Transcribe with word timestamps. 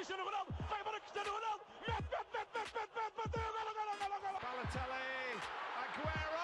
Cristiano 0.00 0.24
Ronaldo, 0.24 0.54
vai 0.66 0.80
embora 0.80 0.98
Cristiano 0.98 1.30
Ronaldo, 1.30 1.62
mete, 1.86 1.92
mete, 1.92 2.24
mete, 2.32 2.48
mete, 2.56 2.72
mete, 2.72 2.88
mete, 2.96 3.16
bateu, 3.20 3.42
golo, 3.52 3.72
golo, 3.76 3.92
golo, 4.00 4.16
golo. 4.24 4.38
Balotelli, 4.40 5.36
Aguero! 5.76 6.40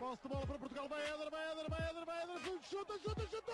Posse 0.00 0.22
de 0.22 0.28
bola 0.28 0.44
para 0.44 0.58
Portugal, 0.58 0.88
vai 0.88 1.02
Éder, 1.06 1.30
vai 1.30 1.52
Éder, 1.52 1.70
vai 1.70 1.88
Éder, 1.88 2.04
vai 2.04 2.22
Éder, 2.24 2.40
chuta, 2.68 2.98
chuta, 2.98 3.22
chuta! 3.30 3.52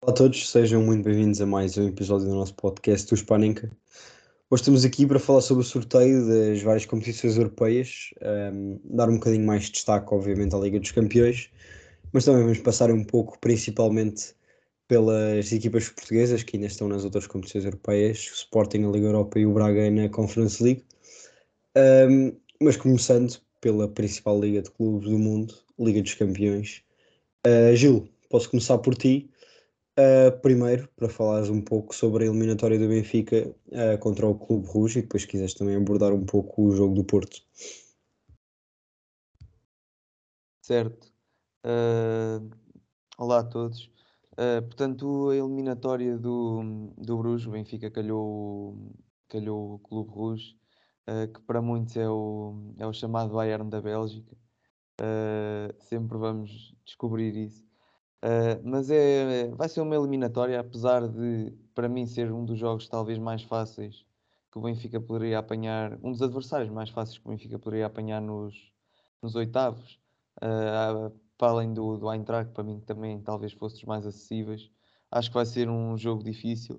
Olá 0.00 0.10
a 0.10 0.14
todos, 0.14 0.48
sejam 0.48 0.82
muito 0.82 1.04
bem-vindos 1.04 1.42
a 1.42 1.46
mais 1.46 1.76
um 1.76 1.86
episódio 1.86 2.28
do 2.28 2.34
nosso 2.34 2.54
podcast, 2.54 3.12
o 3.12 3.16
Spaninca. 3.18 3.70
Hoje 4.52 4.60
estamos 4.60 4.84
aqui 4.84 5.06
para 5.06 5.18
falar 5.18 5.40
sobre 5.40 5.64
o 5.64 5.66
sorteio 5.66 6.28
das 6.28 6.60
várias 6.60 6.84
competições 6.84 7.38
europeias, 7.38 8.10
um, 8.52 8.78
dar 8.84 9.08
um 9.08 9.14
bocadinho 9.14 9.46
mais 9.46 9.62
de 9.64 9.72
destaque, 9.72 10.12
obviamente, 10.12 10.54
à 10.54 10.58
Liga 10.58 10.78
dos 10.78 10.90
Campeões, 10.90 11.48
mas 12.12 12.26
também 12.26 12.42
vamos 12.42 12.58
passar 12.58 12.90
um 12.90 13.02
pouco, 13.02 13.38
principalmente, 13.38 14.34
pelas 14.86 15.50
equipas 15.52 15.88
portuguesas 15.88 16.42
que 16.42 16.58
ainda 16.58 16.66
estão 16.66 16.86
nas 16.86 17.02
outras 17.02 17.26
competições 17.26 17.64
europeias, 17.64 18.28
o 18.30 18.34
Sporting 18.34 18.80
na 18.80 18.90
Liga 18.90 19.06
Europa 19.06 19.38
e 19.38 19.46
o 19.46 19.54
Braga 19.54 19.90
na 19.90 20.10
Conference 20.10 20.62
League. 20.62 20.84
Um, 21.74 22.36
mas 22.60 22.76
começando 22.76 23.40
pela 23.58 23.88
principal 23.88 24.38
liga 24.38 24.60
de 24.60 24.70
clubes 24.70 25.08
do 25.08 25.18
mundo, 25.18 25.54
Liga 25.78 26.02
dos 26.02 26.12
Campeões. 26.12 26.82
Uh, 27.46 27.74
Gil, 27.74 28.06
posso 28.28 28.50
começar 28.50 28.76
por 28.76 28.94
ti. 28.96 29.30
Uh, 29.98 30.40
primeiro, 30.40 30.88
para 30.96 31.06
falares 31.06 31.50
um 31.50 31.60
pouco 31.60 31.94
sobre 31.94 32.24
a 32.24 32.26
eliminatória 32.26 32.78
do 32.78 32.88
Benfica 32.88 33.54
uh, 33.68 33.98
contra 33.98 34.26
o 34.26 34.34
Clube 34.34 34.66
Rouge 34.66 35.00
e 35.00 35.02
depois 35.02 35.26
quiseres 35.26 35.52
também 35.52 35.76
abordar 35.76 36.14
um 36.14 36.24
pouco 36.24 36.62
o 36.62 36.72
jogo 36.72 36.94
do 36.94 37.04
Porto. 37.04 37.42
Certo. 40.62 41.12
Uh, 41.66 42.48
olá 43.18 43.40
a 43.40 43.44
todos. 43.44 43.90
portanto, 44.68 45.28
a 45.28 45.36
eliminatória 45.36 46.16
do, 46.16 46.90
do 46.96 47.18
Bruges, 47.18 47.46
o 47.46 47.50
Benfica 47.50 47.90
calhou, 47.90 48.94
calhou 49.28 49.74
o 49.74 49.78
Clube 49.78 50.10
Rouge, 50.10 50.56
que 51.34 51.40
para 51.42 51.60
muitos 51.60 51.96
é 51.98 52.08
o, 52.08 52.72
é 52.78 52.86
o 52.86 52.94
chamado 52.94 53.34
Bayern 53.34 53.68
da 53.68 53.82
Bélgica. 53.82 54.34
sempre 55.80 56.16
vamos 56.16 56.74
descobrir 56.86 57.36
isso. 57.36 57.71
Uh, 58.24 58.60
mas 58.62 58.88
é, 58.90 59.48
vai 59.56 59.68
ser 59.68 59.80
uma 59.80 59.96
eliminatória, 59.96 60.60
apesar 60.60 61.08
de, 61.08 61.52
para 61.74 61.88
mim, 61.88 62.06
ser 62.06 62.32
um 62.32 62.44
dos 62.44 62.58
jogos 62.58 62.88
talvez 62.88 63.18
mais 63.18 63.42
fáceis 63.42 64.06
que 64.52 64.58
o 64.58 64.62
Benfica 64.62 65.00
poderia 65.00 65.38
apanhar, 65.38 65.98
um 66.02 66.12
dos 66.12 66.22
adversários 66.22 66.70
mais 66.70 66.90
fáceis 66.90 67.18
que 67.18 67.26
o 67.26 67.30
Benfica 67.30 67.58
poderia 67.58 67.86
apanhar 67.86 68.20
nos, 68.20 68.54
nos 69.22 69.34
oitavos, 69.34 69.98
uh, 70.42 71.10
para 71.38 71.50
além 71.52 71.72
do, 71.74 71.96
do 71.96 72.12
Eintracht, 72.12 72.52
para 72.52 72.62
mim 72.62 72.78
também 72.80 73.20
talvez 73.20 73.52
fosse 73.54 73.76
dos 73.76 73.84
mais 73.84 74.06
acessíveis. 74.06 74.70
Acho 75.10 75.30
que 75.30 75.34
vai 75.34 75.46
ser 75.46 75.68
um 75.68 75.96
jogo 75.96 76.22
difícil. 76.22 76.76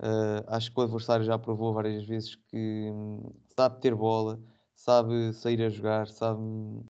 Uh, 0.00 0.44
acho 0.48 0.72
que 0.72 0.78
o 0.80 0.82
adversário 0.82 1.24
já 1.24 1.38
provou 1.38 1.72
várias 1.72 2.04
vezes 2.04 2.34
que 2.34 2.90
hum, 2.92 3.32
sabe 3.56 3.80
ter 3.80 3.94
bola, 3.94 4.40
sabe 4.74 5.32
sair 5.32 5.62
a 5.62 5.70
jogar, 5.70 6.08
sabe, 6.08 6.42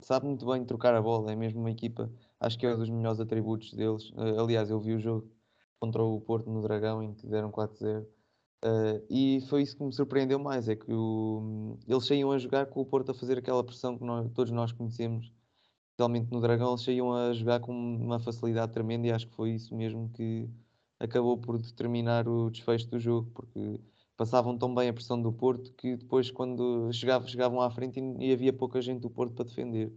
sabe 0.00 0.26
muito 0.26 0.46
bem 0.46 0.64
trocar 0.64 0.94
a 0.94 1.02
bola. 1.02 1.32
É 1.32 1.36
mesmo 1.36 1.60
uma 1.60 1.70
equipa 1.70 2.12
acho 2.40 2.58
que 2.58 2.66
é 2.66 2.74
um 2.74 2.78
dos 2.78 2.90
melhores 2.90 3.20
atributos 3.20 3.72
deles. 3.74 4.10
Uh, 4.10 4.40
aliás, 4.40 4.70
eu 4.70 4.80
vi 4.80 4.94
o 4.94 5.00
jogo 5.00 5.30
contra 5.78 6.02
o 6.02 6.20
Porto 6.20 6.50
no 6.50 6.62
Dragão, 6.62 7.02
em 7.02 7.14
que 7.14 7.26
deram 7.26 7.50
4-0. 7.50 8.02
Uh, 8.02 8.06
eh, 8.62 9.02
e 9.08 9.40
foi 9.48 9.62
isso 9.62 9.76
que 9.76 9.84
me 9.84 9.92
surpreendeu 9.92 10.38
mais, 10.38 10.68
é 10.68 10.76
que 10.76 10.92
o, 10.92 11.78
eles 11.88 12.06
saíam 12.06 12.30
a 12.32 12.38
jogar 12.38 12.66
com 12.66 12.80
o 12.80 12.86
Porto 12.86 13.10
a 13.10 13.14
fazer 13.14 13.38
aquela 13.38 13.64
pressão 13.64 13.96
que 13.96 14.04
nós, 14.04 14.30
todos 14.32 14.52
nós 14.52 14.72
conhecemos, 14.72 15.32
especialmente 15.92 16.30
no 16.30 16.40
Dragão, 16.40 16.70
eles 16.70 16.82
saíam 16.82 17.12
a 17.12 17.32
jogar 17.32 17.60
com 17.60 17.72
uma 17.72 18.20
facilidade 18.20 18.72
tremenda 18.72 19.06
e 19.06 19.12
acho 19.12 19.28
que 19.28 19.34
foi 19.34 19.52
isso 19.52 19.74
mesmo 19.74 20.10
que 20.10 20.48
acabou 20.98 21.38
por 21.38 21.58
determinar 21.58 22.28
o 22.28 22.50
desfecho 22.50 22.88
do 22.90 22.98
jogo, 23.00 23.30
porque 23.34 23.80
passavam 24.16 24.56
tão 24.58 24.74
bem 24.74 24.90
a 24.90 24.92
pressão 24.92 25.20
do 25.20 25.32
Porto 25.32 25.72
que 25.74 25.96
depois 25.96 26.30
quando 26.30 26.92
chegavam, 26.92 27.26
chegavam 27.28 27.60
à 27.62 27.70
frente 27.70 27.98
e, 28.00 28.28
e 28.28 28.32
havia 28.32 28.52
pouca 28.52 28.80
gente 28.82 29.00
do 29.00 29.10
Porto 29.10 29.34
para 29.34 29.46
defender. 29.46 29.90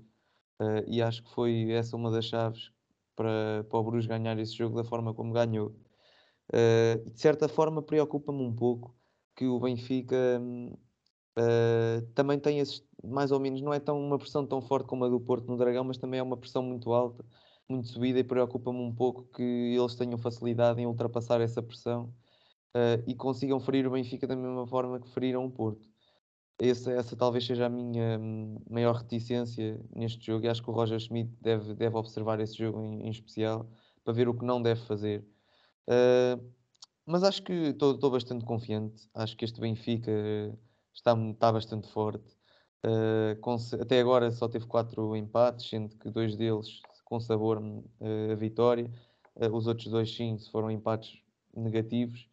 Uh, 0.64 0.84
e 0.88 1.02
acho 1.02 1.24
que 1.24 1.30
foi 1.32 1.72
essa 1.72 1.96
uma 1.98 2.10
das 2.10 2.26
chaves 2.26 2.72
para, 3.16 3.66
para 3.70 3.80
o 3.80 3.84
Bruges 3.84 4.08
ganhar 4.08 4.38
esse 4.40 4.56
jogo 4.56 4.76
da 4.76 4.84
forma 4.84 5.14
como 5.14 5.34
ganhou. 5.34 5.76
Uh, 6.54 7.10
de 7.12 7.20
certa 7.20 7.50
forma, 7.50 7.82
preocupa-me 7.82 8.42
um 8.42 8.56
pouco 8.56 8.96
que 9.36 9.46
o 9.46 9.60
Benfica 9.60 10.42
uh, 11.38 12.08
também 12.14 12.40
tem 12.40 12.60
esses, 12.60 12.86
mais 13.04 13.32
ou 13.32 13.40
menos, 13.40 13.62
não 13.62 13.74
é 13.74 13.80
tão 13.80 14.00
uma 14.00 14.18
pressão 14.18 14.46
tão 14.46 14.62
forte 14.62 14.88
como 14.88 15.06
a 15.06 15.10
do 15.10 15.20
Porto 15.20 15.48
no 15.48 15.58
Dragão, 15.58 15.84
mas 15.84 15.98
também 15.98 16.20
é 16.20 16.24
uma 16.24 16.38
pressão 16.38 16.64
muito 16.64 16.94
alta, 16.94 17.26
muito 17.68 17.88
subida, 17.90 18.20
e 18.20 18.24
preocupa-me 18.24 18.80
um 18.80 18.94
pouco 18.94 19.24
que 19.34 19.44
eles 19.44 19.96
tenham 19.96 20.18
facilidade 20.18 20.82
em 20.82 20.88
ultrapassar 20.88 21.42
essa 21.42 21.62
pressão 21.64 22.14
e 23.08 23.16
consigam 23.16 23.60
ferir 23.60 23.88
o 23.88 23.92
Benfica 23.92 24.28
da 24.28 24.36
mesma 24.36 24.68
forma 24.68 25.00
que 25.00 25.08
feriram 25.10 25.46
o 25.46 25.52
Porto. 25.52 25.93
Essa, 26.60 26.92
essa 26.92 27.16
talvez 27.16 27.46
seja 27.46 27.66
a 27.66 27.70
minha 27.70 28.20
hum, 28.20 28.58
maior 28.70 28.96
reticência 28.96 29.80
neste 29.96 30.26
jogo 30.26 30.46
e 30.46 30.50
acho 30.50 30.62
que 30.62 30.70
o 30.70 30.74
Roger 30.74 31.00
Schmidt 31.00 31.32
deve, 31.42 31.74
deve 31.74 31.98
observar 31.98 32.40
esse 32.40 32.58
jogo 32.58 32.82
em, 32.82 33.08
em 33.08 33.10
especial 33.10 33.68
para 34.04 34.14
ver 34.14 34.28
o 34.28 34.34
que 34.34 34.46
não 34.46 34.62
deve 34.62 34.82
fazer. 34.82 35.26
Uh, 35.88 36.54
mas 37.06 37.24
acho 37.24 37.44
que 37.44 37.54
estou 37.54 38.10
bastante 38.10 38.46
confiante. 38.46 39.10
Acho 39.14 39.36
que 39.36 39.46
este 39.46 39.60
Benfica 39.60 40.12
está, 40.94 41.14
está 41.32 41.52
bastante 41.52 41.90
forte. 41.92 42.38
Uh, 42.86 43.40
com, 43.42 43.56
até 43.80 44.00
agora 44.00 44.32
só 44.32 44.48
teve 44.48 44.66
quatro 44.66 45.16
empates, 45.16 45.70
sendo 45.70 45.98
que 45.98 46.10
dois 46.10 46.36
deles 46.36 46.82
com 47.06 47.20
sabor 47.20 47.60
uh, 47.60 48.32
a 48.32 48.36
vitória. 48.36 48.92
os 49.52 49.68
outros 49.68 49.88
dois, 49.88 50.14
sim, 50.16 50.38
foram 50.52 50.72
empates 50.72 51.22
negativos. 51.56 52.28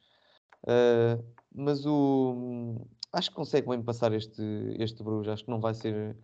mas 1.53 1.85
o, 1.87 2.87
acho 3.13 3.31
que 3.31 3.37
consegue 3.37 3.69
bem 3.69 3.83
passar 3.83 4.13
este, 4.13 4.43
este 4.79 5.03
Bruges. 5.03 5.33
Acho 5.33 5.45
que 5.45 5.51
não 5.51 5.61
vai 5.61 5.75
ser 5.75 6.17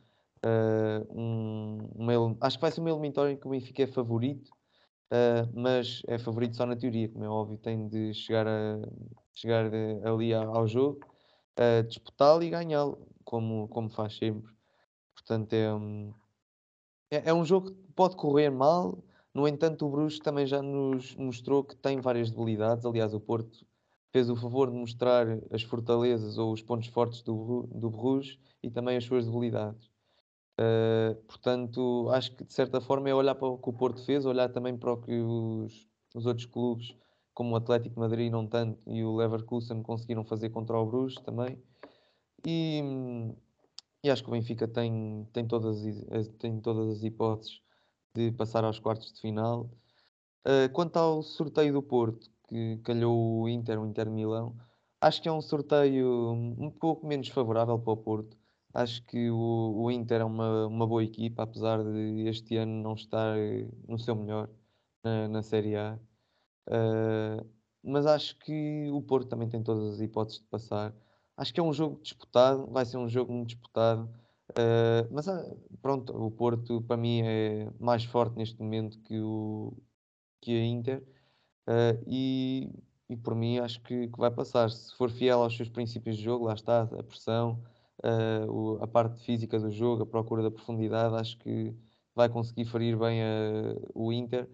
uh, 0.45 1.19
um, 1.19 2.37
acho 2.41 2.57
que 2.57 2.63
vai 2.63 2.71
ser 2.71 2.81
uma 2.81 2.91
eliminatória 2.91 3.33
em 3.33 3.37
que 3.37 3.47
o 3.47 3.51
Benfica 3.51 3.83
é 3.83 3.87
favorito, 3.87 4.51
uh, 5.13 5.51
mas 5.55 6.03
é 6.07 6.19
favorito 6.19 6.57
só 6.57 6.67
na 6.67 6.77
teoria, 6.77 7.09
como 7.09 7.25
é 7.25 7.29
óbvio, 7.29 7.59
tem 7.59 7.89
de 7.89 8.15
chegar, 8.15 8.47
a, 8.47 8.81
chegar 9.35 9.71
ali 10.05 10.33
ao 10.35 10.67
jogo, 10.67 11.01
uh, 11.59 11.83
disputá-lo 11.87 12.43
e 12.43 12.51
ganhá-lo, 12.51 13.07
como, 13.25 13.69
como 13.69 13.89
faz 13.91 14.17
sempre. 14.17 14.55
Portanto, 15.15 15.53
é 15.53 15.75
um, 15.75 16.15
é, 17.11 17.31
é 17.31 17.35
um 17.35 17.45
jogo 17.45 17.73
que 17.73 17.93
pode 17.95 18.17
correr 18.17 18.51
mal. 18.51 19.03
No 19.35 19.47
entanto, 19.47 19.87
o 19.87 19.91
Bruges 19.91 20.19
também 20.19 20.47
já 20.47 20.63
nos 20.63 21.15
mostrou 21.17 21.63
que 21.63 21.77
tem 21.77 22.01
várias 22.01 22.31
debilidades. 22.31 22.87
Aliás, 22.87 23.13
o 23.13 23.21
Porto 23.21 23.66
fez 24.17 24.31
o 24.31 24.37
favor 24.37 24.71
de 24.71 24.79
mostrar 24.79 25.27
as 25.51 25.63
fortalezas 25.63 26.39
ou 26.39 26.51
os 26.51 26.63
pontos 26.63 26.89
fortes 26.89 27.21
do, 27.21 27.69
do 27.71 27.91
Bruges 27.91 28.39
e 28.63 28.71
também 28.71 28.97
as 28.97 29.05
suas 29.05 29.27
debilidades. 29.27 29.91
Uh, 30.59 31.15
portanto, 31.27 32.09
acho 32.11 32.35
que 32.35 32.43
de 32.43 32.55
certa 32.55 32.81
forma 32.81 33.11
é 33.11 33.15
olhar 33.15 33.35
para 33.35 33.47
o 33.47 33.59
que 33.59 33.69
o 33.69 33.75
Porto 33.75 34.03
fez, 34.07 34.25
olhar 34.25 34.49
também 34.49 34.75
para 34.75 34.91
o 34.91 34.97
que 34.97 35.13
os, 35.13 35.87
os 36.15 36.25
outros 36.25 36.47
clubes, 36.47 36.97
como 37.35 37.53
o 37.53 37.57
Atlético 37.57 38.01
Madrid, 38.01 38.33
não 38.33 38.47
tanto, 38.47 38.81
e 38.91 39.05
o 39.05 39.17
Leverkusen 39.17 39.83
conseguiram 39.83 40.25
fazer 40.25 40.49
contra 40.49 40.79
o 40.79 40.87
Bruges 40.87 41.21
também. 41.21 41.63
E, 42.47 42.83
e 44.03 44.09
acho 44.09 44.23
que 44.23 44.31
o 44.31 44.33
Benfica 44.33 44.67
tem, 44.67 45.29
tem, 45.31 45.47
todas, 45.47 45.83
tem 46.39 46.59
todas 46.59 46.89
as 46.89 47.03
hipóteses 47.05 47.61
de 48.15 48.33
passar 48.33 48.65
aos 48.65 48.79
quartos 48.79 49.13
de 49.13 49.21
final. 49.21 49.71
Uh, 50.47 50.73
quanto 50.73 50.97
ao 50.97 51.23
sorteio 51.23 51.75
do 51.75 51.83
Porto, 51.83 52.31
que 52.49 52.79
calhou 52.79 53.43
o 53.43 53.49
Inter, 53.49 53.81
o 53.81 53.87
Inter 53.87 54.11
Milão. 54.11 54.57
Acho 55.01 55.23
que 55.23 55.29
é 55.29 55.33
um 55.33 55.41
sorteio 55.41 56.33
um 56.59 56.71
pouco 56.71 57.07
menos 57.07 57.29
favorável 57.29 57.79
para 57.79 57.93
o 57.93 57.97
Porto. 57.97 58.37
Acho 58.75 59.03
que 59.05 59.31
o, 59.31 59.75
o 59.85 59.91
Inter 59.91 60.21
é 60.21 60.25
uma, 60.25 60.67
uma 60.67 60.87
boa 60.87 61.03
equipa, 61.03 61.43
apesar 61.43 61.83
de 61.83 62.29
este 62.29 62.57
ano 62.57 62.83
não 62.83 62.95
estar 62.95 63.37
no 63.89 63.99
seu 63.99 64.15
melhor 64.15 64.49
na, 65.03 65.29
na 65.29 65.43
Série 65.43 65.77
A. 65.77 65.99
Uh, 66.69 67.47
mas 67.83 68.07
acho 68.07 68.39
que 68.41 68.91
o 68.91 69.01
Porto 69.03 69.29
também 69.29 69.49
tem 69.49 69.63
todas 69.63 69.95
as 69.95 70.01
hipóteses 70.01 70.41
de 70.41 70.47
passar. 70.47 70.95
Acho 71.37 71.55
que 71.55 71.61
é 71.61 71.63
um 71.63 71.73
jogo 71.73 72.01
disputado, 72.03 72.67
vai 72.71 72.85
ser 72.85 72.97
um 72.99 73.09
jogo 73.09 73.33
muito 73.33 73.51
disputado. 73.51 74.11
Uh, 74.51 75.09
mas 75.11 75.27
uh, 75.29 75.57
pronto, 75.81 76.13
o 76.17 76.31
Porto 76.31 76.83
para 76.83 76.97
mim 76.97 77.23
é 77.23 77.71
mais 77.79 78.05
forte 78.05 78.37
neste 78.37 78.61
momento 78.61 78.99
que, 79.01 79.21
o, 79.21 79.77
que 80.41 80.53
a 80.53 80.65
Inter. 80.65 81.16
Uh, 81.67 81.99
e, 82.07 82.71
e 83.09 83.17
por 83.17 83.35
mim 83.35 83.59
acho 83.59 83.81
que, 83.83 84.09
que, 84.09 84.19
vai 84.19 84.31
passar. 84.31 84.71
Se 84.71 84.95
for 84.97 85.11
fiel 85.11 85.43
aos 85.43 85.57
seus 85.57 85.69
princípios 85.69 86.17
de 86.17 86.23
jogo, 86.23 86.47
lá 86.47 86.55
está, 86.55 86.83
a 86.83 87.03
pressão, 87.03 87.61
uh, 88.05 88.51
o, 88.51 88.83
a 88.83 88.87
parte 88.87 89.25
física 89.25 89.59
do 89.59 89.71
jogo, 89.71 90.03
a 90.03 90.07
procura 90.07 90.43
da 90.43 90.51
profundidade, 90.51 91.17
acho 91.17 91.37
que 91.39 91.75
vai 92.15 92.29
conseguir 92.29 92.65
ferir 92.65 92.97
bem 92.97 93.23
a, 93.23 93.27
o 93.95 94.13
Inter, 94.13 94.49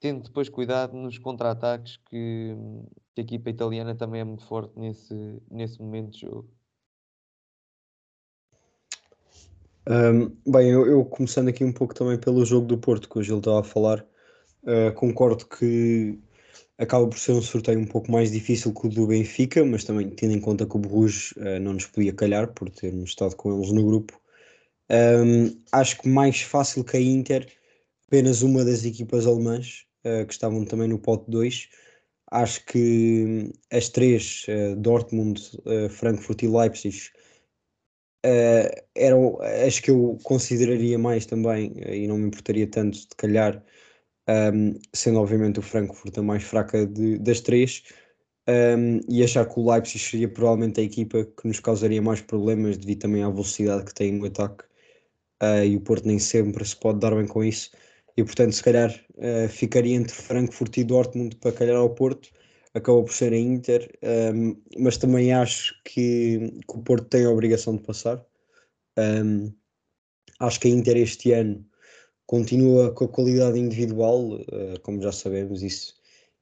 tendo 0.00 0.22
depois 0.22 0.48
cuidado 0.48 0.96
nos 0.96 1.18
contra-ataques 1.18 1.98
que, 2.08 2.56
que, 3.14 3.20
a 3.20 3.24
equipa 3.24 3.50
italiana 3.50 3.94
também 3.94 4.20
é 4.20 4.24
muito 4.24 4.44
forte 4.44 4.78
nesse, 4.78 5.42
nesse 5.50 5.80
momento 5.80 6.12
de 6.12 6.20
jogo. 6.20 6.48
Um, 9.86 10.34
bem, 10.50 10.70
eu, 10.70 10.86
eu 10.86 11.04
começando 11.04 11.48
aqui 11.48 11.62
um 11.62 11.72
pouco 11.72 11.94
também 11.94 12.18
pelo 12.18 12.44
jogo 12.44 12.66
do 12.66 12.78
Porto, 12.78 13.08
que 13.08 13.18
hoje 13.18 13.30
ele 13.30 13.38
estava 13.38 13.60
a 13.60 13.64
falar, 13.64 14.00
uh, 14.62 14.94
concordo 14.94 15.44
que 15.46 16.18
acaba 16.78 17.06
por 17.06 17.18
ser 17.18 17.32
um 17.32 17.42
sorteio 17.42 17.78
um 17.78 17.86
pouco 17.86 18.10
mais 18.10 18.30
difícil 18.32 18.72
que 18.72 18.86
o 18.86 18.90
do 18.90 19.06
Benfica, 19.06 19.64
mas 19.64 19.84
também 19.84 20.10
tendo 20.10 20.34
em 20.34 20.40
conta 20.40 20.66
que 20.66 20.76
o 20.76 20.78
Bruges 20.78 21.32
uh, 21.32 21.60
não 21.60 21.74
nos 21.74 21.86
podia 21.86 22.12
calhar 22.12 22.52
por 22.52 22.70
termos 22.70 23.10
estado 23.10 23.36
com 23.36 23.56
eles 23.56 23.72
no 23.72 23.84
grupo. 23.84 24.20
Um, 24.90 25.62
acho 25.72 26.00
que 26.00 26.08
mais 26.08 26.42
fácil 26.42 26.84
que 26.84 26.96
a 26.96 27.00
Inter, 27.00 27.48
apenas 28.06 28.42
uma 28.42 28.64
das 28.64 28.84
equipas 28.84 29.26
alemãs 29.26 29.86
uh, 30.04 30.26
que 30.26 30.32
estavam 30.32 30.64
também 30.64 30.88
no 30.88 30.98
pote 30.98 31.30
2. 31.30 31.68
Acho 32.30 32.64
que 32.66 33.52
as 33.70 33.88
três, 33.88 34.46
Dortmund, 34.78 35.40
Frankfurt 35.90 36.42
e 36.42 36.48
Leipzig, 36.48 37.10
uh, 38.24 38.84
eram 38.94 39.38
as 39.42 39.78
que 39.78 39.90
eu 39.90 40.18
consideraria 40.22 40.98
mais 40.98 41.26
também, 41.26 41.72
uh, 41.72 41.94
e 41.94 42.06
não 42.06 42.18
me 42.18 42.28
importaria 42.28 42.66
tanto 42.66 42.98
de 42.98 43.08
calhar, 43.16 43.62
um, 44.28 44.78
sendo 44.92 45.20
obviamente 45.20 45.58
o 45.58 45.62
Frankfurt 45.62 46.16
a 46.18 46.22
mais 46.22 46.42
fraca 46.42 46.86
de, 46.86 47.18
das 47.18 47.40
três, 47.40 47.82
um, 48.48 49.00
e 49.08 49.22
achar 49.22 49.46
que 49.46 49.58
o 49.58 49.70
Leipzig 49.70 49.98
seria 49.98 50.28
provavelmente 50.28 50.80
a 50.80 50.84
equipa 50.84 51.24
que 51.24 51.48
nos 51.48 51.60
causaria 51.60 52.02
mais 52.02 52.20
problemas 52.20 52.76
devido 52.76 53.00
também 53.00 53.22
à 53.22 53.30
velocidade 53.30 53.84
que 53.84 53.94
tem 53.94 54.12
no 54.12 54.26
ataque, 54.26 54.64
uh, 55.42 55.64
e 55.64 55.76
o 55.76 55.80
Porto 55.80 56.06
nem 56.06 56.18
sempre 56.18 56.64
se 56.64 56.76
pode 56.76 57.00
dar 57.00 57.14
bem 57.14 57.26
com 57.26 57.42
isso. 57.44 57.70
E 58.16 58.22
portanto, 58.22 58.52
se 58.52 58.62
calhar 58.62 58.94
ficaria 59.48 59.96
entre 59.96 60.14
Frankfurt 60.14 60.76
e 60.76 60.84
Dortmund 60.84 61.34
para 61.36 61.50
calhar 61.50 61.76
ao 61.76 61.90
Porto, 61.90 62.30
acabou 62.74 63.04
por 63.04 63.12
ser 63.12 63.32
a 63.32 63.38
Inter, 63.38 63.88
um, 64.34 64.56
mas 64.78 64.96
também 64.96 65.32
acho 65.32 65.74
que, 65.84 66.60
que, 66.68 66.76
o 66.76 66.82
Porto 66.82 67.08
tem 67.08 67.24
a 67.24 67.30
obrigação 67.30 67.76
de 67.76 67.82
passar. 67.82 68.24
Um, 68.98 69.52
acho 70.40 70.60
que 70.60 70.68
a 70.68 70.70
Inter 70.70 70.96
este 70.96 71.32
ano 71.32 71.64
continua 72.26 72.90
com 72.92 73.04
a 73.04 73.08
qualidade 73.08 73.58
individual, 73.58 74.34
uh, 74.34 74.80
como 74.82 75.02
já 75.02 75.12
sabemos, 75.12 75.62
isso, 75.62 75.94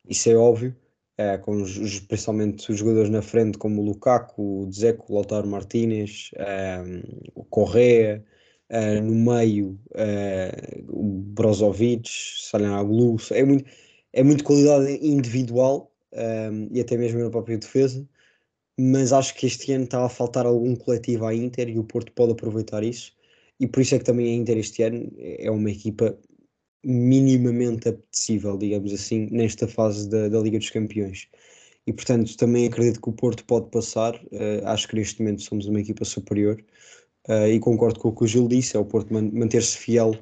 isso 0.09 0.31
é 0.31 0.37
óbvio, 0.37 0.75
uh, 1.19 1.41
com 1.43 1.63
os, 1.63 2.01
principalmente 2.01 2.71
os 2.71 2.79
jogadores 2.79 3.11
na 3.11 3.23
frente, 3.23 3.59
como 3.59 3.83
o 3.83 3.85
Lukaku, 3.85 4.63
o 4.63 4.67
Dzeko, 4.67 5.13
o 5.13 5.15
Lautaro 5.17 5.49
Martinez, 5.49 6.31
um, 6.87 7.03
o 7.35 7.45
Correa, 7.45 8.25
uh, 8.71 9.03
no 9.03 9.33
meio 9.33 9.79
o 10.89 11.03
Brozovic, 11.03 12.09
Salhanoglu, 12.09 13.17
é 13.33 13.45
muito, 13.45 13.65
é 14.13 14.23
muito 14.23 14.45
qualidade 14.45 14.99
individual 15.07 15.93
um, 16.13 16.69
e 16.71 16.81
até 16.81 16.97
mesmo 16.97 17.21
na 17.21 17.31
própria 17.31 17.59
defesa, 17.59 18.07
mas 18.79 19.13
acho 19.13 19.35
que 19.35 19.47
este 19.47 19.73
ano 19.73 19.85
está 19.85 20.05
a 20.05 20.09
faltar 20.09 20.47
algum 20.47 20.75
coletivo 20.75 21.27
à 21.27 21.35
Inter 21.35 21.69
e 21.69 21.79
o 21.79 21.85
Porto 21.85 22.13
pode 22.13 22.33
aproveitar 22.33 22.83
isso, 22.83 23.13
e 23.63 23.69
por 23.69 23.81
isso 23.81 23.95
é 23.95 23.99
que 24.01 24.05
também 24.05 24.27
a 24.27 24.35
Inter 24.35 24.59
este 24.59 24.83
ano 24.83 25.09
é 25.17 25.49
uma 25.49 25.71
equipa 25.71 26.19
minimamente 26.85 27.89
apetecível, 27.89 28.59
digamos 28.59 28.93
assim, 28.93 29.29
nesta 29.31 29.69
fase 29.69 30.09
da, 30.09 30.29
da 30.29 30.41
Liga 30.41 30.59
dos 30.59 30.69
Campeões. 30.69 31.29
E 31.87 31.93
portanto 31.93 32.37
também 32.37 32.67
acredito 32.67 33.01
que 33.01 33.09
o 33.09 33.13
Porto 33.13 33.45
pode 33.45 33.71
passar, 33.71 34.17
uh, 34.17 34.67
acho 34.67 34.89
que 34.89 34.97
neste 34.97 35.21
momento 35.21 35.43
somos 35.43 35.67
uma 35.67 35.81
equipa 35.81 36.05
superior. 36.05 36.61
Uh, 37.29 37.47
e 37.47 37.61
concordo 37.61 38.01
com 38.01 38.09
o 38.09 38.13
que 38.17 38.25
o 38.25 38.27
Gil 38.27 38.49
disse, 38.49 38.77
é 38.77 38.81
o 38.81 38.85
Porto 38.85 39.15
man 39.15 39.31
manter-se 39.33 39.79
fiel 39.79 40.17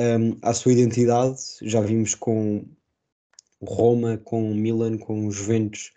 um, 0.00 0.36
à 0.42 0.52
sua 0.52 0.72
identidade. 0.72 1.38
Já 1.62 1.80
vimos 1.80 2.16
com 2.16 2.64
Roma, 3.62 4.18
com 4.18 4.52
Milan, 4.52 4.98
com 4.98 5.30
Juventus, 5.30 5.92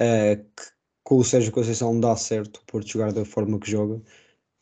uh, 0.00 0.36
que 0.36 0.62
com 1.02 1.16
o 1.16 1.24
Sérgio 1.24 1.50
Conceição 1.50 1.98
dá 1.98 2.14
certo 2.14 2.58
o 2.58 2.64
Porto 2.64 2.88
jogar 2.88 3.12
da 3.12 3.24
forma 3.24 3.58
que 3.58 3.68
joga. 3.68 4.00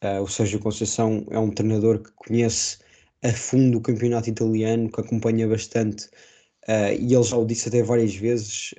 Uh, 0.04 0.22
o 0.22 0.28
Sérgio 0.28 0.58
Conceição 0.60 1.26
é 1.30 1.38
um 1.38 1.50
treinador 1.50 2.00
que 2.00 2.10
conhece 2.12 2.78
a 3.22 3.32
fundo 3.32 3.78
o 3.78 3.80
campeonato 3.80 4.28
italiano, 4.28 4.90
que 4.90 5.00
acompanha 5.00 5.48
bastante, 5.48 6.06
uh, 6.68 6.92
e 6.98 7.14
ele 7.14 7.22
já 7.22 7.36
o 7.36 7.46
disse 7.46 7.68
até 7.68 7.82
várias 7.82 8.14
vezes, 8.14 8.74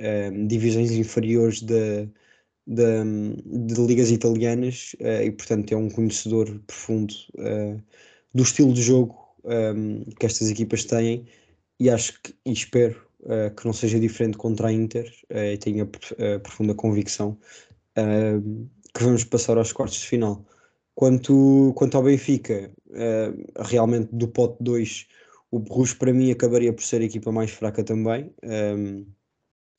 divisões 0.48 0.92
inferiores 0.92 1.62
de, 1.62 2.08
de, 2.66 3.04
de 3.46 3.82
ligas 3.86 4.12
italianas, 4.12 4.96
e 5.00 5.32
portanto 5.32 5.72
é 5.72 5.76
um 5.76 5.90
conhecedor 5.90 6.62
profundo 6.68 7.14
do 8.34 8.44
estilo 8.44 8.74
de 8.74 8.82
jogo 8.84 9.28
um, 9.44 10.04
que 10.20 10.26
estas 10.26 10.50
equipas 10.50 10.84
têm, 10.86 11.26
e 11.80 11.90
acho 11.90 12.22
que, 12.22 12.36
e 12.46 12.52
espero 12.52 13.02
uh, 13.22 13.54
que 13.56 13.66
não 13.66 13.74
seja 13.74 14.00
diferente 14.00 14.38
contra 14.38 14.68
a 14.68 14.72
Inter 14.74 15.12
uh, 15.32 15.38
e 15.38 15.58
tenho 15.58 15.84
a, 15.86 16.36
a 16.36 16.40
profunda 16.40 16.74
convicção 16.74 17.38
uh, 17.98 18.70
que 18.94 19.04
vamos 19.04 19.24
passar 19.24 19.58
aos 19.58 19.72
quartos 19.72 20.00
de 20.00 20.08
final. 20.08 20.46
Quanto, 20.98 21.74
quanto 21.76 21.96
ao 21.96 22.02
Benfica, 22.02 22.74
realmente 23.60 24.10
do 24.16 24.28
pote 24.28 24.58
2, 24.62 25.08
o 25.52 25.60
Bruges 25.60 25.94
para 25.94 26.12
mim 26.12 26.32
acabaria 26.32 26.74
por 26.74 26.84
ser 26.84 27.02
a 27.02 27.06
equipa 27.06 27.32
mais 27.32 27.52
fraca 27.52 27.84
também. 27.84 28.34
Um, 28.44 29.06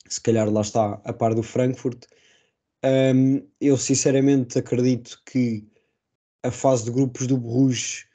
se 0.07 0.21
calhar 0.21 0.49
lá 0.49 0.61
está 0.61 0.93
a 1.03 1.11
par 1.11 1.35
do 1.35 1.43
Frankfurt. 1.43 2.05
Um, 2.85 3.45
eu 3.59 3.75
sinceramente 3.75 4.59
acredito 4.59 5.21
que 5.25 5.67
a 6.41 6.51
fase 6.51 6.85
de 6.85 6.91
grupos 6.91 7.27
do 7.27 7.37
Bruges 7.37 8.05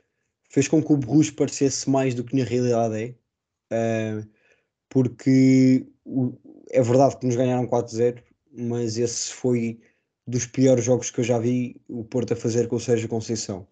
fez 0.48 0.66
com 0.66 0.82
que 0.82 0.92
o 0.92 0.96
Bruges 0.96 1.30
parecesse 1.30 1.90
mais 1.90 2.14
do 2.14 2.24
que 2.24 2.34
na 2.34 2.44
realidade 2.44 3.16
é. 3.70 4.16
Uh, 4.22 4.28
porque 4.88 5.86
é 6.70 6.80
verdade 6.80 7.18
que 7.18 7.26
nos 7.26 7.36
ganharam 7.36 7.66
4-0, 7.66 8.22
mas 8.50 8.96
esse 8.96 9.30
foi 9.30 9.78
dos 10.26 10.46
piores 10.46 10.84
jogos 10.84 11.10
que 11.10 11.20
eu 11.20 11.24
já 11.24 11.38
vi 11.38 11.80
o 11.88 12.04
Porto 12.04 12.32
a 12.32 12.36
fazer 12.36 12.68
com 12.68 12.76
o 12.76 12.80
Sérgio 12.80 13.08
Conceição. 13.08 13.66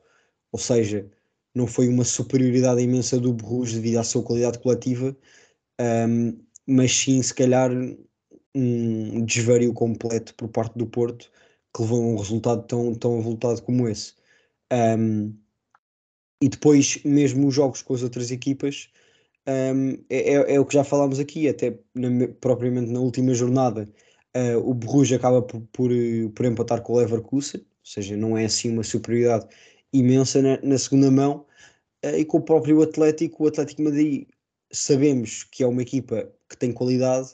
Ou 0.52 0.58
seja, 0.58 1.10
não 1.54 1.66
foi 1.66 1.88
uma 1.88 2.04
superioridade 2.04 2.82
imensa 2.82 3.18
do 3.18 3.32
Borrus 3.32 3.72
devido 3.72 3.98
à 3.98 4.04
sua 4.04 4.22
qualidade 4.22 4.58
coletiva, 4.58 5.16
um, 5.80 6.38
mas 6.66 6.92
sim, 6.92 7.22
se 7.22 7.34
calhar, 7.34 7.70
um 8.54 9.24
desvario 9.24 9.72
completo 9.72 10.34
por 10.34 10.48
parte 10.48 10.76
do 10.78 10.86
Porto 10.86 11.30
que 11.74 11.82
levou 11.82 12.02
a 12.02 12.06
um 12.06 12.16
resultado 12.16 12.66
tão, 12.66 12.94
tão 12.94 13.18
avultado 13.18 13.62
como 13.62 13.88
esse. 13.88 14.14
Um, 14.72 15.34
e 16.42 16.48
depois, 16.48 17.02
mesmo 17.04 17.46
os 17.46 17.54
jogos 17.54 17.82
com 17.82 17.94
as 17.94 18.02
outras 18.02 18.30
equipas, 18.30 18.90
um, 19.46 19.92
é, 20.10 20.34
é, 20.34 20.54
é, 20.54 20.60
o 20.60 20.66
que 20.66 20.74
já 20.74 20.84
falámos 20.84 21.18
aqui, 21.18 21.48
até 21.48 21.78
na, 21.94 22.28
propriamente 22.40 22.90
na 22.90 23.00
última 23.00 23.34
jornada, 23.34 23.88
uh, 24.36 24.58
o 24.58 24.74
Bruges 24.74 25.16
acaba 25.16 25.42
por, 25.42 25.60
por, 25.72 25.90
por, 26.34 26.46
empatar 26.46 26.82
com 26.82 26.94
o 26.94 26.96
Leverkusen, 26.98 27.60
ou 27.60 27.66
seja, 27.82 28.16
não 28.16 28.36
é 28.36 28.44
assim 28.44 28.70
uma 28.70 28.82
superioridade 28.82 29.46
imensa 29.92 30.40
na, 30.40 30.60
na 30.62 30.78
segunda 30.78 31.10
mão, 31.10 31.46
uh, 32.04 32.16
e 32.16 32.24
com 32.24 32.38
o 32.38 32.42
próprio 32.42 32.82
Atlético, 32.82 33.44
o 33.44 33.48
Atlético 33.48 33.82
Madrid 33.82 34.26
sabemos 34.70 35.44
que 35.44 35.62
é 35.62 35.66
uma 35.66 35.82
equipa 35.82 36.32
que 36.48 36.56
tem 36.56 36.72
qualidade, 36.72 37.30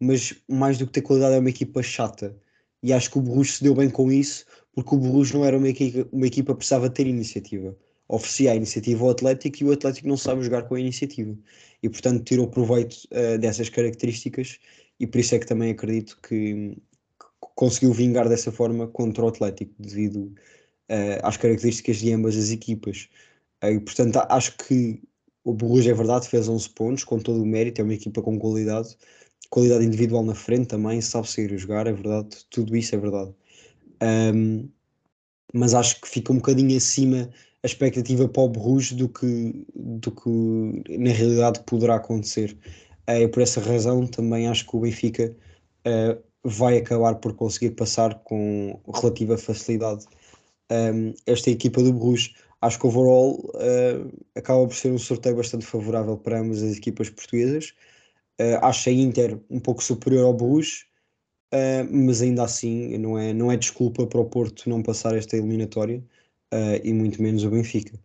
mas 0.00 0.34
mais 0.48 0.78
do 0.78 0.86
que 0.86 0.92
ter 0.92 1.02
qualidade 1.02 1.36
é 1.36 1.38
uma 1.38 1.50
equipa 1.50 1.82
chata, 1.82 2.36
e 2.82 2.92
acho 2.92 3.10
que 3.10 3.18
o 3.18 3.22
Bruges 3.22 3.56
se 3.56 3.64
deu 3.64 3.74
bem 3.74 3.88
com 3.88 4.10
isso, 4.10 4.44
porque 4.74 4.94
o 4.94 4.98
Bruges 4.98 5.32
não 5.32 5.44
era 5.44 5.56
uma 5.56 5.68
equipa, 5.68 6.08
uma 6.12 6.26
equipa 6.26 6.52
que 6.52 6.58
precisava 6.58 6.90
ter 6.90 7.06
iniciativa. 7.06 7.76
Oferecia 8.08 8.52
a 8.52 8.56
iniciativa 8.56 9.04
ao 9.04 9.10
Atlético 9.10 9.62
e 9.62 9.64
o 9.64 9.72
Atlético 9.72 10.08
não 10.08 10.16
sabe 10.16 10.42
jogar 10.42 10.62
com 10.62 10.74
a 10.74 10.80
iniciativa. 10.80 11.36
E 11.82 11.88
portanto 11.88 12.24
tirou 12.24 12.48
proveito 12.48 12.96
uh, 13.12 13.38
dessas 13.38 13.68
características 13.68 14.58
e 15.02 15.06
por 15.08 15.18
isso 15.18 15.34
é 15.34 15.38
que 15.40 15.46
também 15.46 15.72
acredito 15.72 16.16
que, 16.22 16.76
que 16.76 17.48
conseguiu 17.56 17.92
vingar 17.92 18.28
dessa 18.28 18.52
forma 18.52 18.86
contra 18.86 19.24
o 19.24 19.28
Atlético, 19.28 19.74
devido 19.76 20.32
uh, 20.88 21.18
às 21.24 21.36
características 21.36 21.96
de 21.96 22.12
ambas 22.12 22.36
as 22.36 22.50
equipas. 22.50 23.08
Uh, 23.64 23.72
e 23.72 23.80
portanto 23.80 24.16
acho 24.28 24.56
que 24.56 25.02
o 25.42 25.52
Borussia 25.52 25.90
é 25.90 25.94
verdade, 25.94 26.28
fez 26.28 26.48
11 26.48 26.70
pontos 26.70 27.02
com 27.02 27.18
todo 27.18 27.42
o 27.42 27.44
mérito, 27.44 27.80
é 27.80 27.84
uma 27.84 27.94
equipa 27.94 28.22
com 28.22 28.38
qualidade, 28.38 28.96
qualidade 29.50 29.84
individual 29.84 30.22
na 30.22 30.36
frente 30.36 30.68
também, 30.68 31.00
sabe 31.00 31.28
sair 31.28 31.52
a 31.52 31.56
jogar, 31.56 31.88
é 31.88 31.92
verdade, 31.92 32.36
tudo 32.48 32.76
isso 32.76 32.94
é 32.94 32.98
verdade. 32.98 33.34
Um, 34.32 34.68
mas 35.52 35.74
acho 35.74 36.00
que 36.00 36.08
fica 36.08 36.32
um 36.32 36.36
bocadinho 36.36 36.76
acima 36.76 37.28
a 37.64 37.66
expectativa 37.66 38.28
para 38.28 38.42
o 38.42 38.48
Bruges 38.48 38.92
do 38.92 39.08
que, 39.08 39.66
do 39.74 40.12
que 40.12 40.96
na 40.96 41.10
realidade 41.10 41.60
poderá 41.66 41.96
acontecer. 41.96 42.56
É, 43.06 43.26
por 43.26 43.42
essa 43.42 43.60
razão 43.60 44.06
também 44.06 44.48
acho 44.48 44.66
que 44.66 44.76
o 44.76 44.80
Benfica 44.80 45.34
uh, 45.86 46.22
vai 46.44 46.78
acabar 46.78 47.16
por 47.16 47.34
conseguir 47.34 47.72
passar 47.72 48.14
com 48.20 48.80
relativa 48.94 49.36
facilidade 49.36 50.06
um, 50.70 51.12
esta 51.26 51.50
equipa 51.50 51.82
do 51.82 51.92
Bruges. 51.92 52.34
Acho 52.60 52.78
que 52.78 52.86
overall 52.86 53.34
uh, 53.54 54.12
acaba 54.36 54.66
por 54.66 54.74
ser 54.74 54.92
um 54.92 54.98
sorteio 54.98 55.36
bastante 55.36 55.66
favorável 55.66 56.16
para 56.16 56.40
ambas 56.40 56.62
as 56.62 56.76
equipas 56.76 57.10
portuguesas. 57.10 57.74
Acho 58.62 58.88
a 58.88 58.92
Inter 58.92 59.38
um 59.48 59.60
pouco 59.60 59.84
superior 59.84 60.24
ao 60.24 60.34
Bruges, 60.34 60.86
mas 61.90 62.22
ainda 62.22 62.42
assim 62.42 62.98
não 62.98 63.16
é, 63.16 63.32
não 63.32 63.52
é 63.52 63.56
desculpa 63.56 64.04
para 64.04 64.20
o 64.20 64.24
Porto 64.24 64.68
não 64.68 64.82
passar 64.82 65.16
esta 65.16 65.36
eliminatória 65.36 66.02
e 66.82 66.92
muito 66.92 67.22
menos 67.22 67.44
o 67.44 67.50
Benfica. 67.50 67.96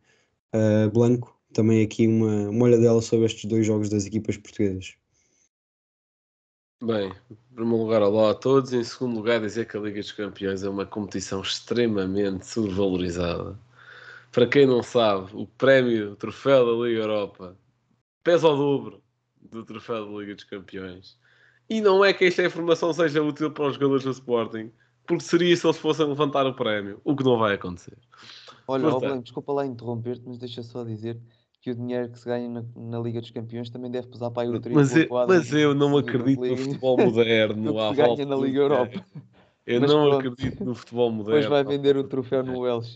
Blanco, 0.94 1.37
também 1.58 1.84
aqui 1.84 2.08
uma, 2.08 2.50
uma 2.50 2.66
olhadela 2.66 3.02
sobre 3.02 3.26
estes 3.26 3.46
dois 3.46 3.66
jogos 3.66 3.90
das 3.90 4.06
equipas 4.06 4.38
portuguesas. 4.38 4.96
Bem, 6.84 7.12
em 7.32 7.56
primeiro 7.56 7.84
lugar, 7.84 8.04
olá 8.04 8.30
a 8.30 8.36
todos. 8.36 8.72
Em 8.72 8.84
segundo 8.84 9.16
lugar, 9.16 9.42
dizer 9.42 9.68
que 9.68 9.76
a 9.76 9.80
Liga 9.80 10.00
dos 10.00 10.12
Campeões 10.12 10.62
é 10.62 10.70
uma 10.70 10.86
competição 10.86 11.42
extremamente 11.42 12.46
subvalorizada. 12.46 13.60
para 14.32 14.46
quem 14.48 14.68
não 14.68 14.84
sabe, 14.84 15.32
o 15.34 15.48
prémio, 15.48 16.12
o 16.12 16.16
troféu 16.16 16.64
da 16.64 16.86
Liga 16.86 17.02
Europa, 17.02 17.58
pesa 18.24 18.48
ao 18.48 18.56
dobro 18.56 19.02
do 19.42 19.66
troféu 19.66 20.06
da 20.06 20.20
Liga 20.20 20.36
dos 20.36 20.44
Campeões. 20.44 21.18
E 21.68 21.82
não 21.82 22.06
é 22.06 22.14
que 22.14 22.26
esta 22.26 22.46
informação 22.46 22.94
seja 22.94 23.24
útil 23.24 23.50
para 23.50 23.66
os 23.68 23.74
jogadores 23.74 24.04
do 24.04 24.12
Sporting, 24.12 24.72
porque 25.08 25.24
seria 25.24 25.58
se 25.58 25.66
eles 25.66 25.78
fossem 25.78 26.06
levantar 26.06 26.46
o 26.46 26.54
prémio, 26.54 27.02
o 27.04 27.16
que 27.16 27.24
não 27.24 27.40
vai 27.40 27.56
acontecer. 27.56 27.98
Olha, 28.68 28.84
Portanto- 28.84 29.10
Blanco, 29.10 29.24
desculpa 29.24 29.54
lá 29.54 29.66
interromper-te, 29.66 30.24
mas 30.28 30.38
deixa 30.38 30.62
só 30.62 30.84
dizer 30.84 31.18
que 31.62 31.72
o 31.72 31.76
dinheiro 31.76 32.10
que 32.10 32.20
se 32.20 32.26
ganha 32.26 32.48
na, 32.50 32.64
na 32.76 33.00
Liga 33.00 33.20
dos 33.20 33.32
Campeões 33.32 33.70
também 33.70 33.92
deve 33.92 34.08
pesar 34.08 34.32
para 34.32 34.44
aí 34.44 34.50
o 34.50 34.60
3 34.60 34.76
mas, 34.76 34.96
eu, 34.96 35.08
mas 35.28 35.54
eu 35.54 35.74
não 35.74 35.98
acredito 35.98 36.42
no 36.42 36.58
futebol 36.58 36.98
moderno. 36.98 37.74
que 37.74 37.90
se 37.90 37.96
ganha 37.96 38.26
na 38.26 38.36
Liga 38.36 38.60
Europa. 38.60 39.06
Eu 39.66 39.82
mas 39.82 39.92
não 39.92 40.10
pronto. 40.10 40.30
acredito 40.30 40.64
no 40.64 40.74
futebol 40.74 41.12
moderno. 41.12 41.42
Depois 41.42 41.66
vai 41.66 41.78
vender 41.78 41.98
o 41.98 42.04
troféu 42.06 42.42
no 42.42 42.62
LX. 42.64 42.96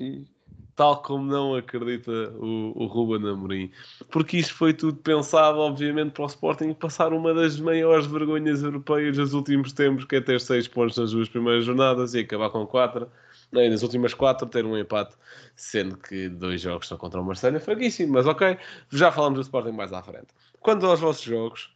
Tal 0.74 1.02
como 1.02 1.26
não 1.26 1.54
acredita 1.54 2.12
o, 2.40 2.72
o 2.76 2.86
Ruben 2.86 3.30
Amorim. 3.30 3.70
Porque 4.10 4.38
isto 4.38 4.56
foi 4.56 4.74
tudo 4.74 4.98
pensado, 4.98 5.60
obviamente, 5.60 6.12
para 6.12 6.24
o 6.24 6.28
Sporting 6.28 6.74
passar 6.74 7.12
uma 7.12 7.34
das 7.34 7.60
maiores 7.60 8.06
vergonhas 8.06 8.64
europeias 8.64 9.18
dos 9.18 9.34
últimos 9.34 9.74
tempos, 9.74 10.06
que 10.06 10.16
é 10.16 10.22
ter 10.22 10.40
6 10.40 10.70
pontos 10.70 10.98
nas 10.98 11.12
duas 11.12 11.28
primeiras 11.28 11.66
jornadas 11.66 12.14
e 12.14 12.20
acabar 12.20 12.50
com 12.50 12.66
4 12.66 13.06
né? 13.52 13.70
nas 13.70 13.84
últimas 13.84 14.14
quatro 14.14 14.48
ter 14.48 14.66
um 14.66 14.78
empate, 14.78 15.16
sendo 15.56 15.98
que 15.98 16.30
dois 16.30 16.62
jogos 16.62 16.88
são 16.88 16.98
contra 16.98 17.20
o 17.20 17.26
Marselha 17.26 17.58
é 17.58 17.60
fraquíssimo, 17.60 18.14
mas 18.14 18.26
ok, 18.26 18.58
já 18.90 19.12
falamos 19.12 19.40
do 19.40 19.42
Sporting 19.44 19.72
mais 19.72 19.92
à 19.94 20.02
frente. 20.02 20.28
Quanto 20.60 20.86
aos 20.86 21.00
vossos 21.00 21.24
jogos, 21.24 21.74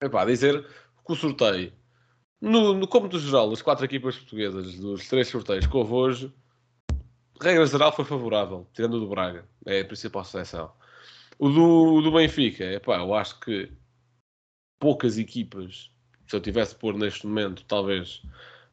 é 0.00 0.08
pá, 0.08 0.24
dizer 0.24 0.64
que 0.64 1.12
o 1.12 1.16
sorteio, 1.16 1.72
no, 2.40 2.74
no 2.74 2.86
cômodo 2.86 3.18
geral, 3.18 3.50
das 3.50 3.62
quatro 3.62 3.84
equipas 3.84 4.16
portuguesas, 4.16 4.78
dos 4.78 5.08
três 5.08 5.28
sorteios 5.28 5.66
que 5.66 5.76
houve 5.76 5.92
hoje, 5.92 6.32
regra 7.40 7.66
geral 7.66 7.92
foi 7.92 8.04
favorável, 8.04 8.66
tirando 8.72 8.94
o 8.94 9.00
do 9.00 9.08
Braga, 9.08 9.44
é 9.66 9.80
a 9.80 9.84
principal 9.84 10.24
seleção. 10.24 10.72
O 11.38 11.48
do, 11.48 11.94
o 11.94 12.02
do 12.02 12.12
Benfica, 12.12 12.64
epá, 12.64 12.98
eu 12.98 13.14
acho 13.14 13.38
que 13.40 13.70
poucas 14.78 15.18
equipas, 15.18 15.90
se 16.26 16.36
eu 16.36 16.40
tivesse 16.40 16.74
por 16.74 16.94
neste 16.94 17.26
momento, 17.26 17.64
talvez 17.64 18.22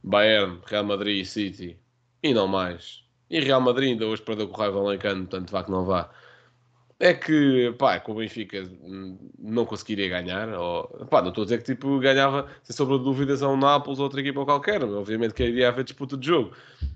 Bayern, 0.03 0.59
Real 0.65 0.83
Madrid 0.83 1.21
e 1.21 1.25
City, 1.25 1.79
e 2.25 2.33
não 2.33 2.47
mais. 2.47 3.03
E 3.29 3.39
Real 3.39 3.61
Madrid 3.61 3.91
ainda 3.91 4.05
hoje 4.07 4.21
perdeu 4.21 4.47
com 4.47 4.55
o 4.55 4.59
Raio 4.59 4.73
Vallecano, 4.73 5.27
portanto 5.27 5.51
vá 5.51 5.63
que 5.63 5.71
não 5.71 5.85
vá. 5.85 6.09
É 6.97 7.13
que, 7.13 7.73
pá, 7.77 7.99
com 7.99 8.13
o 8.13 8.15
Benfica 8.15 8.63
hum, 8.63 9.17
não 9.37 9.65
conseguiria 9.65 10.07
ganhar, 10.07 10.47
ou, 10.57 10.87
pá, 11.09 11.21
não 11.21 11.29
estou 11.29 11.41
a 11.41 11.45
dizer 11.45 11.57
que 11.57 11.65
tipo 11.65 11.99
ganhava, 11.99 12.47
sem 12.63 12.73
sombra 12.75 12.97
de 12.97 13.03
dúvidas, 13.03 13.43
a 13.43 13.49
um 13.49 13.57
Nápoles 13.57 13.99
ou 13.99 14.05
outra 14.05 14.21
equipa 14.21 14.45
qualquer, 14.45 14.81
obviamente 14.83 15.33
que 15.33 15.43
iria 15.43 15.67
haver 15.67 15.83
disputa 15.83 16.15
de 16.15 16.25
jogo, 16.25 16.55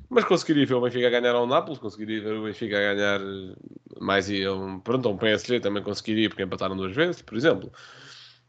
mas 0.09 0.23
conseguiria 0.23 0.65
ver 0.65 0.75
o 0.75 0.81
Benfica 0.81 1.09
ganhar 1.09 1.35
ao 1.35 1.45
Nápoles, 1.45 1.79
conseguiria 1.79 2.21
ver 2.21 2.33
o 2.35 2.43
Benfica 2.45 2.77
ganhar 2.77 3.19
eh, 3.19 3.55
mais 3.99 4.29
e 4.29 4.47
um, 4.47 4.79
pronto, 4.79 5.09
um 5.09 5.17
PSG 5.17 5.59
também 5.59 5.83
conseguiria, 5.83 6.29
porque 6.29 6.43
empataram 6.43 6.77
duas 6.77 6.95
vezes, 6.95 7.21
por 7.21 7.35
exemplo. 7.37 7.71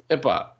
Epá, 0.08 0.56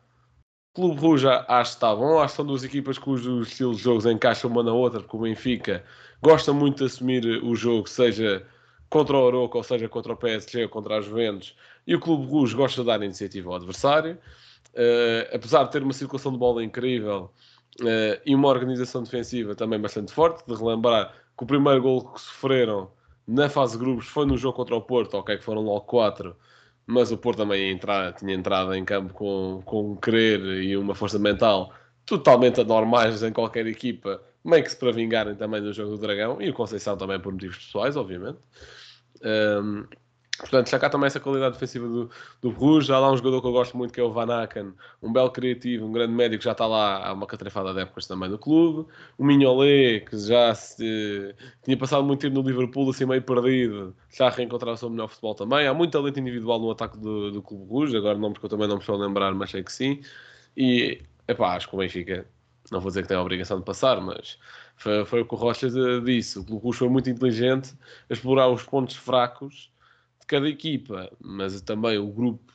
Clube 0.74 1.00
Rouge 1.00 1.26
acho 1.28 1.72
que 1.72 1.76
está 1.76 1.94
bom, 1.94 2.20
acho 2.20 2.32
que 2.32 2.36
são 2.36 2.46
duas 2.46 2.64
equipas 2.64 2.98
cujos 2.98 3.48
estilos 3.48 3.78
de 3.78 3.82
jogos 3.84 4.06
encaixam 4.06 4.50
uma 4.50 4.62
na 4.62 4.72
outra, 4.72 5.00
porque 5.00 5.16
o 5.16 5.20
Benfica 5.20 5.84
gosta 6.22 6.52
muito 6.52 6.78
de 6.78 6.84
assumir 6.84 7.24
o 7.42 7.54
jogo, 7.54 7.88
seja 7.88 8.46
contra 8.88 9.16
o 9.16 9.20
Oroco, 9.20 9.58
ou 9.58 9.64
seja 9.64 9.88
contra 9.88 10.12
o 10.12 10.16
PSG, 10.16 10.64
ou 10.64 10.68
contra 10.68 10.96
a 10.96 11.00
Juventus, 11.00 11.56
e 11.86 11.94
o 11.94 12.00
Clube 12.00 12.26
Rouge 12.26 12.54
gosta 12.56 12.82
de 12.82 12.86
dar 12.88 13.02
iniciativa 13.02 13.50
ao 13.50 13.56
adversário. 13.56 14.18
Eh, 14.74 15.30
apesar 15.34 15.64
de 15.64 15.72
ter 15.72 15.82
uma 15.82 15.92
circulação 15.92 16.32
de 16.32 16.38
bola 16.38 16.62
incrível 16.62 17.32
eh, 17.84 18.20
e 18.24 18.34
uma 18.34 18.48
organização 18.48 19.02
defensiva 19.02 19.54
também 19.54 19.80
bastante 19.80 20.12
forte, 20.12 20.44
de 20.46 20.54
relembrar 20.54 21.12
que 21.36 21.44
o 21.44 21.46
primeiro 21.46 21.82
gol 21.82 22.12
que 22.12 22.20
sofreram 22.20 22.90
na 23.26 23.48
fase 23.48 23.72
de 23.72 23.84
grupos 23.84 24.06
foi 24.08 24.26
no 24.26 24.36
jogo 24.36 24.56
contra 24.56 24.76
o 24.76 24.82
Porto, 24.82 25.14
ok, 25.14 25.38
que 25.38 25.44
foram 25.44 25.62
logo 25.62 25.82
quatro, 25.82 26.36
mas 26.86 27.10
o 27.12 27.18
Porto 27.18 27.38
também 27.38 27.70
entrar- 27.70 28.12
tinha 28.14 28.34
entrado 28.34 28.74
em 28.74 28.84
campo 28.84 29.12
com, 29.14 29.62
com 29.64 29.92
um 29.92 29.96
querer 29.96 30.40
e 30.62 30.76
uma 30.76 30.94
força 30.94 31.18
mental 31.18 31.72
totalmente 32.04 32.60
anormais 32.60 33.22
em 33.22 33.32
qualquer 33.32 33.66
equipa, 33.66 34.22
meio 34.44 34.62
que 34.64 34.70
se 34.70 34.76
para 34.76 34.92
vingarem 34.92 35.34
também 35.34 35.60
no 35.60 35.72
jogo 35.72 35.90
do 35.90 35.98
Dragão, 35.98 36.40
e 36.40 36.50
o 36.50 36.54
Conceição 36.54 36.96
também 36.96 37.20
por 37.20 37.32
motivos 37.32 37.58
pessoais, 37.58 37.96
obviamente. 37.96 38.38
Um, 39.22 39.84
portanto, 40.38 40.70
já 40.70 40.78
cá 40.78 40.88
também 40.88 41.06
essa 41.06 41.20
qualidade 41.20 41.54
defensiva 41.54 41.86
do, 41.86 42.10
do 42.40 42.50
Rouge. 42.50 42.90
Há 42.92 42.98
lá 42.98 43.12
um 43.12 43.16
jogador 43.16 43.42
que 43.42 43.46
eu 43.46 43.52
gosto 43.52 43.76
muito 43.76 43.92
que 43.92 44.00
é 44.00 44.02
o 44.02 44.12
Van 44.12 44.42
Aken, 44.42 44.72
um 45.02 45.12
belo 45.12 45.30
criativo, 45.30 45.86
um 45.86 45.92
grande 45.92 46.12
médico, 46.14 46.42
já 46.42 46.52
está 46.52 46.66
lá 46.66 47.06
há 47.06 47.12
uma 47.12 47.26
catrefada 47.26 47.74
de 47.74 47.80
épocas 47.80 48.06
também 48.06 48.30
no 48.30 48.38
clube. 48.38 48.90
O 49.18 49.24
Mignolet, 49.24 50.06
que 50.06 50.16
já 50.18 50.54
se, 50.54 51.34
tinha 51.62 51.76
passado 51.76 52.02
muito 52.04 52.20
tempo 52.20 52.34
no 52.40 52.48
Liverpool, 52.48 52.88
assim 52.90 53.04
meio 53.04 53.22
perdido, 53.22 53.94
já 54.10 54.28
a 54.28 54.30
reencontrar 54.30 54.74
o 54.74 54.76
seu 54.76 54.88
melhor 54.88 55.08
futebol 55.08 55.34
também. 55.34 55.66
Há 55.66 55.74
muito 55.74 55.92
talento 55.92 56.18
individual 56.18 56.58
no 56.58 56.70
ataque 56.70 56.96
do, 56.98 57.30
do 57.30 57.42
Clube 57.42 57.68
Rouge, 57.70 57.96
agora 57.96 58.18
nomes 58.18 58.38
que 58.38 58.44
eu 58.44 58.48
também 58.50 58.66
não 58.66 58.76
me 58.76 58.80
estou 58.80 58.94
a 58.94 59.06
lembrar, 59.06 59.34
mas 59.34 59.50
sei 59.50 59.62
que 59.62 59.72
sim. 59.72 60.00
E, 60.56 61.02
epá, 61.28 61.56
acho 61.56 61.68
que 61.68 61.74
o 61.74 61.78
Benfica, 61.78 62.26
não 62.70 62.80
vou 62.80 62.90
dizer 62.90 63.02
que 63.02 63.08
tem 63.08 63.16
a 63.16 63.22
obrigação 63.22 63.58
de 63.58 63.64
passar, 63.64 64.00
mas 64.00 64.38
foi, 64.76 65.04
foi 65.04 65.22
o 65.22 65.26
que 65.26 65.34
o 65.34 65.36
Rocha 65.36 65.68
disse. 66.04 66.38
O 66.38 66.44
Clube 66.44 66.72
foi 66.76 66.88
muito 66.88 67.10
inteligente 67.10 67.74
a 68.08 68.12
explorar 68.12 68.48
os 68.48 68.62
pontos 68.62 68.96
fracos 68.96 69.72
de 70.20 70.26
cada 70.26 70.48
equipa, 70.48 71.10
mas 71.20 71.60
também 71.62 71.98
o 71.98 72.06
grupo, 72.08 72.52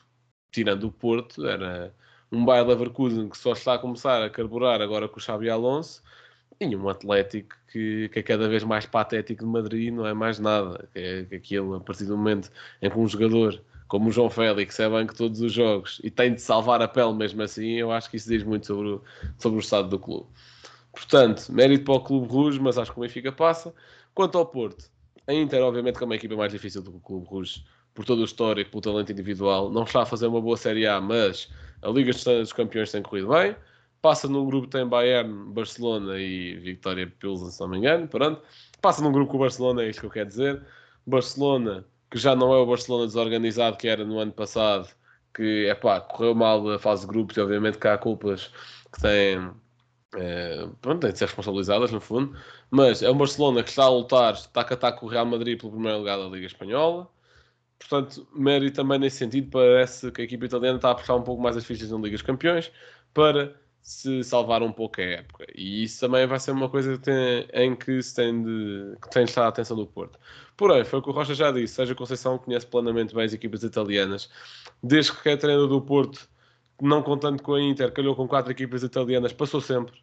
tirando 0.52 0.86
o 0.86 0.92
Porto, 0.92 1.46
era 1.46 1.94
um 2.32 2.46
Bayer 2.46 2.66
Leverkusen 2.66 3.30
que 3.30 3.38
só 3.38 3.54
está 3.54 3.76
a 3.76 3.80
começar 3.80 4.24
a 4.24 4.30
carburar 4.30 4.82
agora 4.82 5.08
com 5.08 5.18
o 5.18 5.22
Xabi 5.22 5.50
Alonso 5.50 6.04
e 6.60 6.76
um 6.76 6.90
Atlético 6.90 7.56
que, 7.68 8.10
que 8.10 8.20
é 8.20 8.24
cada 8.24 8.48
vez 8.48 8.64
mais 8.64 8.86
patético 8.86 9.44
de 9.44 9.50
Madrid, 9.50 9.94
não 9.94 10.06
é 10.08 10.14
mais 10.14 10.40
nada. 10.40 10.90
Que 10.94 11.00
é, 11.00 11.26
que 11.26 11.36
aquilo, 11.36 11.76
a 11.76 11.82
partir 11.82 12.06
do 12.06 12.18
momento 12.18 12.50
em 12.82 12.90
que 12.90 12.98
um 12.98 13.08
jogador 13.08 13.62
como 13.88 14.10
o 14.10 14.12
João 14.12 14.30
Félix 14.30 14.80
é 14.80 14.90
banco 14.90 15.16
todos 15.16 15.42
os 15.42 15.54
jogos 15.54 16.02
e 16.04 16.10
tem 16.10 16.34
de 16.34 16.42
salvar 16.42 16.82
a 16.82 16.88
pele 16.88 17.14
mesmo 17.14 17.42
assim, 17.42 17.74
eu 17.74 17.92
acho 17.92 18.10
que 18.10 18.18
isso 18.18 18.30
diz 18.30 18.44
muito 18.44 18.66
sobre 18.66 18.90
o, 18.90 19.04
sobre 19.38 19.58
o 19.58 19.62
estado 19.62 19.90
do 19.90 20.00
clube. 20.00 20.28
Portanto, 20.92 21.52
mérito 21.52 21.84
para 21.84 21.96
o 21.96 22.00
Clube 22.00 22.28
Rouge, 22.28 22.60
mas 22.60 22.78
acho 22.78 22.92
que 22.92 22.98
o 22.98 23.02
Benfica 23.02 23.32
passa. 23.32 23.74
Quanto 24.14 24.38
ao 24.38 24.46
Porto, 24.46 24.90
a 25.28 25.34
Inter, 25.34 25.62
obviamente, 25.62 25.98
que 25.98 26.04
é 26.04 26.06
uma 26.06 26.16
equipa 26.16 26.36
mais 26.36 26.52
difícil 26.52 26.82
do 26.82 26.92
que 26.92 26.98
o 26.98 27.02
Clube 27.02 27.28
Rouge, 27.28 27.66
por 27.94 28.06
todo 28.06 28.22
o 28.22 28.26
histórico, 28.26 28.72
pelo 28.72 28.82
talento 28.82 29.12
individual, 29.12 29.70
não 29.70 29.84
está 29.84 30.04
a 30.04 30.06
fazer 30.06 30.28
uma 30.28 30.42
boa 30.42 30.58
Série 30.58 30.88
A, 30.88 31.00
mas 31.02 31.50
a 31.82 31.90
Liga 31.90 32.12
dos 32.12 32.54
Campeões 32.54 32.92
tem 32.92 33.02
corrido 33.02 33.30
bem. 33.30 33.56
Passa 34.02 34.28
num 34.28 34.46
grupo 34.46 34.68
que 34.68 34.78
tem 34.78 34.88
Bayern, 34.88 35.52
Barcelona 35.52 36.20
e 36.20 36.56
Victoria 36.56 37.08
Pilsen, 37.08 37.50
se 37.50 37.60
não 37.60 37.70
me 37.70 37.78
engano. 37.78 38.08
Pronto. 38.08 38.42
Passa 38.82 39.02
num 39.02 39.12
grupo 39.12 39.32
com 39.32 39.38
o 39.38 39.40
Barcelona, 39.40 39.84
é 39.84 39.90
isto 39.90 40.02
que 40.02 40.06
eu 40.06 40.12
quero 40.12 40.30
dizer. 40.30 40.62
Barcelona, 41.08 41.86
que 42.16 42.22
já 42.22 42.34
não 42.34 42.54
é 42.54 42.58
o 42.58 42.66
Barcelona 42.66 43.08
desorganizado 43.08 43.76
que 43.76 43.90
era 43.90 44.06
no 44.06 44.20
ano 44.20 44.32
passado, 44.32 44.88
que 45.34 45.66
é 45.68 45.76
pá, 45.76 46.00
correu 46.00 46.34
mal 46.34 46.66
a 46.72 46.80
fase 46.80 47.02
de 47.02 47.08
grupos 47.08 47.36
e 47.36 47.42
obviamente 47.42 47.78
que 47.78 47.88
há 47.90 47.98
culpas 47.98 48.54
que 48.94 49.02
têm, 49.02 49.52
eh, 50.16 50.66
pronto, 50.82 51.02
têm 51.02 51.12
de 51.12 51.20
ser 51.20 51.26
responsabilizadas 51.26 51.92
no 51.92 52.00
fundo, 52.00 52.34
mas 52.72 53.04
é 53.04 53.12
um 53.12 53.18
Barcelona 53.18 53.62
que 53.64 53.70
está 53.70 53.84
a 53.84 53.90
lutar, 53.90 54.34
está 54.34 54.62
a 54.62 54.64
catar 54.64 54.94
com 54.94 55.08
o 55.08 55.10
Real 55.10 55.26
Madrid 55.26 55.60
pelo 55.60 55.74
primeiro 55.74 55.98
lugar 55.98 56.18
da 56.18 56.24
Liga 56.28 56.48
Espanhola, 56.48 57.10
portanto, 57.78 58.26
mérito 58.34 58.78
também 58.78 58.98
nesse 58.98 59.18
sentido, 59.18 59.50
parece 59.52 60.10
que 60.10 60.22
a 60.22 60.24
equipa 60.24 60.46
italiana 60.46 60.78
está 60.78 60.90
a 60.90 60.92
apostar 60.94 61.18
um 61.18 61.24
pouco 61.24 61.42
mais 61.42 61.58
as 61.58 61.66
fichas 61.66 61.92
na 61.92 61.98
Liga 61.98 62.12
dos 62.12 62.22
Campeões 62.22 62.72
para 63.14 63.60
se 63.86 64.24
salvar 64.24 64.64
um 64.64 64.72
pouco 64.72 65.00
a 65.00 65.04
época. 65.04 65.46
E 65.56 65.84
isso 65.84 66.00
também 66.00 66.26
vai 66.26 66.40
ser 66.40 66.52
uma 66.52 66.68
coisa 66.68 66.94
que 66.98 67.04
tem- 67.04 67.48
em 67.54 67.76
que 67.76 68.02
se 68.02 68.16
tem 68.16 68.44
de, 68.44 68.98
que 69.00 69.10
tem 69.12 69.26
de 69.26 69.30
estar 69.30 69.46
a 69.46 69.48
atenção 69.50 69.78
do 69.78 69.86
Porto. 69.86 70.20
Porém, 70.58 70.84
foi 70.84 71.00
o 71.00 71.02
que 71.04 71.10
o 71.10 71.14
Rocha 71.14 71.36
já 71.36 71.52
disse, 71.52 71.76
seja 71.76 71.94
Conceição 71.94 72.38
conhece 72.40 72.66
plenamente 72.66 73.14
bem 73.14 73.26
as 73.26 73.34
equipas 73.34 73.62
italianas, 73.64 74.28
desde 74.82 75.12
que 75.14 75.30
é 75.30 75.38
treinador 75.38 75.68
do 75.70 75.82
Porto, 75.82 76.28
não 76.82 77.04
contando 77.04 77.44
com 77.44 77.54
a 77.54 77.62
Inter, 77.62 77.92
calhou 77.94 78.16
com 78.16 78.28
quatro 78.28 78.52
equipas 78.52 78.82
italianas, 78.84 79.32
passou 79.34 79.62
sempre. 79.62 79.94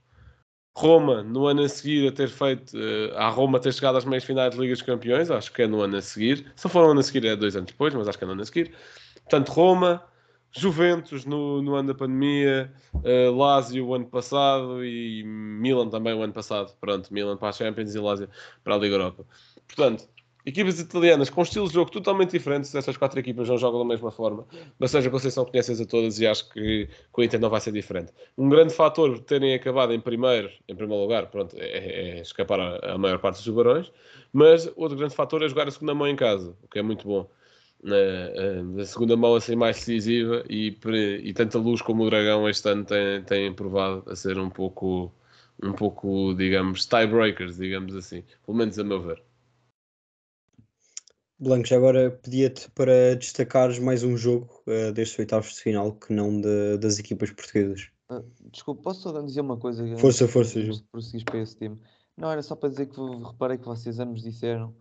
Roma, 0.77 1.23
no 1.23 1.47
ano 1.47 1.63
a 1.63 1.69
seguir, 1.69 2.09
a 2.09 2.13
ter 2.13 2.29
feito, 2.29 2.77
eh, 2.79 3.13
a 3.17 3.29
Roma 3.29 3.61
ter 3.61 3.73
chegado 3.75 3.99
às 3.99 4.05
meias 4.05 4.25
finais 4.25 4.53
de 4.55 4.61
Liga 4.61 4.73
dos 4.75 4.83
Campeões, 4.83 5.31
acho 5.31 5.53
que 5.53 5.63
é 5.63 5.67
no 5.67 5.83
ano 5.83 5.97
a 5.97 6.03
seguir. 6.03 6.51
Se 6.57 6.69
for 6.69 6.85
no 6.85 6.93
ano 6.93 7.01
a 7.01 7.03
seguir, 7.03 7.27
é 7.27 7.37
dois 7.37 7.57
anos 7.57 7.71
depois, 7.73 7.93
mas 7.95 8.09
acho 8.09 8.17
que 8.19 8.25
é 8.25 8.27
no 8.27 8.33
ano 8.33 8.43
a 8.43 8.47
seguir. 8.47 8.73
Portanto, 9.17 9.51
Roma, 9.51 10.03
Juventus 10.53 11.25
no, 11.25 11.63
no 11.63 11.75
ano 11.75 11.89
da 11.89 11.95
pandemia, 11.95 12.73
eh, 13.03 13.31
Lazio 13.31 13.87
o 13.87 13.95
ano 13.95 14.07
passado 14.07 14.85
e 14.85 15.23
Milan 15.25 15.89
também 15.89 16.15
o 16.15 16.23
ano 16.23 16.33
passado. 16.33 16.75
Pronto, 16.81 17.13
Milan 17.13 17.37
para 17.37 17.49
a 17.49 17.53
Champions 17.53 17.95
e 17.95 17.99
Lazio 17.99 18.29
para 18.63 18.75
a 18.75 18.79
Liga 18.79 18.97
Europa. 18.97 19.25
Portanto, 19.67 20.09
equipas 20.45 20.79
italianas 20.81 21.31
com 21.31 21.43
estilos 21.43 21.71
de 21.71 21.77
jogo 21.77 21.91
totalmente 21.91 22.33
diferentes, 22.33 22.75
essas 22.75 22.97
quatro 22.97 23.19
equipas 23.19 23.49
não 23.49 23.57
jogam 23.57 23.81
da 23.81 23.87
mesma 23.87 24.11
forma, 24.11 24.47
mas 24.79 24.91
seja 24.91 25.09
Conceição 25.09 25.45
conhece 25.45 25.81
a 25.81 25.87
todas 25.87 26.19
e 26.19 26.27
acho 26.27 26.51
que 26.51 26.89
com 27.11 27.21
o 27.21 27.25
Inter 27.25 27.41
não 27.41 27.49
vai 27.49 27.61
ser 27.61 27.73
diferente. 27.73 28.13
Um 28.37 28.49
grande 28.49 28.75
fator 28.75 29.15
de 29.15 29.23
terem 29.23 29.55
acabado 29.55 29.93
em 29.93 30.01
primeiro, 30.01 30.51
em 30.69 30.75
primeiro 30.75 31.03
lugar, 31.03 31.27
pronto, 31.29 31.57
é, 31.59 32.19
é 32.19 32.21
escapar 32.21 32.61
a, 32.61 32.95
a 32.95 32.99
maior 32.99 33.19
parte 33.19 33.37
dos 33.37 33.45
tubarões, 33.45 33.91
mas 34.33 34.71
outro 34.77 34.97
grande 34.97 35.15
fator 35.15 35.43
é 35.43 35.49
jogar 35.49 35.69
a 35.69 35.71
segunda 35.71 35.95
mão 35.95 36.09
em 36.09 36.17
casa, 36.17 36.57
o 36.63 36.69
que 36.69 36.79
é 36.79 36.83
muito 36.83 37.07
bom. 37.07 37.29
Na, 37.83 38.81
a 38.81 38.87
segunda 38.87 39.17
mão 39.17 39.35
assim 39.35 39.57
mais 39.57 39.77
decisiva 39.77 40.45
e, 40.49 40.79
e 41.25 41.33
tanta 41.35 41.59
luz 41.59 41.83
como 41.83 42.05
o 42.05 42.11
Dragão 42.11 42.49
este 42.49 42.69
ano 42.69 42.85
tem, 42.85 43.25
tem 43.25 43.53
provado 43.53 44.05
a 44.09 44.15
ser 44.15 44.39
um 44.39 44.49
pouco, 44.49 45.13
um 45.61 45.73
pouco, 45.73 46.33
digamos, 46.35 46.87
tiebreakers, 46.87 47.57
digamos 47.57 47.97
assim, 47.97 48.23
pelo 48.47 48.57
menos 48.57 48.79
a 48.79 48.85
meu 48.85 49.03
ver. 49.03 49.21
Blanco, 51.43 51.67
já 51.67 51.77
agora 51.77 52.09
pedia-te 52.09 52.71
para 52.71 53.17
destacares 53.17 53.81
mais 53.81 54.05
um 54.05 54.17
jogo 54.17 54.63
uh, 54.69 54.93
destes 54.93 55.19
oitavos 55.19 55.55
de 55.55 55.61
final 55.61 55.93
que 55.93 56.13
não 56.13 56.41
de, 56.41 56.79
das 56.79 57.01
equipas 57.01 57.33
portuguesas. 57.33 57.91
Uh, 58.09 58.25
desculpa, 58.53 58.81
posso 58.83 59.03
só 59.03 59.21
dizer 59.21 59.41
uma 59.41 59.57
coisa? 59.57 59.85
Força, 59.97 60.29
força. 60.29 60.61
Prosseguires 60.93 61.25
para 61.25 61.41
esse 61.41 61.57
tema. 61.57 61.81
Não, 62.17 62.31
era 62.31 62.43
só 62.45 62.55
para 62.55 62.69
dizer 62.69 62.87
que 62.87 63.01
reparei 63.01 63.59
que 63.59 63.65
vocês 63.65 63.99
ambos 63.99 64.23
disseram 64.23 64.73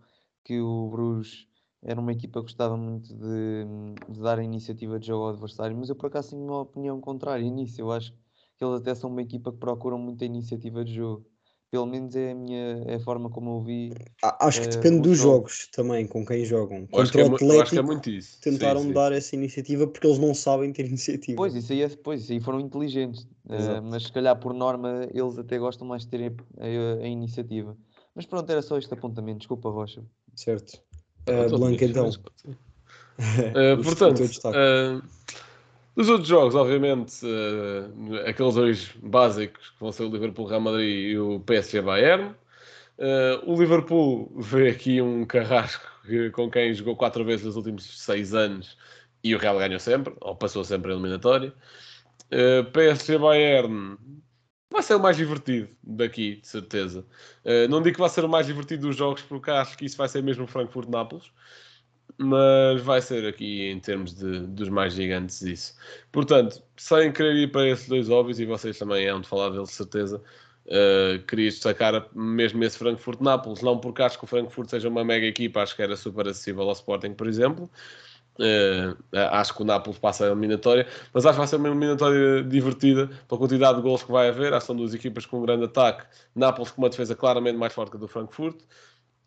que 0.44 0.60
o 0.60 0.88
Bruges 0.88 1.48
era 1.84 2.00
uma 2.00 2.12
equipa 2.12 2.40
que 2.40 2.46
gostava 2.46 2.76
muito 2.76 3.12
de, 3.14 3.64
de, 4.08 4.20
dar 4.20 4.38
a 4.38 4.44
iniciativa 4.44 4.98
de 4.98 5.08
jogo 5.08 5.24
ao 5.24 5.30
adversário, 5.30 5.76
mas 5.76 5.88
eu 5.88 5.96
por 5.96 6.06
acaso 6.06 6.30
tenho 6.30 6.42
uma 6.42 6.60
opinião 6.60 7.00
contrária 7.00 7.48
nisso. 7.50 7.80
Eu 7.80 7.90
acho 7.90 8.12
que 8.56 8.64
eles 8.64 8.80
até 8.80 8.94
são 8.94 9.10
uma 9.10 9.22
equipa 9.22 9.50
que 9.50 9.58
procuram 9.58 9.98
muita 9.98 10.24
iniciativa 10.24 10.84
de 10.84 10.94
jogo. 10.94 11.26
Pelo 11.72 11.86
menos 11.86 12.14
é 12.14 12.32
a 12.32 12.34
minha 12.34 12.84
é 12.86 12.96
a 12.96 13.00
forma 13.00 13.30
como 13.30 13.56
eu 13.56 13.62
vi. 13.62 13.94
Acho 14.22 14.60
que 14.60 14.66
uh, 14.68 14.70
depende 14.70 15.00
dos 15.00 15.18
jogos. 15.18 15.52
jogos 15.52 15.68
também, 15.68 16.06
com 16.06 16.24
quem 16.24 16.44
jogam. 16.44 16.86
Contra 16.86 17.26
o 17.26 17.32
é 17.32 17.34
Atlético, 17.34 17.92
é 17.92 18.18
tentaram 18.42 18.82
sim, 18.82 18.88
sim. 18.88 18.92
dar 18.92 19.10
essa 19.10 19.34
iniciativa 19.34 19.86
porque 19.86 20.06
eles 20.06 20.18
não 20.18 20.34
sabem 20.34 20.70
ter 20.70 20.84
iniciativa. 20.86 21.34
Pois, 21.34 21.54
isso 21.54 21.72
aí, 21.72 21.82
é, 21.82 21.88
pois, 21.88 22.22
isso 22.22 22.32
aí 22.32 22.40
foram 22.40 22.60
inteligentes. 22.60 23.22
Uh, 23.46 23.82
mas 23.82 24.04
se 24.04 24.12
calhar 24.12 24.38
por 24.38 24.52
norma 24.52 25.08
eles 25.12 25.38
até 25.38 25.58
gostam 25.58 25.88
mais 25.88 26.02
de 26.02 26.10
ter 26.10 26.30
a, 26.58 26.64
a, 26.64 27.04
a 27.04 27.08
iniciativa. 27.08 27.76
Mas 28.14 28.26
pronto, 28.26 28.48
era 28.50 28.60
só 28.60 28.76
este 28.76 28.92
apontamento. 28.92 29.38
Desculpa, 29.38 29.70
Rocha. 29.70 30.04
Certo. 30.36 30.78
Uh, 31.28 31.56
Blanco, 31.56 31.84
então. 31.84 32.08
uh, 32.08 33.82
portanto, 33.82 34.22
uh, 34.22 35.02
dos 35.94 36.08
outros 36.08 36.28
jogos, 36.28 36.54
obviamente, 36.54 37.24
uh, 37.24 38.26
aqueles 38.26 38.54
dois 38.54 38.90
básicos 39.02 39.70
que 39.70 39.80
vão 39.80 39.92
ser 39.92 40.04
o 40.04 40.10
Liverpool 40.10 40.46
Real 40.46 40.60
Madrid 40.60 41.12
e 41.12 41.18
o 41.18 41.40
PSG 41.40 41.80
Bayern. 41.82 42.34
o 43.46 43.54
Liverpool 43.54 44.32
vê 44.36 44.70
aqui 44.70 45.00
um 45.00 45.24
carrasco 45.24 45.84
com 46.32 46.50
quem 46.50 46.74
jogou 46.74 46.96
quatro 46.96 47.24
vezes 47.24 47.46
nos 47.46 47.56
últimos 47.56 48.00
seis 48.00 48.34
anos 48.34 48.76
e 49.22 49.34
o 49.34 49.38
Real 49.38 49.58
ganhou 49.58 49.78
sempre, 49.78 50.12
ou 50.20 50.34
passou 50.34 50.64
sempre 50.64 50.90
a 50.90 50.94
eliminatória. 50.94 51.52
PSG 52.72 53.18
Bayern 53.18 53.96
vai 54.72 54.82
ser 54.82 54.94
o 54.94 55.00
mais 55.00 55.16
divertido 55.16 55.68
daqui, 55.82 56.36
de 56.36 56.48
certeza. 56.48 57.04
Uh, 57.44 57.68
não 57.68 57.82
digo 57.82 57.94
que 57.94 58.00
vai 58.00 58.10
ser 58.10 58.24
o 58.24 58.28
mais 58.28 58.46
divertido 58.46 58.88
dos 58.88 58.96
jogos, 58.96 59.22
porque 59.22 59.50
acho 59.50 59.76
que 59.76 59.84
isso 59.84 59.96
vai 59.96 60.08
ser 60.08 60.22
mesmo 60.22 60.46
Frankfurt-Nápoles, 60.46 61.30
mas 62.18 62.80
vai 62.82 63.00
ser 63.00 63.26
aqui 63.26 63.68
em 63.70 63.80
termos 63.80 64.14
de, 64.14 64.40
dos 64.40 64.68
mais 64.68 64.94
gigantes 64.94 65.42
isso. 65.42 65.74
Portanto, 66.10 66.62
sem 66.76 67.12
querer 67.12 67.36
ir 67.36 67.52
para 67.52 67.68
esses 67.68 67.88
dois 67.88 68.10
óbvios, 68.10 68.40
e 68.40 68.46
vocês 68.46 68.78
também 68.78 69.08
hão 69.08 69.20
de 69.20 69.28
falar 69.28 69.50
deles, 69.50 69.68
de 69.68 69.74
certeza, 69.74 70.22
uh, 70.66 71.22
queria 71.26 71.50
destacar 71.50 72.08
mesmo 72.14 72.62
esse 72.64 72.78
Frankfurt-Nápoles, 72.78 73.62
não 73.62 73.78
porque 73.78 74.02
acho 74.02 74.18
que 74.18 74.24
o 74.24 74.28
Frankfurt 74.28 74.68
seja 74.70 74.88
uma 74.88 75.04
mega 75.04 75.26
equipa, 75.26 75.62
acho 75.62 75.74
que 75.76 75.82
era 75.82 75.96
super 75.96 76.28
acessível 76.28 76.62
ao 76.62 76.72
Sporting, 76.72 77.14
por 77.14 77.26
exemplo, 77.26 77.70
acho 79.30 79.54
que 79.54 79.62
o 79.62 79.64
Nápoles 79.64 79.98
passa 79.98 80.24
a 80.24 80.28
eliminatória, 80.28 80.86
mas 81.12 81.24
acho 81.24 81.34
que 81.34 81.38
vai 81.38 81.46
ser 81.46 81.56
uma 81.56 81.68
eliminatória 81.68 82.42
divertida 82.42 83.08
pela 83.28 83.38
quantidade 83.38 83.76
de 83.76 83.82
gols 83.82 84.02
que 84.02 84.12
vai 84.12 84.28
haver. 84.28 84.52
Acho 84.52 84.60
que 84.60 84.66
são 84.66 84.76
duas 84.76 84.94
equipas 84.94 85.26
com 85.26 85.38
um 85.38 85.42
grande 85.42 85.64
ataque. 85.64 86.06
Nápoles 86.34 86.70
com 86.70 86.82
uma 86.82 86.90
defesa 86.90 87.14
claramente 87.14 87.56
mais 87.56 87.72
forte 87.72 87.90
que 87.90 87.96
a 87.96 88.00
do 88.00 88.08
Frankfurt. 88.08 88.60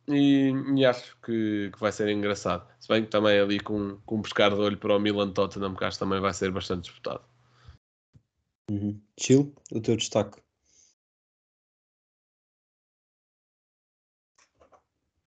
E, 0.08 0.52
e 0.76 0.86
acho 0.86 1.18
que, 1.22 1.72
que, 1.74 1.80
vai 1.80 1.92
ser 1.92 2.10
engraçado. 2.10 2.68
Se 2.80 2.88
bem 2.88 3.04
que 3.04 3.10
também 3.10 3.40
ali 3.40 3.60
com, 3.60 3.98
com 4.06 4.18
um 4.18 4.22
pescar 4.22 4.54
de 4.54 4.60
olho 4.60 4.78
para 4.78 4.96
o 4.96 5.00
Milan 5.00 5.32
Tottenham, 5.32 5.76
que 5.76 5.84
acho 5.84 5.98
que 5.98 6.04
também 6.04 6.20
vai 6.20 6.34
ser 6.34 6.52
bastante 6.52 6.84
disputado. 6.84 7.24
Uhum. 8.70 9.02
O 9.72 9.82
teu 9.82 9.96
destaque. 9.96 10.45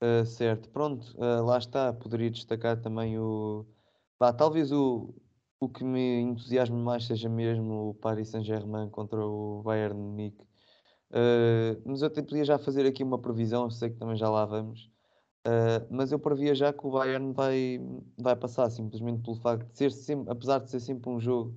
Uh, 0.03 0.25
certo, 0.25 0.69
pronto, 0.69 1.15
uh, 1.17 1.45
lá 1.45 1.57
está. 1.57 1.93
Poderia 1.93 2.29
destacar 2.29 2.81
também 2.81 3.17
o. 3.17 3.65
Pá, 4.19 4.33
talvez 4.33 4.69
o, 4.69 5.13
o 5.61 5.69
que 5.69 5.83
me 5.83 6.19
entusiasme 6.19 6.75
mais 6.75 7.05
seja 7.05 7.29
mesmo 7.29 7.91
o 7.91 7.93
Paris 7.93 8.27
Saint-Germain 8.29 8.89
contra 8.89 9.25
o 9.25 9.61
Bayern 9.63 9.97
Munique. 9.97 10.43
Uh, 11.11 11.81
mas 11.85 12.01
eu 12.01 12.07
até 12.07 12.21
podia 12.21 12.43
já 12.43 12.59
fazer 12.59 12.85
aqui 12.85 13.01
uma 13.03 13.17
previsão, 13.19 13.69
sei 13.69 13.91
que 13.91 13.97
também 13.97 14.17
já 14.17 14.29
lá 14.29 14.45
vamos. 14.45 14.89
mas 15.89 16.11
eu 16.11 16.19
previa 16.19 16.55
já 16.55 16.73
que 16.73 16.85
o 16.87 16.91
Bayern 16.91 17.33
vai, 17.33 17.79
vai 18.17 18.35
passar, 18.35 18.69
simplesmente 18.69 19.23
pelo 19.23 19.35
facto 19.37 19.69
de 19.71 19.77
ser 19.77 19.91
sempre, 19.91 20.31
apesar 20.31 20.59
de 20.59 20.69
ser 20.71 20.79
sempre 20.81 21.09
um 21.09 21.19
jogo 21.19 21.55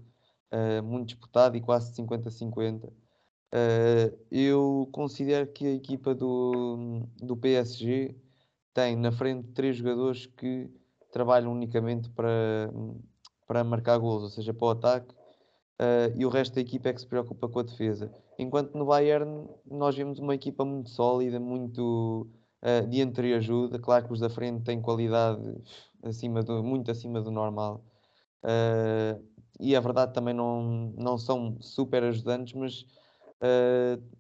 muito 0.84 1.08
disputado 1.08 1.56
e 1.56 1.60
quase 1.60 1.92
50-50. 1.94 2.92
eu 4.30 4.88
considero 4.92 5.46
que 5.52 5.66
a 5.66 5.72
equipa 5.74 6.14
do, 6.14 7.06
do 7.18 7.36
PSG 7.36 8.14
tem 8.76 8.94
na 8.94 9.10
frente 9.10 9.48
três 9.54 9.78
jogadores 9.78 10.26
que 10.26 10.68
trabalham 11.10 11.50
unicamente 11.50 12.10
para, 12.10 12.70
para 13.46 13.64
marcar 13.64 13.96
gols, 13.96 14.22
ou 14.24 14.28
seja, 14.28 14.52
para 14.52 14.66
o 14.66 14.70
ataque, 14.70 15.14
uh, 15.80 16.12
e 16.14 16.26
o 16.26 16.28
resto 16.28 16.56
da 16.56 16.60
equipa 16.60 16.90
é 16.90 16.92
que 16.92 17.00
se 17.00 17.06
preocupa 17.06 17.48
com 17.48 17.60
a 17.60 17.62
defesa. 17.62 18.14
Enquanto 18.38 18.76
no 18.76 18.84
Bayern 18.84 19.48
nós 19.64 19.96
vemos 19.96 20.18
uma 20.18 20.34
equipa 20.34 20.62
muito 20.62 20.90
sólida, 20.90 21.40
muito 21.40 22.28
uh, 22.62 22.86
de 22.86 23.00
entreajuda. 23.00 23.78
Claro 23.78 24.08
que 24.08 24.12
os 24.12 24.20
da 24.20 24.28
frente 24.28 24.62
têm 24.62 24.82
qualidade 24.82 25.42
acima 26.02 26.42
do, 26.42 26.62
muito 26.62 26.90
acima 26.90 27.22
do 27.22 27.30
normal. 27.30 27.82
Uh, 28.44 29.24
e 29.58 29.74
a 29.74 29.80
verdade 29.80 30.12
também 30.12 30.34
não, 30.34 30.92
não 30.98 31.16
são 31.16 31.56
super 31.62 32.04
ajudantes, 32.04 32.52
mas 32.52 32.84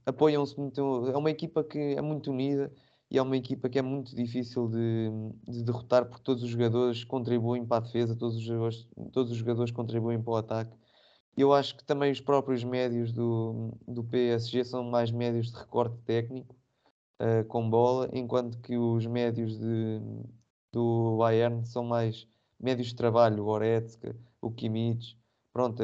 apoiam-se 0.06 0.58
muito. 0.58 1.10
É 1.12 1.16
uma 1.16 1.30
equipa 1.30 1.62
que 1.62 1.78
é 1.78 2.00
muito 2.00 2.30
unida 2.30 2.72
e 3.10 3.18
é 3.18 3.22
uma 3.22 3.36
equipa 3.36 3.68
que 3.68 3.78
é 3.78 3.82
muito 3.82 4.14
difícil 4.14 4.68
de, 4.68 5.10
de, 5.46 5.62
derrotar 5.62 6.06
porque 6.06 6.24
todos 6.24 6.42
os 6.42 6.50
jogadores 6.50 7.04
contribuem 7.04 7.64
para 7.64 7.78
a 7.78 7.80
defesa, 7.80 8.16
todos 8.16 8.36
os 8.36 8.42
jogadores, 8.42 8.88
todos 9.12 9.30
os 9.32 9.38
jogadores 9.38 9.70
contribuem 9.72 10.20
para 10.20 10.32
o 10.32 10.36
ataque. 10.36 10.76
Eu 11.36 11.52
acho 11.52 11.76
que 11.76 11.84
também 11.84 12.10
os 12.10 12.20
próprios 12.20 12.64
médios 12.64 13.12
do, 13.12 13.72
do 13.86 14.02
PSG 14.02 14.64
são 14.64 14.82
mais 14.84 15.10
médios 15.10 15.52
de 15.52 15.58
recorte 15.58 15.96
técnico 16.04 16.56
uh, 17.20 17.44
com 17.46 17.68
bola, 17.68 18.08
enquanto 18.12 18.58
que 18.60 18.76
os 18.76 19.06
médios 19.06 19.58
de, 19.58 20.00
do 20.72 21.16
Bayern 21.18 21.64
são 21.66 21.84
mais 21.84 22.26
médios 22.58 22.88
de 22.88 22.96
trabalho, 22.96 23.42
o 23.42 23.46
Goretzka, 23.46 24.16
o 24.40 24.50
Kimmich, 24.50 25.18
pronto, 25.52 25.82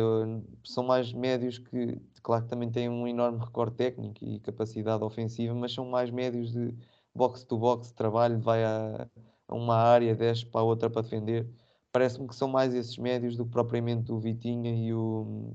são 0.65 0.85
mais 0.85 1.13
médios 1.13 1.59
que, 1.59 2.01
claro 2.23 2.45
que 2.45 2.51
também 2.51 2.71
têm 2.71 2.89
um 2.89 3.07
enorme 3.07 3.39
recorte 3.39 3.77
técnico 3.77 4.25
e 4.25 4.41
capacidade 4.41 5.05
ofensiva, 5.05 5.55
mas 5.55 5.73
são 5.73 5.85
mais 5.89 6.11
médios 6.11 6.53
de 6.53 6.75
box 7.15 7.45
to 7.45 7.59
box, 7.59 7.93
trabalho, 7.93 8.41
vai 8.41 8.65
a, 8.65 9.09
a 9.49 9.55
uma 9.55 9.77
área, 9.77 10.15
desce 10.15 10.47
para 10.47 10.61
a 10.61 10.65
outra 10.65 10.91
para 10.91 11.03
defender. 11.03 11.49
Parece-me 11.93 12.27
que 12.27 12.35
são 12.35 12.49
mais 12.49 12.75
esses 12.75 12.97
médios 12.97 13.37
do 13.37 13.45
que 13.45 13.51
propriamente 13.51 14.13
o 14.13 14.19
Vitinha 14.19 14.75
e 14.75 14.95
o, 14.95 15.55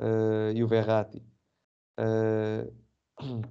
uh, 0.00 0.52
e 0.54 0.62
o 0.62 0.68
Verratti. 0.68 1.22
Uh, 1.98 2.72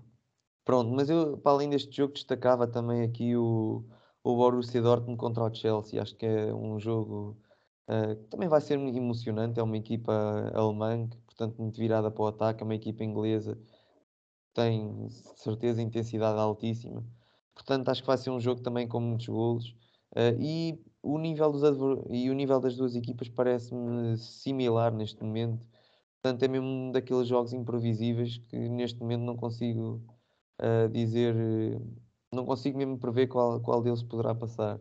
pronto, 0.64 0.92
mas 0.92 1.10
eu, 1.10 1.38
para 1.38 1.52
além 1.52 1.70
deste 1.70 1.96
jogo, 1.96 2.14
destacava 2.14 2.68
também 2.68 3.04
aqui 3.04 3.36
o, 3.36 3.84
o 4.24 4.36
Borussia 4.36 4.82
Dortmund 4.82 5.18
contra 5.18 5.44
o 5.44 5.54
Chelsea. 5.54 6.02
Acho 6.02 6.16
que 6.16 6.26
é 6.26 6.54
um 6.54 6.80
jogo 6.80 7.38
uh, 7.90 8.16
que 8.16 8.28
também 8.30 8.48
vai 8.48 8.62
ser 8.62 8.76
emocionante. 8.80 9.60
É 9.60 9.64
uma 9.64 9.78
equipa 9.78 10.52
alemã, 10.56 11.08
que, 11.08 11.18
portanto, 11.18 11.58
muito 11.62 11.78
virada 11.78 12.10
para 12.10 12.24
o 12.24 12.28
ataque. 12.28 12.64
É 12.64 12.66
uma 12.66 12.76
equipa 12.76 13.04
inglesa 13.04 13.58
tem 14.60 15.10
certeza 15.36 15.82
intensidade 15.82 16.38
altíssima. 16.38 17.06
Portanto, 17.56 17.90
acho 17.90 18.02
que 18.02 18.08
vai 18.08 18.18
ser 18.18 18.30
um 18.30 18.40
jogo 18.40 18.62
também 18.62 18.88
com 18.88 19.00
muitos 19.00 19.28
golos. 19.28 19.70
Uh, 20.12 20.36
e, 20.40 20.80
o 21.02 21.18
nível 21.18 21.52
dos 21.52 21.64
e 22.10 22.30
o 22.30 22.34
nível 22.34 22.60
das 22.60 22.76
duas 22.76 22.94
equipas 22.96 23.30
parece-me 23.30 24.18
similar 24.18 24.94
neste 24.94 25.24
momento. 25.24 25.66
Portanto, 26.22 26.44
é 26.44 26.48
mesmo 26.50 26.68
um 26.68 26.92
daqueles 26.92 27.28
jogos 27.28 27.54
imprevisíveis 27.54 28.38
que 28.50 28.58
neste 28.70 29.00
momento 29.00 29.22
não 29.22 29.38
consigo 29.38 30.04
uh, 30.62 30.90
dizer, 30.92 31.34
não 32.34 32.46
consigo 32.46 32.78
mesmo 32.78 32.98
prever 33.00 33.28
qual, 33.28 33.62
qual 33.62 33.82
deles 33.82 34.04
poderá 34.04 34.36
passar. 34.36 34.78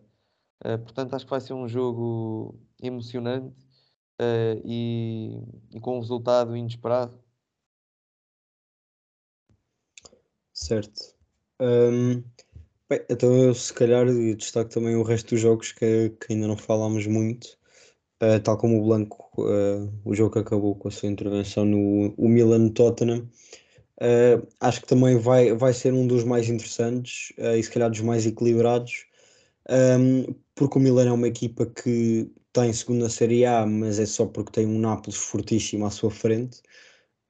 Uh, 0.64 0.78
portanto, 0.82 1.14
acho 1.14 1.24
que 1.24 1.30
vai 1.30 1.40
ser 1.40 1.54
um 1.54 1.68
jogo 1.68 2.58
emocionante 2.82 3.54
e, 4.64 5.40
e 5.72 5.80
com 5.80 5.96
um 5.96 6.00
resultado 6.00 6.56
inesperado. 6.56 7.16
Certo. 10.58 11.14
Um, 11.60 12.24
bem, 12.88 13.00
então 13.08 13.32
eu 13.36 13.54
se 13.54 13.72
calhar 13.72 14.06
destaco 14.36 14.70
também 14.70 14.96
o 14.96 15.04
resto 15.04 15.30
dos 15.30 15.40
jogos 15.40 15.70
que, 15.70 16.10
que 16.10 16.32
ainda 16.32 16.48
não 16.48 16.56
falámos 16.56 17.06
muito. 17.06 17.56
Uh, 18.20 18.40
tal 18.42 18.58
como 18.58 18.80
o 18.80 18.84
Blanco, 18.84 19.30
uh, 19.40 19.88
o 20.04 20.14
jogo 20.16 20.32
que 20.32 20.40
acabou 20.40 20.74
com 20.74 20.88
a 20.88 20.90
sua 20.90 21.08
intervenção 21.08 21.64
no 21.64 22.12
o 22.16 22.28
Milan 22.28 22.70
Tottenham. 22.70 23.30
Uh, 24.00 24.46
acho 24.60 24.80
que 24.80 24.88
também 24.88 25.16
vai, 25.16 25.52
vai 25.54 25.72
ser 25.72 25.92
um 25.92 26.06
dos 26.06 26.24
mais 26.24 26.48
interessantes 26.48 27.32
e 27.38 27.62
se 27.62 27.70
calhar 27.70 27.88
dos 27.90 28.00
mais 28.00 28.26
equilibrados, 28.26 29.06
um, 29.70 30.34
porque 30.54 30.78
o 30.78 30.82
Milan 30.82 31.08
é 31.08 31.12
uma 31.12 31.28
equipa 31.28 31.66
que 31.66 32.30
está 32.48 32.66
em 32.66 32.72
segunda 32.72 33.08
Série 33.08 33.44
A, 33.44 33.64
mas 33.66 34.00
é 34.00 34.06
só 34.06 34.26
porque 34.26 34.52
tem 34.52 34.66
um 34.66 34.78
Nápoles 34.78 35.16
fortíssimo 35.16 35.86
à 35.86 35.90
sua 35.90 36.10
frente. 36.10 36.60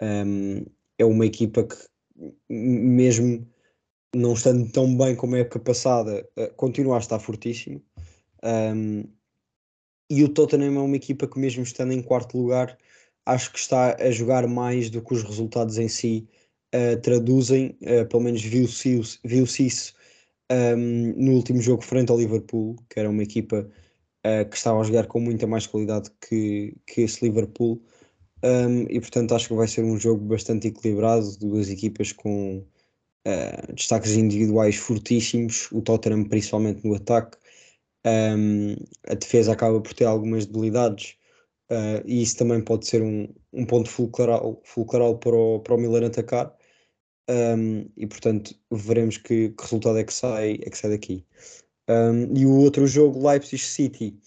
Um, 0.03 0.65
é 0.99 1.05
uma 1.05 1.27
equipa 1.27 1.65
que 1.65 1.77
mesmo 2.49 3.47
não 4.15 4.33
estando 4.33 4.71
tão 4.73 4.97
bem 4.97 5.15
como 5.15 5.35
a 5.35 5.39
época 5.39 5.61
passada, 5.61 6.29
uh, 6.37 6.55
continua 6.55 6.97
a 6.97 7.01
estar 7.01 7.19
fortíssimo. 7.19 7.83
Um, 8.43 9.05
e 10.11 10.25
o 10.25 10.29
Tottenham 10.29 10.77
é 10.77 10.81
uma 10.81 10.97
equipa 10.97 11.27
que, 11.27 11.39
mesmo 11.39 11.63
estando 11.63 11.93
em 11.93 12.03
quarto 12.03 12.39
lugar, 12.39 12.79
acho 13.27 13.53
que 13.53 13.59
está 13.59 13.95
a 13.97 14.11
jogar 14.11 14.47
mais 14.47 14.89
do 14.89 15.03
que 15.03 15.13
os 15.13 15.23
resultados 15.23 15.77
em 15.77 15.89
si 15.89 16.27
uh, 16.75 16.99
traduzem. 17.01 17.77
Uh, 17.83 18.07
pelo 18.09 18.23
menos 18.23 18.43
viu-se 18.43 19.21
viu 19.23 19.45
isso 19.45 19.95
um, 20.51 21.15
no 21.15 21.33
último 21.33 21.61
jogo 21.61 21.83
frente 21.83 22.11
ao 22.11 22.19
Liverpool, 22.19 22.77
que 22.89 22.99
era 22.99 23.11
uma 23.11 23.23
equipa 23.23 23.69
uh, 24.27 24.49
que 24.49 24.57
estava 24.57 24.81
a 24.81 24.85
jogar 24.85 25.07
com 25.07 25.21
muita 25.21 25.47
mais 25.47 25.67
qualidade 25.67 26.11
que, 26.27 26.75
que 26.87 27.03
esse 27.03 27.23
Liverpool. 27.25 27.83
Um, 28.43 28.83
e 28.89 29.01
portanto 29.01 29.35
acho 29.35 29.49
que 29.49 29.55
vai 29.55 29.67
ser 29.67 29.85
um 29.85 29.99
jogo 29.99 30.25
bastante 30.25 30.69
equilibrado, 30.69 31.37
duas 31.39 31.69
equipas 31.71 32.13
com 32.13 32.59
uh, 33.27 33.75
destaques 33.75 34.13
individuais 34.13 34.77
fortíssimos, 34.77 35.69
o 35.73 35.83
Tottenham 35.83 36.25
principalmente 36.25 36.87
no 36.87 36.95
ataque, 36.95 37.37
um, 38.07 38.77
a 39.09 39.15
defesa 39.15 39.53
acaba 39.53 39.81
por 39.81 39.93
ter 39.93 40.05
algumas 40.05 40.47
debilidades 40.47 41.17
uh, 41.71 42.03
e 42.07 42.23
isso 42.23 42.37
também 42.37 42.61
pode 42.61 42.87
ser 42.87 43.03
um, 43.03 43.29
um 43.53 43.67
ponto 43.67 43.91
fulcral, 43.91 44.61
fulcral 44.65 45.19
para, 45.19 45.37
o, 45.37 45.61
para 45.61 45.75
o 45.75 45.79
Milan 45.79 46.07
atacar. 46.07 46.57
Um, 47.31 47.91
e 47.95 48.07
portanto 48.07 48.55
veremos 48.73 49.19
que, 49.19 49.51
que, 49.51 49.63
resultado 49.63 49.99
é 49.99 50.05
que 50.05 50.15
sai, 50.15 50.53
é 50.63 50.71
que 50.71 50.79
sai 50.79 50.91
daqui. 50.93 51.27
e 52.35 52.47
o 52.47 52.57
outro 52.57 52.87
jogo, 52.87 53.29
Leipzig 53.29 53.63
City, 53.63 54.19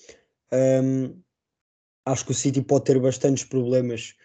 acho 2.06 2.26
que 2.26 2.32
o 2.32 2.36
City 2.36 2.62
pode 2.62 2.86
ter 2.86 3.00
bastantes 3.00 3.44
problemas 3.44 4.16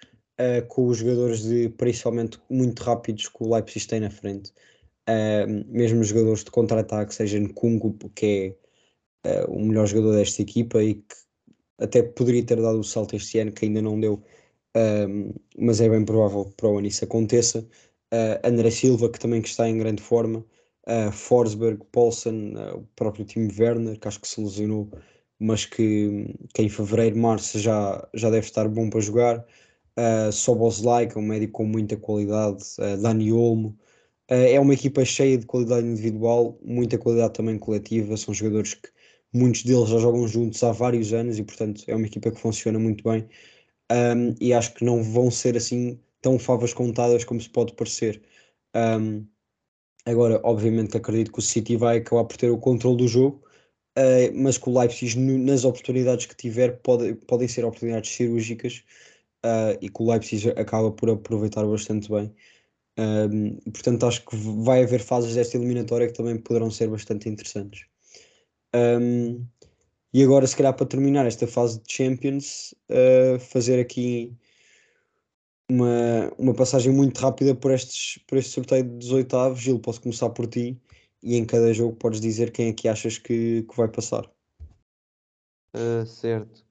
uh, 0.40 0.66
com 0.68 0.86
os 0.86 0.98
jogadores 0.98 1.42
de 1.42 1.68
principalmente 1.70 2.38
muito 2.50 2.82
rápidos 2.82 3.28
que 3.28 3.42
o 3.42 3.52
Leipzig 3.52 3.86
tem 3.86 4.00
na 4.00 4.10
frente. 4.10 4.52
Uh, 5.08 5.64
mesmo 5.68 6.00
os 6.00 6.08
jogadores 6.08 6.44
de 6.44 6.50
contra-ataque, 6.50 7.14
seja 7.14 7.38
Nkungu, 7.38 7.96
que 8.14 8.56
é 9.24 9.42
uh, 9.44 9.50
o 9.52 9.60
melhor 9.64 9.86
jogador 9.86 10.16
desta 10.16 10.42
equipa 10.42 10.82
e 10.82 10.94
que 10.94 11.16
até 11.78 12.02
poderia 12.02 12.44
ter 12.44 12.60
dado 12.60 12.80
o 12.80 12.84
salto 12.84 13.14
este 13.16 13.38
ano, 13.38 13.52
que 13.52 13.66
ainda 13.66 13.82
não 13.82 14.00
deu, 14.00 14.22
mas 15.58 15.80
é 15.80 15.88
bem 15.88 16.04
provável 16.04 16.46
que 16.46 16.54
para 16.54 16.68
o 16.70 16.78
ano 16.78 16.86
isso 16.86 17.04
aconteça. 17.04 17.60
Uh, 18.12 18.40
André 18.42 18.70
Silva, 18.70 19.10
que 19.10 19.18
também 19.18 19.42
que 19.42 19.48
está 19.48 19.68
em 19.68 19.76
grande 19.78 20.02
forma, 20.02 20.44
Forsberg, 21.12 21.84
Paulsen, 21.92 22.54
o 22.74 22.82
próprio 22.94 23.24
time 23.24 23.52
Werner, 23.58 23.98
que 23.98 24.06
acho 24.06 24.20
que 24.20 24.28
se 24.28 24.40
lesionou 24.40 24.88
mas 25.38 25.64
que, 25.66 26.34
que 26.54 26.62
em 26.62 26.68
fevereiro, 26.68 27.16
março 27.18 27.58
já, 27.58 28.08
já 28.14 28.30
deve 28.30 28.46
estar 28.46 28.68
bom 28.68 28.88
para 28.90 29.00
jogar. 29.00 29.44
Uh, 29.98 30.32
Soboslai, 30.32 31.08
que 31.08 31.16
é 31.16 31.20
um 31.20 31.26
médico 31.26 31.54
com 31.54 31.66
muita 31.66 31.96
qualidade, 31.96 32.62
uh, 32.78 33.00
Dani 33.00 33.32
Olmo. 33.32 33.68
Uh, 34.30 34.34
é 34.34 34.60
uma 34.60 34.74
equipa 34.74 35.04
cheia 35.04 35.38
de 35.38 35.46
qualidade 35.46 35.86
individual, 35.86 36.58
muita 36.62 36.98
qualidade 36.98 37.34
também 37.34 37.58
coletiva. 37.58 38.16
São 38.16 38.34
jogadores 38.34 38.74
que 38.74 38.88
muitos 39.32 39.62
deles 39.64 39.88
já 39.88 39.98
jogam 39.98 40.26
juntos 40.28 40.62
há 40.64 40.72
vários 40.72 41.12
anos 41.12 41.38
e, 41.38 41.44
portanto, 41.44 41.84
é 41.86 41.94
uma 41.94 42.06
equipa 42.06 42.30
que 42.30 42.40
funciona 42.40 42.78
muito 42.78 43.04
bem. 43.04 43.28
Um, 43.92 44.34
e 44.40 44.52
acho 44.52 44.74
que 44.74 44.84
não 44.84 45.02
vão 45.02 45.30
ser 45.30 45.56
assim 45.56 46.00
tão 46.20 46.38
favas 46.38 46.74
contadas 46.74 47.24
como 47.24 47.40
se 47.40 47.48
pode 47.50 47.74
parecer. 47.74 48.22
Um, 48.74 49.26
agora, 50.04 50.40
obviamente, 50.44 50.96
acredito 50.96 51.32
que 51.32 51.38
o 51.38 51.42
City 51.42 51.76
vai 51.76 51.98
acabar 51.98 52.24
por 52.24 52.36
ter 52.36 52.50
o 52.50 52.58
controle 52.58 52.96
do 52.98 53.08
jogo 53.08 53.45
uh, 53.96 54.32
mas 54.34 54.58
que 54.58 54.68
o 54.68 54.78
Leipzig, 54.78 55.18
nas 55.18 55.64
oportunidades 55.64 56.26
que 56.26 56.36
tiver, 56.36 56.78
pode, 56.82 57.14
podem 57.26 57.48
ser 57.48 57.64
oportunidades 57.64 58.10
cirúrgicas 58.10 58.84
uh, 59.44 59.76
e 59.80 59.88
que 59.88 60.02
o 60.02 60.10
Leipzig 60.10 60.50
acaba 60.50 60.90
por 60.90 61.10
aproveitar 61.10 61.64
bastante 61.66 62.10
bem. 62.10 62.32
Um, 62.98 63.56
portanto, 63.70 64.06
acho 64.06 64.24
que 64.24 64.36
vai 64.36 64.82
haver 64.82 65.00
fases 65.00 65.34
desta 65.34 65.56
eliminatória 65.56 66.06
que 66.06 66.14
também 66.14 66.38
poderão 66.38 66.70
ser 66.70 66.88
bastante 66.88 67.28
interessantes. 67.28 67.84
Um, 68.74 69.46
e 70.12 70.22
agora, 70.22 70.46
se 70.46 70.56
calhar, 70.56 70.74
para 70.74 70.86
terminar 70.86 71.26
esta 71.26 71.46
fase 71.46 71.80
de 71.80 71.92
Champions, 71.92 72.74
uh, 72.90 73.38
fazer 73.38 73.78
aqui 73.78 74.34
uma, 75.68 76.32
uma 76.38 76.54
passagem 76.54 76.92
muito 76.92 77.18
rápida 77.18 77.54
por, 77.54 77.70
estes, 77.70 78.18
por 78.26 78.38
este 78.38 78.52
sorteio 78.52 78.84
dos 78.84 79.10
oitavos. 79.10 79.60
Gil, 79.60 79.78
posso 79.78 80.00
começar 80.00 80.30
por 80.30 80.46
ti 80.46 80.80
e 81.26 81.34
em 81.34 81.44
cada 81.44 81.74
jogo 81.74 81.96
podes 81.96 82.20
dizer 82.20 82.52
quem 82.52 82.68
é 82.68 82.72
que 82.72 82.86
achas 82.86 83.18
que, 83.18 83.64
que 83.64 83.76
vai 83.76 83.88
passar. 83.88 84.30
Uh, 85.74 86.06
certo. 86.06 86.64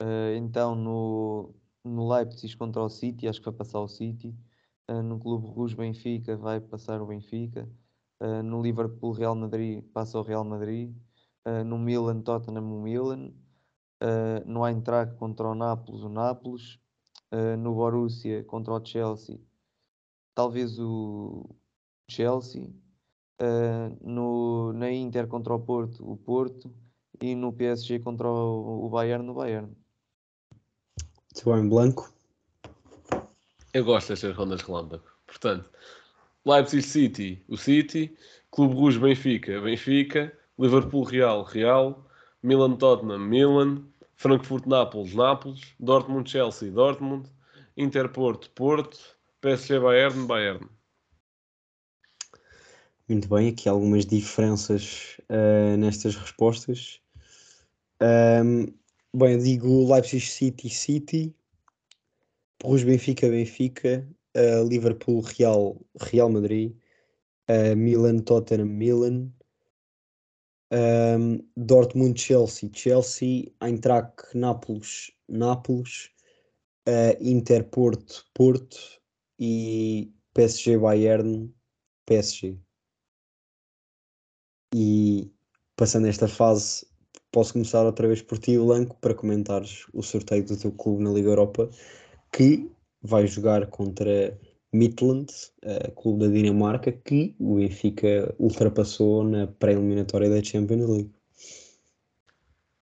Uh, 0.00 0.36
então 0.36 0.76
no, 0.76 1.52
no 1.84 2.08
Leipzig 2.08 2.56
contra 2.56 2.80
o 2.82 2.88
City, 2.88 3.26
acho 3.26 3.40
que 3.40 3.50
vai 3.50 3.58
passar 3.58 3.80
o 3.80 3.88
City. 3.88 4.32
Uh, 4.88 5.02
no 5.02 5.18
Clube 5.18 5.48
Rouge 5.48 5.74
Benfica 5.74 6.36
vai 6.36 6.60
passar 6.60 7.02
o 7.02 7.06
Benfica. 7.06 7.68
no 8.44 8.62
Liverpool 8.62 9.10
Real 9.10 9.34
Madrid 9.34 9.82
passa 9.92 10.18
o 10.18 10.22
Real 10.22 10.44
Madrid. 10.44 10.94
no 11.66 11.76
Milan 11.76 12.20
Tottenham 12.22 12.72
o 12.72 12.80
Milan. 12.80 13.32
no 14.46 14.64
Eintracht 14.64 15.16
contra 15.16 15.48
o 15.48 15.54
Nápoles 15.54 16.02
o 16.02 16.08
Nápoles. 16.08 16.78
no 17.58 17.74
Borussia 17.74 18.44
contra 18.44 18.72
o 18.72 18.84
Chelsea 18.84 19.40
talvez 20.34 20.78
o 20.78 21.44
Chelsea 22.08 22.72
Uh, 23.40 23.96
no, 24.00 24.72
na 24.72 24.90
Inter 24.90 25.26
contra 25.26 25.54
o 25.54 25.60
Porto, 25.60 26.10
o 26.10 26.16
Porto, 26.16 26.72
e 27.20 27.34
no 27.34 27.52
PSG 27.52 27.98
contra 27.98 28.28
o, 28.28 28.86
o 28.86 28.88
Bayern, 28.88 29.24
no 29.24 29.34
Bayern. 29.34 29.68
Muito 31.34 31.52
bem, 31.52 31.68
Blanco. 31.68 32.12
Eu 33.74 33.84
gosto 33.84 34.08
destas 34.08 34.34
rondas 34.34 34.62
relâmpago. 34.62 35.04
Portanto, 35.26 35.68
Leipzig 36.46 36.82
City, 36.82 37.44
o 37.48 37.56
City, 37.56 38.16
Clube 38.50 38.74
Rouge 38.74 38.98
Benfica, 38.98 39.60
Benfica, 39.60 40.32
Liverpool 40.58 41.04
Real, 41.04 41.42
Real, 41.42 42.06
Milan 42.42 42.76
Tottenham, 42.76 43.18
Milan, 43.18 43.84
Frankfurt 44.14 44.66
Nápoles, 44.66 45.12
Nápoles, 45.12 45.60
Dortmund 45.78 46.30
Chelsea, 46.30 46.70
Dortmund, 46.70 47.28
Inter 47.76 48.08
Porto, 48.08 48.48
Porto, 48.50 48.98
PSG 49.42 49.78
Bayern, 49.78 50.26
Bayern. 50.26 50.68
Muito 53.08 53.28
bem, 53.28 53.50
aqui 53.50 53.68
algumas 53.68 54.04
diferenças 54.04 55.16
uh, 55.30 55.76
nestas 55.76 56.16
respostas. 56.16 57.00
Um, 58.02 58.66
bem, 59.16 59.34
eu 59.34 59.38
digo 59.38 59.92
Leipzig 59.92 60.26
City 60.26 60.68
City, 60.68 61.36
Porros 62.58 62.82
Benfica 62.82 63.28
Benfica, 63.28 64.04
uh, 64.36 64.68
Liverpool 64.68 65.20
Real 65.20 65.80
Real 66.00 66.28
Madrid, 66.28 66.76
uh, 67.48 67.76
Milan 67.76 68.18
Tottenham 68.18 68.66
Milan, 68.66 69.32
um, 70.72 71.38
Dortmund 71.56 72.18
Chelsea 72.18 72.68
Chelsea, 72.74 73.54
Eintracht 73.60 74.34
Nápoles 74.34 75.12
Nápoles, 75.28 76.10
Inter 77.20 77.62
Porto 77.70 78.26
Porto 78.34 79.00
e 79.38 80.12
PSG 80.34 80.76
Bayern 80.76 81.54
PSG. 82.04 82.65
E 84.78 85.32
passando 85.74 86.06
esta 86.06 86.28
fase, 86.28 86.86
posso 87.32 87.54
começar 87.54 87.82
outra 87.86 88.06
vez 88.06 88.20
por 88.20 88.36
ti, 88.36 88.58
Blanco, 88.58 88.94
para 89.00 89.14
comentares 89.14 89.86
o 89.94 90.02
sorteio 90.02 90.44
do 90.44 90.54
teu 90.54 90.70
clube 90.70 91.02
na 91.02 91.10
Liga 91.12 91.30
Europa, 91.30 91.70
que 92.30 92.70
vai 93.00 93.26
jogar 93.26 93.68
contra 93.68 94.38
Midland, 94.74 95.32
uh, 95.64 95.90
clube 95.92 96.26
da 96.26 96.30
Dinamarca, 96.30 96.92
que 96.92 97.34
o 97.40 97.54
Benfica 97.54 98.34
ultrapassou 98.38 99.24
na 99.24 99.46
pré-eliminatória 99.46 100.28
da 100.28 100.44
Champions 100.44 100.90
League. 100.90 101.12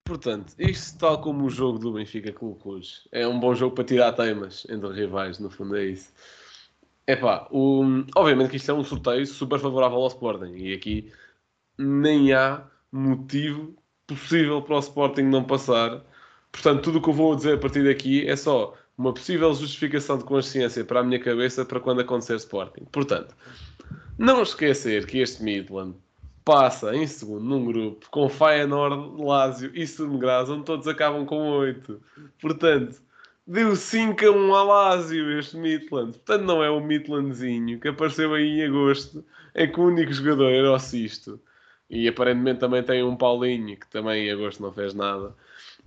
Portanto, 0.05 0.55
isto 0.59 0.99
tal 0.99 1.21
como 1.21 1.45
o 1.45 1.51
jogo 1.51 1.79
do 1.79 1.93
Benfica 1.93 2.33
com 2.33 2.47
o 2.47 2.81
é 3.13 3.25
um 3.29 3.39
bom 3.39 3.55
jogo 3.55 3.77
para 3.77 3.85
tirar 3.85 4.15
temas 4.15 4.67
entre 4.69 4.93
rivais, 4.93 5.39
no 5.39 5.49
fundo 5.49 5.77
é 5.77 5.85
isso. 5.85 6.13
Epá, 7.07 7.47
o, 7.53 7.85
obviamente 8.17 8.51
que 8.51 8.57
isto 8.57 8.73
é 8.73 8.75
um 8.75 8.83
sorteio 8.83 9.25
super 9.29 9.61
favorável 9.61 9.99
ao 9.99 10.09
Sporting 10.09 10.57
e 10.57 10.75
aqui 10.75 11.13
nem 11.79 12.33
há 12.33 12.63
motivo 12.91 13.75
possível 14.07 14.61
para 14.63 14.77
o 14.77 14.81
Sporting 14.81 15.23
não 15.23 15.45
passar. 15.45 16.03
Portanto, 16.51 16.83
tudo 16.83 16.99
o 16.99 17.03
que 17.03 17.09
eu 17.11 17.15
vou 17.15 17.37
dizer 17.37 17.55
a 17.55 17.59
partir 17.59 17.85
daqui 17.85 18.27
é 18.27 18.35
só 18.35 18.75
uma 18.97 19.13
possível 19.13 19.55
justificação 19.55 20.19
de 20.19 20.25
consciência 20.25 20.85
para 20.85 21.01
a 21.01 21.05
minha 21.05 21.21
cabeça 21.21 21.65
para 21.65 21.79
quando 21.79 22.01
acontecer 22.01 22.37
Sporting. 22.37 22.85
Portanto, 22.91 23.35
não 24.19 24.43
esquecer 24.43 25.07
que 25.07 25.19
este 25.19 25.43
Midland 25.43 25.95
passa 26.45 26.97
em 26.97 27.07
segundo 27.07 27.45
num 27.45 27.65
grupo 27.65 28.09
com 28.11 28.29
Feyenoord, 28.29 29.23
Lazio 29.23 29.71
e 29.75 29.87
Sturm 29.87 30.19
Graz, 30.19 30.49
onde 30.49 30.65
todos 30.65 30.89
acabam 30.89 31.27
com 31.27 31.51
8. 31.51 32.01
Portanto, 32.41 32.97
deu 33.47 33.77
5 33.77 34.25
a 34.25 34.31
1 34.31 34.55
a 34.55 34.63
Lazio 34.65 35.39
este 35.39 35.57
Midland. 35.59 36.13
Portanto, 36.13 36.43
não 36.43 36.65
é 36.65 36.71
o 36.71 36.81
Midlandzinho 36.81 37.79
que 37.79 37.89
apareceu 37.89 38.35
aí 38.35 38.61
em 38.61 38.65
agosto, 38.65 39.23
é 39.55 39.67
que 39.67 39.79
o 39.79 39.85
único 39.85 40.13
jogador 40.13 40.51
era 40.51 40.73
o 40.73 40.79
Sisto. 40.79 41.39
E 41.91 42.07
aparentemente 42.09 42.61
também 42.61 42.83
tem 42.83 43.03
um 43.03 43.17
Paulinho, 43.17 43.77
que 43.77 43.89
também 43.89 44.27
em 44.27 44.31
agosto 44.31 44.63
não 44.63 44.73
fez 44.73 44.95
nada. 44.95 45.35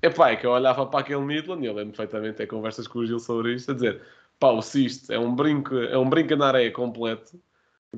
É 0.01 0.09
pá, 0.09 0.31
é 0.31 0.35
que 0.35 0.45
eu 0.45 0.51
olhava 0.51 0.85
para 0.87 1.01
aquele 1.01 1.21
Midland, 1.21 1.63
e 1.63 1.67
eu 1.67 1.73
lembro 1.73 1.95
perfeitamente, 1.95 2.41
é 2.41 2.47
conversas 2.47 2.87
com 2.87 2.99
o 2.99 3.05
Gil 3.05 3.19
sobre 3.19 3.53
isto, 3.53 3.71
a 3.71 3.73
dizer, 3.75 4.01
pá, 4.39 4.49
o 4.51 4.61
Sisto 4.61 5.11
é 5.11 5.19
um 5.19 5.35
brinco, 5.35 5.75
é 5.75 5.97
um 5.97 6.09
brinco 6.09 6.35
na 6.35 6.47
areia 6.47 6.71
completo. 6.71 7.39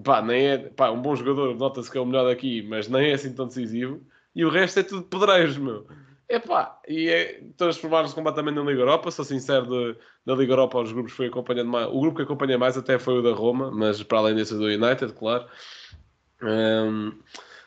Pá, 0.03 0.21
nem 0.21 0.47
é, 0.47 0.57
pá, 0.57 0.89
um 0.91 1.01
bom 1.01 1.15
jogador, 1.15 1.55
nota-se 1.55 1.89
que 1.91 1.97
é 1.97 2.01
o 2.01 2.05
melhor 2.05 2.25
daqui, 2.25 2.63
mas 2.63 2.87
nem 2.89 3.11
é 3.11 3.13
assim 3.13 3.33
tão 3.33 3.47
decisivo. 3.47 4.01
e 4.35 4.43
o 4.45 4.49
resto 4.49 4.79
é 4.79 4.83
tudo 4.83 5.03
pedreiros, 5.03 5.57
meu. 5.57 5.87
Epá, 6.27 6.79
e 6.87 7.09
é, 7.09 7.43
transformaram-se 7.57 8.15
completamente 8.15 8.55
na 8.55 8.63
Liga 8.63 8.81
Europa. 8.81 9.11
Sou 9.11 9.23
sincero, 9.23 9.67
de, 9.67 9.99
da 10.25 10.33
Liga 10.33 10.53
Europa 10.53 10.79
os 10.79 10.91
grupos 10.91 11.13
foi 11.13 11.27
acompanhando 11.27 11.69
mais. 11.69 11.87
O 11.87 11.99
grupo 11.99 12.17
que 12.17 12.23
acompanhei 12.23 12.57
mais 12.57 12.77
até 12.77 12.97
foi 12.97 13.19
o 13.19 13.21
da 13.21 13.33
Roma, 13.33 13.69
mas 13.71 14.01
para 14.01 14.17
além 14.19 14.35
desse 14.35 14.55
do 14.55 14.65
United, 14.65 15.13
claro. 15.13 15.45
Um, 16.41 17.13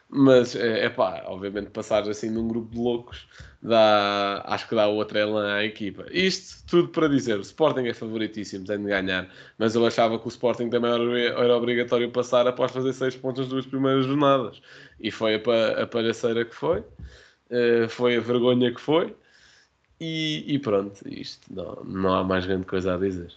mas 0.09 0.55
é 0.55 0.89
pá, 0.89 1.25
obviamente 1.27 1.71
passar 1.71 2.09
assim 2.09 2.31
num 2.31 2.47
grupo 2.47 2.71
de 2.71 2.79
loucos 2.79 3.27
dá, 3.61 4.43
acho 4.47 4.69
que 4.69 4.75
dá 4.75 4.87
outra 4.87 5.21
elan 5.21 5.55
à 5.55 5.65
equipa. 5.65 6.07
Isto 6.11 6.65
tudo 6.67 6.89
para 6.89 7.09
dizer, 7.09 7.39
o 7.39 7.43
Sporting 7.43 7.87
é 7.87 7.95
favoritíssimo, 7.95 8.65
tem 8.65 8.79
de 8.79 8.85
ganhar, 8.85 9.29
mas 9.59 9.75
eu 9.75 9.85
achava 9.85 10.19
que 10.19 10.27
o 10.27 10.29
Sporting 10.29 10.69
também 10.71 10.91
era, 10.91 11.57
obrigatório 11.57 12.11
passar 12.11 12.47
após 12.47 12.71
fazer 12.71 12.93
seis 12.93 13.17
pontos 13.17 13.41
nas 13.43 13.49
duas 13.49 13.67
primeiras 13.67 14.07
jornadas. 14.07 14.61
E 15.01 15.11
foi 15.11 15.35
a, 15.35 15.83
a 15.83 15.87
palhaceira 15.87 16.45
que 16.45 16.55
foi, 16.55 16.81
uh, 16.81 17.89
foi 17.89 18.17
a 18.17 18.21
vergonha 18.21 18.73
que 18.73 18.81
foi, 18.81 19.15
e, 20.01 20.45
e, 20.47 20.59
pronto, 20.59 21.09
isto 21.09 21.53
não, 21.53 21.83
não 21.85 22.15
há 22.15 22.23
mais 22.23 22.45
grande 22.45 22.67
coisa 22.67 22.95
a 22.95 22.99
dizer. 22.99 23.33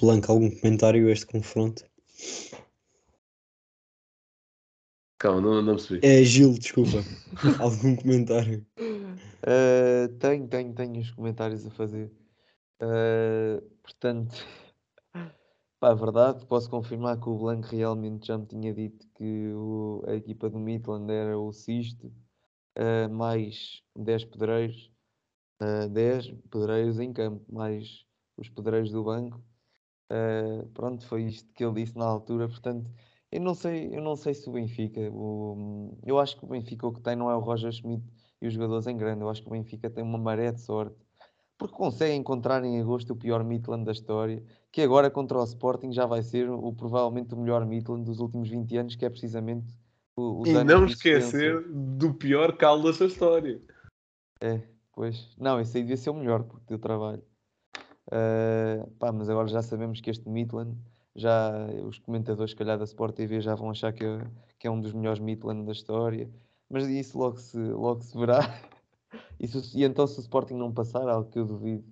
Blanco, 0.00 0.32
algum 0.32 0.50
comentário 0.50 1.08
a 1.08 1.10
este 1.10 1.26
confronto? 1.26 1.84
Calma, 5.18 5.40
não, 5.40 5.62
não 5.62 5.74
percebi. 5.74 6.06
É 6.06 6.22
Gil, 6.22 6.52
desculpa. 6.54 6.98
Algum 7.58 7.96
comentário? 7.96 8.64
Uh, 8.78 10.08
tenho, 10.20 10.46
tenho, 10.46 10.72
tenho 10.72 11.00
os 11.00 11.10
comentários 11.10 11.66
a 11.66 11.70
fazer. 11.70 12.12
Uh, 12.80 13.60
portanto, 13.82 14.36
pá, 15.80 15.92
verdade, 15.92 16.46
posso 16.46 16.70
confirmar 16.70 17.18
que 17.18 17.28
o 17.28 17.36
Blanco 17.36 17.66
realmente 17.66 18.28
já 18.28 18.38
me 18.38 18.46
tinha 18.46 18.72
dito 18.72 19.08
que 19.16 19.48
o, 19.54 20.04
a 20.06 20.14
equipa 20.14 20.48
do 20.48 20.60
Midland 20.60 21.10
era 21.12 21.36
o 21.36 21.52
Cisto, 21.52 22.12
uh, 22.78 23.12
mais 23.12 23.82
10 23.96 24.24
pedreiros, 24.24 24.92
uh, 25.60 25.88
10 25.88 26.32
pedreiros 26.48 27.00
em 27.00 27.12
campo, 27.12 27.44
mais 27.52 28.04
os 28.36 28.48
pedreiros 28.48 28.92
do 28.92 29.02
banco. 29.02 29.42
pronto, 30.74 31.04
foi 31.08 31.24
isto 31.24 31.52
que 31.54 31.64
ele 31.64 31.84
disse 31.84 31.98
na 31.98 32.04
altura, 32.04 32.48
portanto 32.48 32.88
eu 33.30 33.40
não 33.40 33.54
sei, 33.54 33.94
eu 33.94 34.00
não 34.00 34.16
sei 34.16 34.32
se 34.32 34.48
o 34.48 34.52
Benfica, 34.52 35.00
o, 35.12 35.98
eu 36.04 36.18
acho 36.18 36.36
que 36.36 36.44
o 36.44 36.48
Benfica 36.48 36.86
o 36.86 36.92
que 36.92 37.00
tem 37.00 37.14
não 37.14 37.30
é 37.30 37.36
o 37.36 37.40
Roger 37.40 37.70
Schmidt 37.70 38.02
e 38.40 38.46
os 38.46 38.54
jogadores 38.54 38.86
em 38.86 38.96
grande, 38.96 39.22
eu 39.22 39.28
acho 39.28 39.42
que 39.42 39.48
o 39.48 39.52
Benfica 39.52 39.90
tem 39.90 40.02
uma 40.02 40.18
maré 40.18 40.50
de 40.50 40.60
sorte, 40.60 40.96
porque 41.58 41.74
consegue 41.74 42.14
encontrar 42.14 42.64
em 42.64 42.80
agosto 42.80 43.12
o 43.12 43.16
pior 43.16 43.44
Midland 43.44 43.84
da 43.84 43.92
história, 43.92 44.42
que 44.72 44.80
agora 44.80 45.10
contra 45.10 45.38
o 45.38 45.44
Sporting 45.44 45.92
já 45.92 46.06
vai 46.06 46.22
ser 46.22 46.48
o, 46.48 46.72
provavelmente 46.72 47.34
o 47.34 47.36
melhor 47.36 47.66
Midland 47.66 48.04
dos 48.04 48.18
últimos 48.18 48.48
20 48.48 48.76
anos, 48.76 48.96
que 48.96 49.04
é 49.04 49.10
precisamente 49.10 49.74
o, 50.16 50.46
E 50.46 50.64
não 50.64 50.86
esquecer 50.86 51.62
do 51.68 52.14
pior 52.14 52.56
caldo 52.56 52.90
dessa 52.90 53.04
história. 53.04 53.60
É, 54.40 54.62
pois, 54.92 55.34
não, 55.36 55.60
esse 55.60 55.76
aí 55.76 55.82
devia 55.82 55.96
ser 55.96 56.10
o 56.10 56.14
melhor, 56.14 56.44
porque 56.44 56.64
deu 56.66 56.78
trabalho. 56.78 57.22
Uh, 58.06 58.90
pá, 58.92 59.12
mas 59.12 59.28
agora 59.28 59.48
já 59.48 59.60
sabemos 59.60 60.00
que 60.00 60.08
este 60.08 60.26
Midland 60.28 60.74
já 61.18 61.66
os 61.84 61.98
comentadores, 61.98 62.52
se 62.52 62.56
calhar, 62.56 62.78
da 62.78 62.84
Sport 62.84 63.14
TV 63.14 63.40
já 63.40 63.54
vão 63.54 63.70
achar 63.70 63.92
que 63.92 64.04
é, 64.04 64.26
que 64.58 64.66
é 64.66 64.70
um 64.70 64.80
dos 64.80 64.92
melhores 64.92 65.20
Midland 65.20 65.66
da 65.66 65.72
história, 65.72 66.30
mas 66.70 66.86
isso 66.88 67.18
logo 67.18 67.36
se, 67.38 67.58
logo 67.58 68.00
se 68.02 68.16
verá. 68.16 68.40
Isso, 69.40 69.62
e 69.74 69.84
então, 69.84 70.06
se 70.06 70.18
o 70.18 70.20
Sporting 70.20 70.54
não 70.54 70.72
passar, 70.72 71.08
algo 71.08 71.30
que 71.30 71.38
eu 71.38 71.46
duvido 71.46 71.84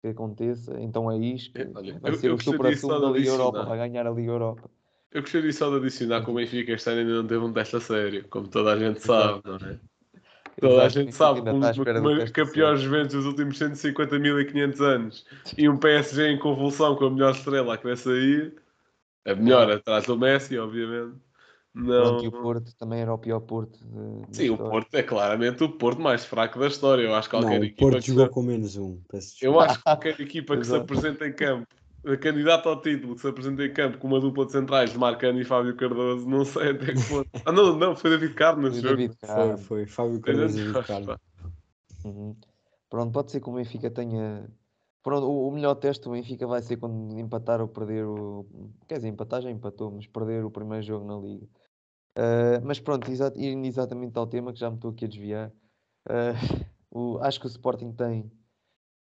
que 0.00 0.08
aconteça, 0.08 0.80
então 0.80 1.10
é 1.10 1.18
isto. 1.18 1.52
Olha, 1.74 1.98
vai 1.98 2.12
eu, 2.12 2.16
ser 2.16 2.28
eu 2.30 2.34
o 2.36 2.42
supra-sumo 2.42 2.98
da 2.98 3.10
Liga 3.10 3.28
Europa, 3.28 3.64
vai 3.64 3.76
ganhar 3.76 4.06
a 4.06 4.10
Liga 4.10 4.30
Europa. 4.30 4.70
Eu 5.10 5.20
gostaria 5.20 5.52
só 5.52 5.68
de 5.68 5.76
adicionar 5.76 6.24
que 6.24 6.30
o 6.30 6.34
Benfica 6.34 6.72
este 6.72 6.88
ano 6.90 7.00
ainda 7.00 7.14
não 7.14 7.26
teve 7.26 7.44
um 7.44 7.52
teste 7.52 7.76
a 7.76 7.80
sério, 7.80 8.26
como 8.30 8.48
toda 8.48 8.72
a 8.72 8.78
gente 8.78 9.00
sabe, 9.00 9.42
não 9.44 9.56
é? 9.56 9.78
Toda 10.60 10.84
a 10.84 10.88
gente 10.88 11.12
sabe 11.12 11.42
que, 11.42 11.50
um, 11.50 12.32
que 12.32 12.40
a 12.40 12.46
pior 12.46 12.76
Juventus 12.76 13.14
dos 13.14 13.26
últimos 13.26 13.58
150.500 13.58 14.80
anos 14.80 15.26
e 15.58 15.68
um 15.68 15.76
PSG 15.76 16.28
em 16.28 16.38
convulsão 16.38 16.94
com 16.94 17.06
a 17.06 17.10
melhor 17.10 17.32
estrela 17.32 17.76
que 17.76 17.84
vai 17.84 17.96
sair 17.96 18.54
a 19.24 19.34
melhor 19.34 19.70
atrás 19.70 20.06
do 20.06 20.18
Messi, 20.18 20.58
obviamente. 20.58 21.16
Não... 21.74 22.02
Pronto, 22.02 22.24
e 22.24 22.28
o 22.28 22.32
Porto 22.32 22.76
também 22.76 23.00
era 23.00 23.12
o 23.12 23.18
pior 23.18 23.40
Porto. 23.40 23.78
De, 23.78 24.36
Sim, 24.36 24.50
o 24.50 24.58
Porto 24.58 24.94
é 24.94 25.02
claramente 25.02 25.64
o 25.64 25.70
Porto 25.70 26.02
mais 26.02 26.24
fraco 26.24 26.58
da 26.58 26.66
história. 26.66 27.02
Eu 27.02 27.14
acho 27.14 27.30
que 27.30 27.36
qualquer 27.36 27.58
não, 27.58 27.64
equipa. 27.64 27.86
O 27.86 27.90
Porto 27.90 28.06
jogou 28.06 28.26
se... 28.26 28.30
com 28.32 28.42
menos 28.42 28.76
um. 28.76 29.00
Eu 29.40 29.58
acho 29.58 29.78
que 29.78 29.84
qualquer 29.84 30.20
equipa 30.20 30.56
que 30.56 30.66
se 30.66 30.76
apresenta 30.76 31.26
em 31.26 31.32
campo, 31.32 31.66
candidato 32.20 32.68
ao 32.68 32.80
título, 32.80 33.14
que 33.14 33.22
se 33.22 33.28
apresenta 33.28 33.64
em 33.64 33.72
campo 33.72 33.96
com 33.96 34.06
uma 34.06 34.20
dupla 34.20 34.44
de 34.44 34.52
centrais 34.52 34.92
de 34.92 34.98
Marcano 34.98 35.40
e 35.40 35.44
Fábio 35.44 35.74
Cardoso, 35.74 36.28
não 36.28 36.44
sei 36.44 36.72
até 36.72 36.92
que 36.92 37.08
ponto. 37.08 37.30
Ah, 37.46 37.52
não, 37.52 37.74
não, 37.74 37.96
foi 37.96 38.10
David 38.10 38.34
Carmo 38.34 38.68
nesse 38.68 38.82
jogo. 38.82 38.96
David 38.96 39.16
Foi, 39.24 39.56
foi. 39.56 39.86
Fábio 39.86 40.20
Cardoso 40.20 40.58
e 40.58 40.64
David 40.64 40.86
Carmo. 40.86 41.16
Uhum. 42.04 42.36
Pronto, 42.90 43.12
pode 43.12 43.32
ser 43.32 43.40
que 43.40 43.48
o 43.48 43.54
Benfica 43.54 43.90
tenha 43.90 44.46
o, 45.04 45.50
melhor 45.50 45.74
teste 45.74 46.04
do 46.04 46.12
Benfica 46.12 46.46
vai 46.46 46.62
ser 46.62 46.76
quando 46.76 47.18
empatar 47.18 47.60
ou 47.60 47.68
perder 47.68 48.04
o. 48.06 48.46
Quer 48.86 48.96
dizer, 48.96 49.08
empatar 49.08 49.42
já 49.42 49.50
empatou, 49.50 49.90
mas 49.90 50.06
perder 50.06 50.44
o 50.44 50.50
primeiro 50.50 50.84
jogo 50.84 51.04
na 51.04 51.16
Liga. 51.16 51.46
Uh, 52.16 52.60
mas 52.64 52.78
pronto, 52.78 53.10
indo 53.10 53.66
exatamente 53.66 54.16
ao 54.18 54.26
tema 54.26 54.52
que 54.52 54.60
já 54.60 54.70
me 54.70 54.76
estou 54.76 54.90
aqui 54.90 55.06
a 55.06 55.08
desviar. 55.08 55.52
Uh, 56.08 56.66
o, 56.90 57.18
acho 57.18 57.40
que 57.40 57.46
o 57.46 57.48
Sporting 57.48 57.92
tem 57.92 58.30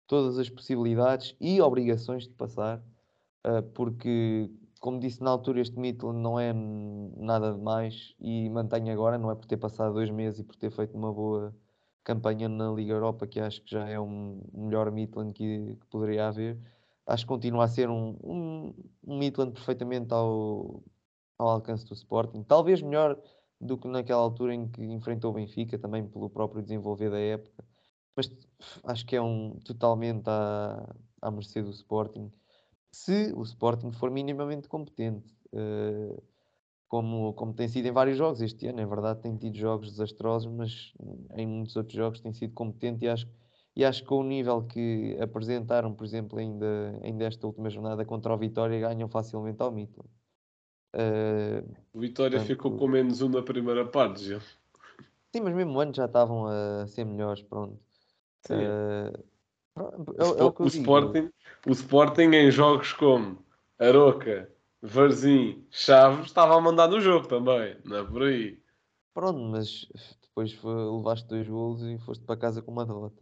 todas 0.08 0.40
as 0.40 0.50
possibilidades 0.50 1.36
e 1.40 1.62
obrigações 1.62 2.24
de 2.24 2.34
passar, 2.34 2.80
uh, 3.46 3.64
porque, 3.74 4.50
como 4.80 5.00
disse 5.00 5.22
na 5.22 5.30
altura, 5.30 5.62
este 5.62 5.80
Midland 5.80 6.20
não 6.20 6.40
é 6.40 6.52
nada 6.54 7.54
demais 7.54 8.16
e 8.20 8.50
mantém 8.50 8.90
agora, 8.90 9.18
não 9.18 9.30
é 9.30 9.36
por 9.36 9.46
ter 9.46 9.58
passado 9.58 9.94
dois 9.94 10.10
meses 10.10 10.40
e 10.40 10.44
por 10.44 10.56
ter 10.56 10.72
feito 10.72 10.98
uma 10.98 11.14
boa 11.14 11.56
campanha 12.04 12.50
na 12.50 12.72
Liga 12.72 12.94
Europa, 12.94 13.28
que 13.28 13.40
acho 13.40 13.62
que 13.64 13.72
já 13.72 13.88
é 13.88 14.00
um 14.00 14.42
melhor 14.54 14.92
Midland 14.92 15.34
que, 15.34 15.76
que 15.80 15.86
poderia 15.88 16.28
haver. 16.28 16.60
Acho 17.06 17.24
que 17.26 17.30
continua 17.30 17.66
a 17.66 17.68
ser 17.68 17.90
um, 17.90 18.18
um, 18.24 18.74
um 19.06 19.18
Midland 19.18 19.52
perfeitamente 19.54 20.14
ao, 20.14 20.84
ao 21.38 21.50
alcance 21.50 21.86
do 21.86 21.94
Sporting. 21.94 22.44
Talvez 22.44 22.82
melhor 22.82 23.20
do 23.60 23.78
que 23.78 23.88
naquela 23.88 24.22
altura 24.22 24.56
em 24.56 24.68
que 24.68 24.84
enfrentou 24.84 25.32
o 25.32 25.34
Benfica, 25.34 25.78
também 25.78 26.08
pelo 26.08 26.30
próprio 26.30 26.62
desenvolver 26.62 27.12
da 27.12 27.20
época. 27.20 27.64
Mas 28.16 28.32
acho 28.84 29.06
que 29.06 29.16
é 29.16 29.22
um 29.22 29.60
totalmente 29.60 30.28
à, 30.28 30.96
à 31.22 31.32
mercê 31.32 31.62
do 31.62 31.72
Sporting. 31.72 32.32
Se 32.92 33.32
o 33.36 33.44
Sporting 33.44 33.92
for 33.92 34.12
minimamente 34.12 34.68
competente. 34.68 35.34
Uh, 35.54 36.22
como, 36.92 37.34
como 37.36 37.54
tem 37.54 37.70
sido 37.70 37.86
em 37.88 37.92
vários 37.94 38.18
jogos 38.18 38.42
este 38.42 38.68
ano. 38.68 38.82
É 38.82 38.86
verdade, 38.86 39.22
tem 39.22 39.34
tido 39.38 39.56
jogos 39.56 39.92
desastrosos, 39.92 40.52
mas 40.52 40.94
em 41.38 41.48
muitos 41.48 41.78
outros 41.78 41.96
jogos 41.96 42.20
tem 42.20 42.34
sido 42.34 42.54
competente 42.54 43.06
e 43.06 43.08
acho, 43.08 43.26
e 43.74 43.86
acho 43.86 44.02
que 44.02 44.10
com 44.10 44.20
o 44.20 44.24
nível 44.24 44.62
que 44.64 45.18
apresentaram, 45.22 45.94
por 45.94 46.04
exemplo, 46.04 46.38
ainda, 46.38 47.00
ainda 47.02 47.24
esta 47.24 47.48
última 47.48 47.70
jornada 47.70 48.04
contra 48.04 48.34
o 48.34 48.38
Vitória, 48.38 48.78
ganham 48.78 49.08
facilmente 49.08 49.64
ao 49.64 49.72
Midland. 49.72 50.10
Uh, 50.94 51.66
o 51.94 52.02
Vitória 52.02 52.32
portanto, 52.32 52.48
ficou 52.58 52.78
com 52.78 52.90
menos 52.90 53.22
um 53.22 53.30
na 53.30 53.42
primeira 53.42 53.86
parte, 53.86 54.26
já. 54.26 54.42
Sim, 55.34 55.44
mas 55.44 55.56
mesmo 55.56 55.80
antes 55.80 55.96
já 55.96 56.08
estavam 56.08 56.46
a 56.46 56.86
ser 56.88 57.06
melhores, 57.06 57.42
pronto. 57.42 57.80
Uh, 58.50 59.18
é, 59.78 60.42
é 60.42 60.44
o, 60.44 60.54
o, 60.60 60.68
Sporting, 60.68 61.32
o 61.66 61.72
Sporting 61.72 62.34
em 62.34 62.52
jogos 62.52 62.92
como 62.92 63.38
Aroca, 63.80 64.52
Varzim, 64.82 65.66
Chaves, 65.70 66.26
estava 66.26 66.56
a 66.56 66.62
mandar 66.62 66.88
no 66.88 67.00
jogo 67.00 67.28
também, 67.28 67.78
não 67.86 67.98
é 67.98 68.04
por 68.04 68.24
aí. 68.24 68.60
Pronto, 69.14 69.40
mas 69.40 69.88
depois 70.22 70.54
foi, 70.54 70.74
levaste 70.74 71.28
dois 71.28 71.48
golos 71.48 71.84
e 71.84 71.98
foste 72.00 72.24
para 72.26 72.38
casa 72.38 72.62
com 72.62 72.72
uma 72.72 72.86
derrota. 72.86 73.22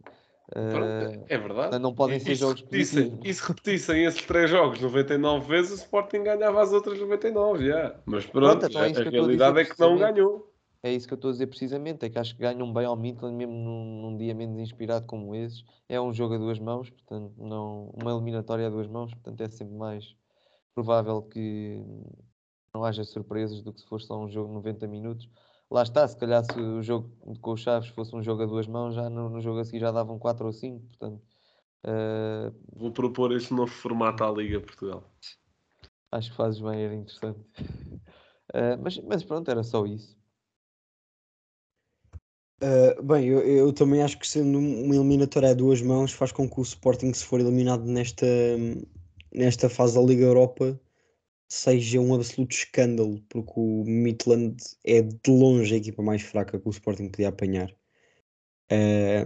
É 1.28 1.38
verdade. 1.38 1.78
Não 1.78 1.94
podem 1.94 2.16
e, 2.16 2.20
ser 2.20 2.34
jogos 2.34 2.60
repetissem, 2.60 3.20
E 3.22 3.32
se 3.32 3.46
repetissem 3.46 4.04
esses 4.04 4.22
três 4.22 4.50
jogos 4.50 4.80
99 4.80 5.46
vezes, 5.46 5.72
o 5.72 5.74
Sporting 5.76 6.24
ganhava 6.24 6.60
as 6.60 6.72
outras 6.72 6.98
99, 6.98 7.66
já. 7.66 8.00
Mas 8.04 8.26
pronto, 8.26 8.60
pronto 8.60 8.66
então 8.66 8.82
é 8.82 9.06
a, 9.06 9.10
realidade 9.10 9.60
é 9.60 9.64
que 9.64 9.78
não 9.78 9.96
ganhou. 9.96 10.50
É 10.82 10.90
isso 10.90 11.06
que 11.06 11.12
eu 11.12 11.16
estou 11.16 11.28
a 11.28 11.32
dizer 11.32 11.46
precisamente, 11.46 12.04
é 12.06 12.08
que 12.08 12.18
acho 12.18 12.34
que 12.34 12.40
ganham 12.40 12.72
bem 12.72 12.86
ao 12.86 12.96
Midland 12.96 13.36
mesmo 13.36 13.52
num, 13.52 14.00
num, 14.00 14.16
dia 14.16 14.34
menos 14.34 14.58
inspirado 14.58 15.06
como 15.06 15.34
esses. 15.34 15.62
É 15.88 16.00
um 16.00 16.12
jogo 16.12 16.34
a 16.34 16.38
duas 16.38 16.58
mãos, 16.58 16.88
portanto, 16.88 17.34
não, 17.36 17.90
uma 18.00 18.10
eliminatória 18.12 18.66
a 18.66 18.70
duas 18.70 18.88
mãos, 18.88 19.12
portanto 19.12 19.40
é 19.42 19.48
sempre 19.50 19.74
mais 19.74 20.16
provável 20.74 21.22
que 21.22 21.82
não 22.74 22.84
haja 22.84 23.04
surpresas 23.04 23.62
do 23.62 23.72
que 23.72 23.80
se 23.80 23.86
fosse 23.86 24.06
só 24.06 24.18
um 24.18 24.28
jogo 24.28 24.48
de 24.48 24.54
90 24.54 24.86
minutos. 24.86 25.28
Lá 25.70 25.82
está, 25.82 26.06
se 26.06 26.16
calhar 26.16 26.44
se 26.44 26.60
o 26.60 26.82
jogo 26.82 27.10
com 27.40 27.52
os 27.52 27.60
Chaves 27.60 27.88
fosse 27.90 28.14
um 28.14 28.22
jogo 28.22 28.42
a 28.42 28.46
duas 28.46 28.66
mãos, 28.66 28.94
já 28.94 29.08
no, 29.08 29.30
no 29.30 29.40
jogo 29.40 29.60
a 29.60 29.64
seguir 29.64 29.80
já 29.80 29.92
davam 29.92 30.18
4 30.18 30.46
ou 30.46 30.52
5, 30.52 30.86
portanto... 30.86 31.22
Uh... 31.84 32.52
Vou 32.76 32.92
propor 32.92 33.32
este 33.32 33.54
novo 33.54 33.72
formato 33.72 34.22
à 34.22 34.30
Liga 34.30 34.60
Portugal. 34.60 35.10
Acho 36.12 36.30
que 36.30 36.36
fazes 36.36 36.60
bem, 36.60 36.82
era 36.82 36.94
interessante. 36.94 37.38
Uh, 38.52 38.76
mas, 38.82 38.98
mas 38.98 39.24
pronto, 39.24 39.50
era 39.50 39.62
só 39.62 39.86
isso. 39.86 40.18
Uh, 42.62 43.02
bem, 43.02 43.26
eu, 43.26 43.40
eu, 43.40 43.72
também 43.72 44.02
acho 44.02 44.18
que 44.18 44.28
sendo 44.28 44.58
uma 44.58 44.94
eliminatória 44.94 45.50
a 45.50 45.54
duas 45.54 45.80
mãos 45.80 46.12
faz 46.12 46.30
com 46.30 46.48
que 46.48 46.60
o 46.60 46.62
Sporting, 46.62 47.12
se 47.14 47.24
for 47.24 47.40
eliminado 47.40 47.84
nesta, 47.86 48.26
nesta 49.32 49.68
fase 49.68 49.94
da 49.94 50.02
Liga 50.02 50.24
Europa 50.24 50.78
seja 51.48 52.00
um 52.00 52.14
absoluto 52.14 52.52
escândalo, 52.54 53.20
porque 53.28 53.52
o 53.56 53.84
Midland 53.84 54.56
é 54.84 55.02
de 55.02 55.30
longe 55.30 55.74
a 55.74 55.78
equipa 55.78 56.02
mais 56.02 56.22
fraca 56.22 56.58
que 56.60 56.68
o 56.68 56.70
Sporting 56.70 57.08
podia 57.08 57.28
apanhar. 57.28 57.74
Eh, 58.70 59.24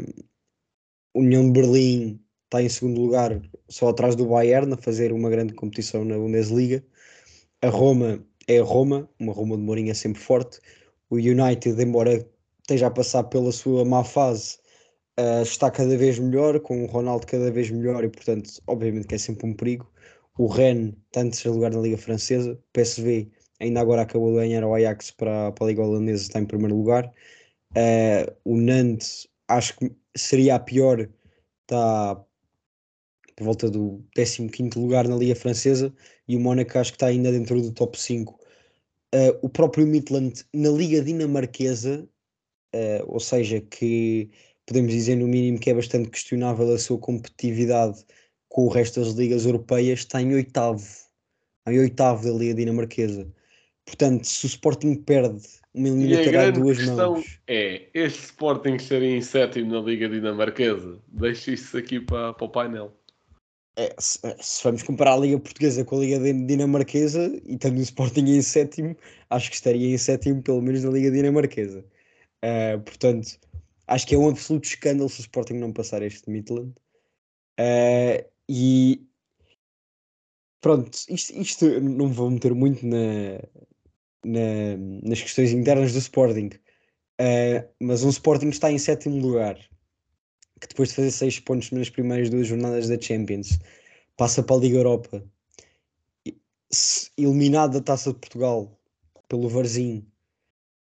União 1.14 1.44
de 1.44 1.60
Berlim 1.60 2.20
está 2.46 2.62
em 2.62 2.68
segundo 2.68 3.00
lugar, 3.00 3.40
só 3.68 3.88
atrás 3.90 4.16
do 4.16 4.26
Bayern, 4.26 4.72
a 4.72 4.76
fazer 4.76 5.12
uma 5.12 5.30
grande 5.30 5.54
competição 5.54 6.04
na 6.04 6.16
Bundesliga. 6.16 6.84
A 7.62 7.68
Roma 7.68 8.24
é 8.48 8.58
a 8.58 8.64
Roma, 8.64 9.08
uma 9.18 9.32
Roma 9.32 9.56
de 9.56 9.62
Mourinho 9.62 9.90
é 9.90 9.94
sempre 9.94 10.20
forte. 10.20 10.60
O 11.10 11.16
United, 11.16 11.80
embora 11.82 12.26
esteja 12.62 12.86
a 12.88 12.90
passar 12.90 13.24
pela 13.24 13.52
sua 13.52 13.84
má 13.84 14.02
fase, 14.04 14.58
eh, 15.16 15.42
está 15.42 15.70
cada 15.70 15.96
vez 15.96 16.18
melhor, 16.18 16.60
com 16.60 16.84
o 16.84 16.86
Ronaldo 16.86 17.26
cada 17.26 17.50
vez 17.50 17.70
melhor 17.70 18.04
e, 18.04 18.08
portanto, 18.08 18.50
obviamente 18.66 19.06
que 19.06 19.14
é 19.14 19.18
sempre 19.18 19.46
um 19.46 19.54
perigo. 19.54 19.90
O 20.36 20.46
Rennes 20.46 20.94
está 21.06 21.20
em 21.22 21.30
terceiro 21.30 21.54
lugar 21.56 21.72
na 21.72 21.80
Liga 21.80 21.98
Francesa. 21.98 22.52
O 22.52 22.72
PSV 22.72 23.30
ainda 23.60 23.80
agora 23.80 24.02
acabou 24.02 24.30
de 24.32 24.38
ganhar 24.38 24.62
ao 24.62 24.74
Ajax 24.74 25.10
para, 25.12 25.52
para 25.52 25.64
a 25.64 25.68
Liga 25.68 25.82
Holandesa, 25.82 26.22
está 26.22 26.40
em 26.40 26.46
primeiro 26.46 26.76
lugar. 26.76 27.12
Eh, 27.74 28.32
o 28.44 28.56
Nantes, 28.56 29.28
acho 29.48 29.76
que 29.78 29.92
seria 30.16 30.56
a 30.56 30.60
pior, 30.60 31.08
está 31.62 32.16
por 33.36 33.44
volta 33.44 33.70
do 33.70 34.04
15 34.14 34.78
lugar 34.78 35.08
na 35.08 35.16
Liga 35.16 35.34
Francesa 35.34 35.92
e 36.28 36.36
o 36.36 36.40
Mónaco 36.40 36.78
acho 36.78 36.92
que 36.92 36.96
está 36.96 37.06
ainda 37.06 37.32
dentro 37.32 37.60
do 37.60 37.72
top 37.72 37.98
5. 38.00 38.38
Eh, 39.12 39.38
o 39.42 39.48
próprio 39.48 39.86
Midland 39.86 40.44
na 40.52 40.70
Liga 40.70 41.02
Dinamarquesa, 41.02 42.08
eh, 42.72 43.02
ou 43.06 43.20
seja, 43.20 43.60
que 43.60 44.30
podemos 44.66 44.92
dizer 44.92 45.16
no 45.16 45.28
mínimo 45.28 45.58
que 45.58 45.70
é 45.70 45.74
bastante 45.74 46.10
questionável 46.10 46.72
a 46.72 46.78
sua 46.78 46.98
competitividade 46.98 48.04
com 48.54 48.66
o 48.66 48.68
resto 48.68 49.00
das 49.00 49.14
ligas 49.14 49.44
europeias, 49.46 49.98
está 49.98 50.22
em 50.22 50.32
oitavo, 50.32 50.86
em 51.66 51.76
oitavo 51.80 52.24
da 52.24 52.30
Liga 52.38 52.54
Dinamarquesa. 52.54 53.26
Portanto, 53.84 54.24
se 54.24 54.46
o 54.46 54.48
Sporting 54.48 54.94
perde 54.94 55.42
uma 55.74 55.88
a 55.88 55.90
eliminatória 55.90 56.28
a 56.28 56.32
grande 56.44 56.60
duas 56.60 56.76
questão 56.76 57.14
mãos, 57.14 57.40
é: 57.48 57.88
este 57.92 58.26
Sporting 58.26 58.76
estaria 58.76 59.16
em 59.16 59.20
sétimo 59.20 59.72
na 59.72 59.80
Liga 59.80 60.08
Dinamarquesa? 60.08 61.00
Deixo 61.08 61.50
isso 61.50 61.76
aqui 61.76 61.98
para, 61.98 62.32
para 62.32 62.44
o 62.44 62.48
painel. 62.48 62.92
é, 63.76 63.94
se, 63.98 64.20
se 64.40 64.62
vamos 64.62 64.82
comparar 64.82 65.14
a 65.14 65.18
Liga 65.18 65.38
Portuguesa 65.40 65.84
com 65.84 65.96
a 65.96 66.00
Liga 66.00 66.20
din- 66.20 66.46
Dinamarquesa 66.46 67.40
e 67.44 67.58
tendo 67.58 67.78
o 67.78 67.82
Sporting 67.82 68.26
em 68.26 68.42
sétimo, 68.42 68.96
acho 69.30 69.50
que 69.50 69.56
estaria 69.56 69.92
em 69.92 69.98
sétimo, 69.98 70.42
pelo 70.42 70.62
menos 70.62 70.84
na 70.84 70.90
Liga 70.90 71.10
Dinamarquesa. 71.10 71.84
Uh, 72.44 72.80
portanto, 72.84 73.36
acho 73.88 74.06
que 74.06 74.14
é 74.14 74.18
um 74.18 74.28
absoluto 74.28 74.64
escândalo 74.64 75.08
se 75.08 75.20
o 75.20 75.22
Sporting 75.22 75.54
não 75.54 75.72
passar 75.72 76.02
este 76.02 76.30
Midland. 76.30 76.72
Uh, 77.58 78.33
e 78.48 79.06
pronto, 80.60 80.90
isto, 81.08 81.32
isto 81.38 81.80
não 81.80 82.08
me 82.08 82.14
vou 82.14 82.30
meter 82.30 82.54
muito 82.54 82.84
na, 82.86 83.38
na- 84.24 84.76
nas 85.02 85.20
questões 85.20 85.52
internas 85.52 85.92
do 85.92 85.98
Sporting, 85.98 86.50
Uh, 87.20 87.62
mas 87.80 88.02
um 88.02 88.08
Sporting 88.08 88.48
está 88.48 88.72
em 88.72 88.78
sétimo 88.78 89.16
lugar, 89.20 89.56
que 90.60 90.66
depois 90.66 90.88
de 90.88 90.96
fazer 90.96 91.12
seis 91.12 91.38
pontos 91.38 91.70
nas 91.70 91.88
primeiras 91.88 92.28
duas 92.28 92.48
jornadas 92.48 92.88
da 92.88 93.00
Champions, 93.00 93.58
passa 94.16 94.42
para 94.42 94.56
a 94.56 94.58
Liga 94.58 94.78
Europa, 94.78 95.24
eliminado 97.16 97.74
da 97.74 97.80
Taça 97.80 98.12
de 98.12 98.18
Portugal 98.18 98.76
pelo 99.28 99.48
Varzim, 99.48 100.04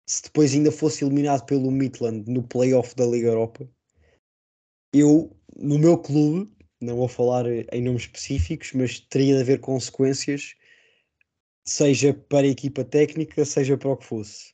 se 0.06 0.22
depois 0.22 0.54
ainda 0.54 0.72
fosse 0.72 1.04
eliminado 1.04 1.44
pelo 1.44 1.70
Midland 1.70 2.30
no 2.30 2.42
playoff 2.42 2.94
da 2.96 3.04
Liga 3.04 3.28
Europa, 3.28 3.68
eu, 4.94 5.36
no 5.54 5.78
meu 5.78 5.98
clube, 5.98 6.50
não 6.84 6.96
vou 6.96 7.08
falar 7.08 7.46
em 7.46 7.82
nomes 7.82 8.02
específicos, 8.02 8.72
mas 8.74 9.00
teria 9.00 9.36
de 9.36 9.42
haver 9.42 9.60
consequências, 9.60 10.54
seja 11.64 12.12
para 12.14 12.46
a 12.46 12.50
equipa 12.50 12.84
técnica, 12.84 13.44
seja 13.44 13.76
para 13.76 13.90
o 13.90 13.96
que 13.96 14.04
fosse. 14.04 14.52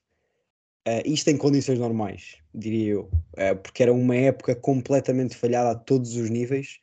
Uh, 0.87 1.03
isto 1.05 1.29
em 1.29 1.37
condições 1.37 1.79
normais, 1.79 2.37
diria 2.55 2.93
eu, 2.93 3.11
Uh, 3.39 3.57
porque 3.63 3.85
era 3.85 3.93
uma 3.93 4.17
época 4.17 4.57
completamente 4.57 5.37
falhada 5.37 5.71
a 5.71 5.75
todos 5.75 6.17
os 6.17 6.29
níveis, 6.29 6.81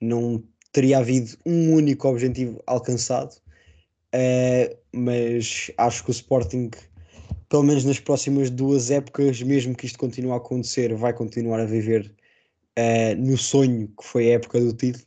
não 0.00 0.42
teria 0.72 0.98
havido 0.98 1.36
um 1.44 1.74
único 1.74 2.08
objetivo 2.08 2.62
alcançado, 2.66 3.36
Uh, 4.14 4.74
mas 4.90 5.70
acho 5.76 6.02
que 6.02 6.10
o 6.10 6.12
Sporting, 6.12 6.70
pelo 7.48 7.62
menos 7.62 7.84
nas 7.84 8.00
próximas 8.00 8.48
duas 8.48 8.90
épocas, 8.90 9.42
mesmo 9.42 9.74
que 9.74 9.86
isto 9.86 9.98
continue 9.98 10.32
a 10.32 10.36
acontecer, 10.36 10.94
vai 10.94 11.12
continuar 11.12 11.60
a 11.60 11.66
viver 11.66 12.10
uh, 12.78 13.20
no 13.20 13.36
sonho 13.36 13.88
que 13.88 14.04
foi 14.04 14.30
a 14.30 14.34
época 14.34 14.60
do 14.60 14.72
título. 14.72 15.04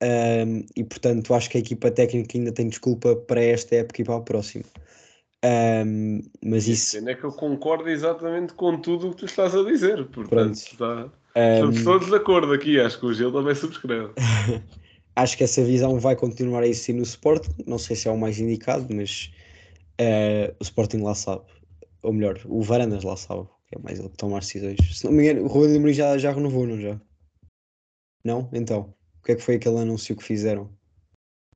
Um, 0.00 0.64
e 0.76 0.84
portanto 0.84 1.34
acho 1.34 1.50
que 1.50 1.58
a 1.58 1.60
equipa 1.60 1.90
técnica 1.90 2.38
ainda 2.38 2.52
tem 2.52 2.68
desculpa 2.68 3.16
para 3.16 3.42
esta 3.42 3.74
época 3.74 4.00
e 4.00 4.04
para 4.04 4.16
a 4.16 4.20
próxima. 4.20 4.64
Um, 5.44 6.20
mas 6.44 6.68
isso 6.68 6.92
Sendo 6.92 7.10
é 7.10 7.14
que 7.14 7.24
eu 7.24 7.32
concordo 7.32 7.88
exatamente 7.88 8.52
com 8.54 8.80
tudo 8.80 9.08
o 9.08 9.10
que 9.10 9.16
tu 9.18 9.24
estás 9.24 9.54
a 9.54 9.64
dizer. 9.64 10.04
Portanto, 10.06 10.54
está... 10.54 11.10
um, 11.36 11.70
estamos 11.70 11.84
todos 11.84 12.08
de 12.08 12.14
acordo 12.14 12.52
aqui. 12.52 12.78
Acho 12.78 13.00
que 13.00 13.06
o 13.06 13.12
Gil 13.12 13.32
também 13.32 13.54
subscreve. 13.54 14.12
acho 15.16 15.36
que 15.36 15.44
essa 15.44 15.64
visão 15.64 15.98
vai 15.98 16.14
continuar 16.14 16.62
a 16.62 16.68
existir 16.68 16.92
no 16.92 17.02
Sporting. 17.02 17.50
Não 17.66 17.78
sei 17.78 17.96
se 17.96 18.08
é 18.08 18.10
o 18.10 18.18
mais 18.18 18.38
indicado, 18.38 18.86
mas 18.94 19.32
eh, 19.98 20.54
o 20.60 20.62
Sporting 20.62 20.98
lá 20.98 21.14
sabe. 21.14 21.42
Ou 22.02 22.12
melhor, 22.12 22.40
o 22.46 22.62
Varandas 22.62 23.02
lá 23.02 23.16
sabe, 23.16 23.48
é 23.72 23.78
mais 23.78 23.98
ele 23.98 24.08
que 24.08 24.16
toma 24.16 24.38
as 24.38 24.46
decisões. 24.46 24.78
Se 24.98 25.04
não 25.04 25.12
me 25.12 25.22
engano, 25.24 25.44
o 25.44 25.48
Ruben 25.48 25.70
de 25.72 25.76
Amorim 25.78 25.92
já, 25.92 26.16
já 26.18 26.32
renovou, 26.32 26.66
não 26.66 26.80
já? 26.80 27.00
Não? 28.24 28.48
Então, 28.52 28.94
o 29.20 29.24
que 29.24 29.32
é 29.32 29.36
que 29.36 29.42
foi 29.42 29.56
aquele 29.56 29.78
anúncio 29.78 30.16
que 30.16 30.24
fizeram? 30.24 30.70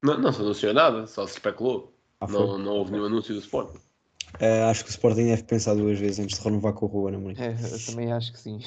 Não, 0.02 0.18
não 0.18 0.32
se 0.32 0.40
anunciou 0.40 0.74
nada, 0.74 1.06
só 1.06 1.26
se 1.26 1.34
especulou. 1.34 1.94
Ah? 2.20 2.26
Não, 2.28 2.58
não 2.58 2.72
houve 2.76 2.92
nenhum 2.92 3.06
anúncio 3.06 3.34
do 3.34 3.40
Sporting. 3.40 3.78
Eh, 4.40 4.62
acho 4.62 4.84
que 4.84 4.90
o 4.90 4.92
Sporting 4.92 5.24
deve 5.26 5.42
pensar 5.44 5.74
duas 5.74 5.98
vezes 5.98 6.18
antes 6.18 6.38
de 6.38 6.44
renovar 6.44 6.72
com 6.72 6.86
o 6.86 6.88
Ruben 6.88 7.16
Amorim. 7.16 7.36
É, 7.38 7.52
eu 7.52 7.86
também 7.86 8.12
acho 8.12 8.32
que 8.32 8.38
sim. 8.40 8.60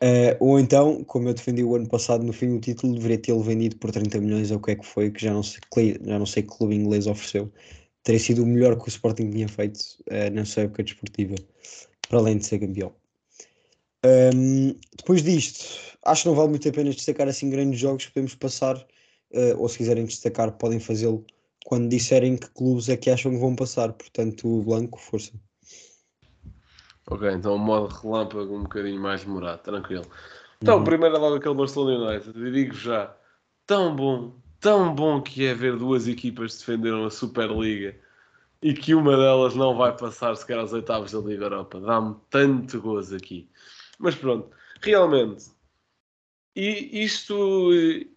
Eh, 0.00 0.36
ou 0.40 0.58
então, 0.58 1.04
como 1.04 1.28
eu 1.28 1.34
defendi 1.34 1.62
o 1.62 1.76
ano 1.76 1.88
passado 1.88 2.24
no 2.24 2.32
fim 2.32 2.48
do 2.54 2.60
título, 2.60 2.94
deveria 2.94 3.18
tê-lo 3.18 3.40
vendido 3.42 3.76
por 3.76 3.92
30 3.92 4.20
milhões, 4.20 4.50
ou 4.50 4.58
o 4.58 4.60
que 4.60 4.72
é 4.72 4.76
que 4.76 4.84
foi, 4.84 5.10
que 5.10 5.22
já 5.22 5.32
não 5.32 5.42
sei, 5.42 5.60
que- 5.72 6.00
já 6.04 6.18
não 6.18 6.26
sei 6.26 6.42
que 6.42 6.48
clube 6.48 6.74
inglês 6.74 7.06
ofereceu. 7.06 7.52
Teria 8.02 8.18
sido 8.18 8.42
o 8.42 8.46
melhor 8.46 8.76
que 8.76 8.86
o 8.86 8.88
Sporting 8.88 9.30
tinha 9.30 9.48
feito 9.48 9.78
eh, 10.06 10.28
na 10.30 10.44
sua 10.44 10.64
época 10.64 10.82
desportiva, 10.82 11.36
para 12.12 12.20
além 12.20 12.36
de 12.36 12.44
ser 12.44 12.58
campeão. 12.58 12.92
Ahm, 14.04 14.78
depois 14.98 15.22
disto, 15.22 15.96
acho 16.04 16.22
que 16.24 16.28
não 16.28 16.34
vale 16.34 16.50
muito 16.50 16.68
a 16.68 16.72
pena 16.72 16.90
destacar 16.90 17.26
assim 17.26 17.48
grandes 17.48 17.80
jogos, 17.80 18.06
podemos 18.08 18.34
passar, 18.34 18.86
eh, 19.32 19.54
ou 19.56 19.66
se 19.66 19.78
quiserem 19.78 20.04
destacar, 20.04 20.52
podem 20.58 20.78
fazê-lo 20.78 21.24
quando 21.64 21.88
disserem 21.88 22.36
que 22.36 22.50
clubes 22.50 22.90
é 22.90 22.98
que 22.98 23.08
acham 23.08 23.32
que 23.32 23.38
vão 23.38 23.56
passar. 23.56 23.94
Portanto, 23.94 24.46
o 24.46 24.62
Blanco, 24.62 25.00
força. 25.00 25.32
Ok, 27.10 27.30
então 27.32 27.54
o 27.54 27.58
modo 27.58 27.86
relâmpago 27.86 28.56
um 28.56 28.64
bocadinho 28.64 29.00
mais 29.00 29.24
demorado, 29.24 29.62
tranquilo. 29.62 30.04
Então, 30.60 30.78
Uhum. 30.78 30.84
primeiro 30.84 31.16
é 31.16 31.18
logo 31.18 31.36
aquele 31.36 31.54
Barcelona 31.54 32.10
United. 32.10 32.38
E 32.38 32.52
digo 32.52 32.74
já, 32.74 33.16
tão 33.66 33.96
bom, 33.96 34.34
tão 34.60 34.94
bom 34.94 35.22
que 35.22 35.46
é 35.46 35.54
ver 35.54 35.78
duas 35.78 36.06
equipas 36.06 36.58
defenderam 36.58 37.06
a 37.06 37.10
Superliga 37.10 37.96
e 38.62 38.72
que 38.72 38.94
uma 38.94 39.16
delas 39.16 39.54
não 39.56 39.76
vai 39.76 39.94
passar 39.96 40.36
sequer 40.36 40.58
aos 40.58 40.72
oitavos 40.72 41.10
da 41.12 41.18
Liga 41.18 41.46
Europa. 41.46 41.80
Dá-me 41.80 42.14
tanto 42.30 42.80
gozo 42.80 43.16
aqui. 43.16 43.48
Mas 43.98 44.14
pronto, 44.14 44.48
realmente, 44.80 45.50
e 46.54 47.02
isto, 47.02 47.70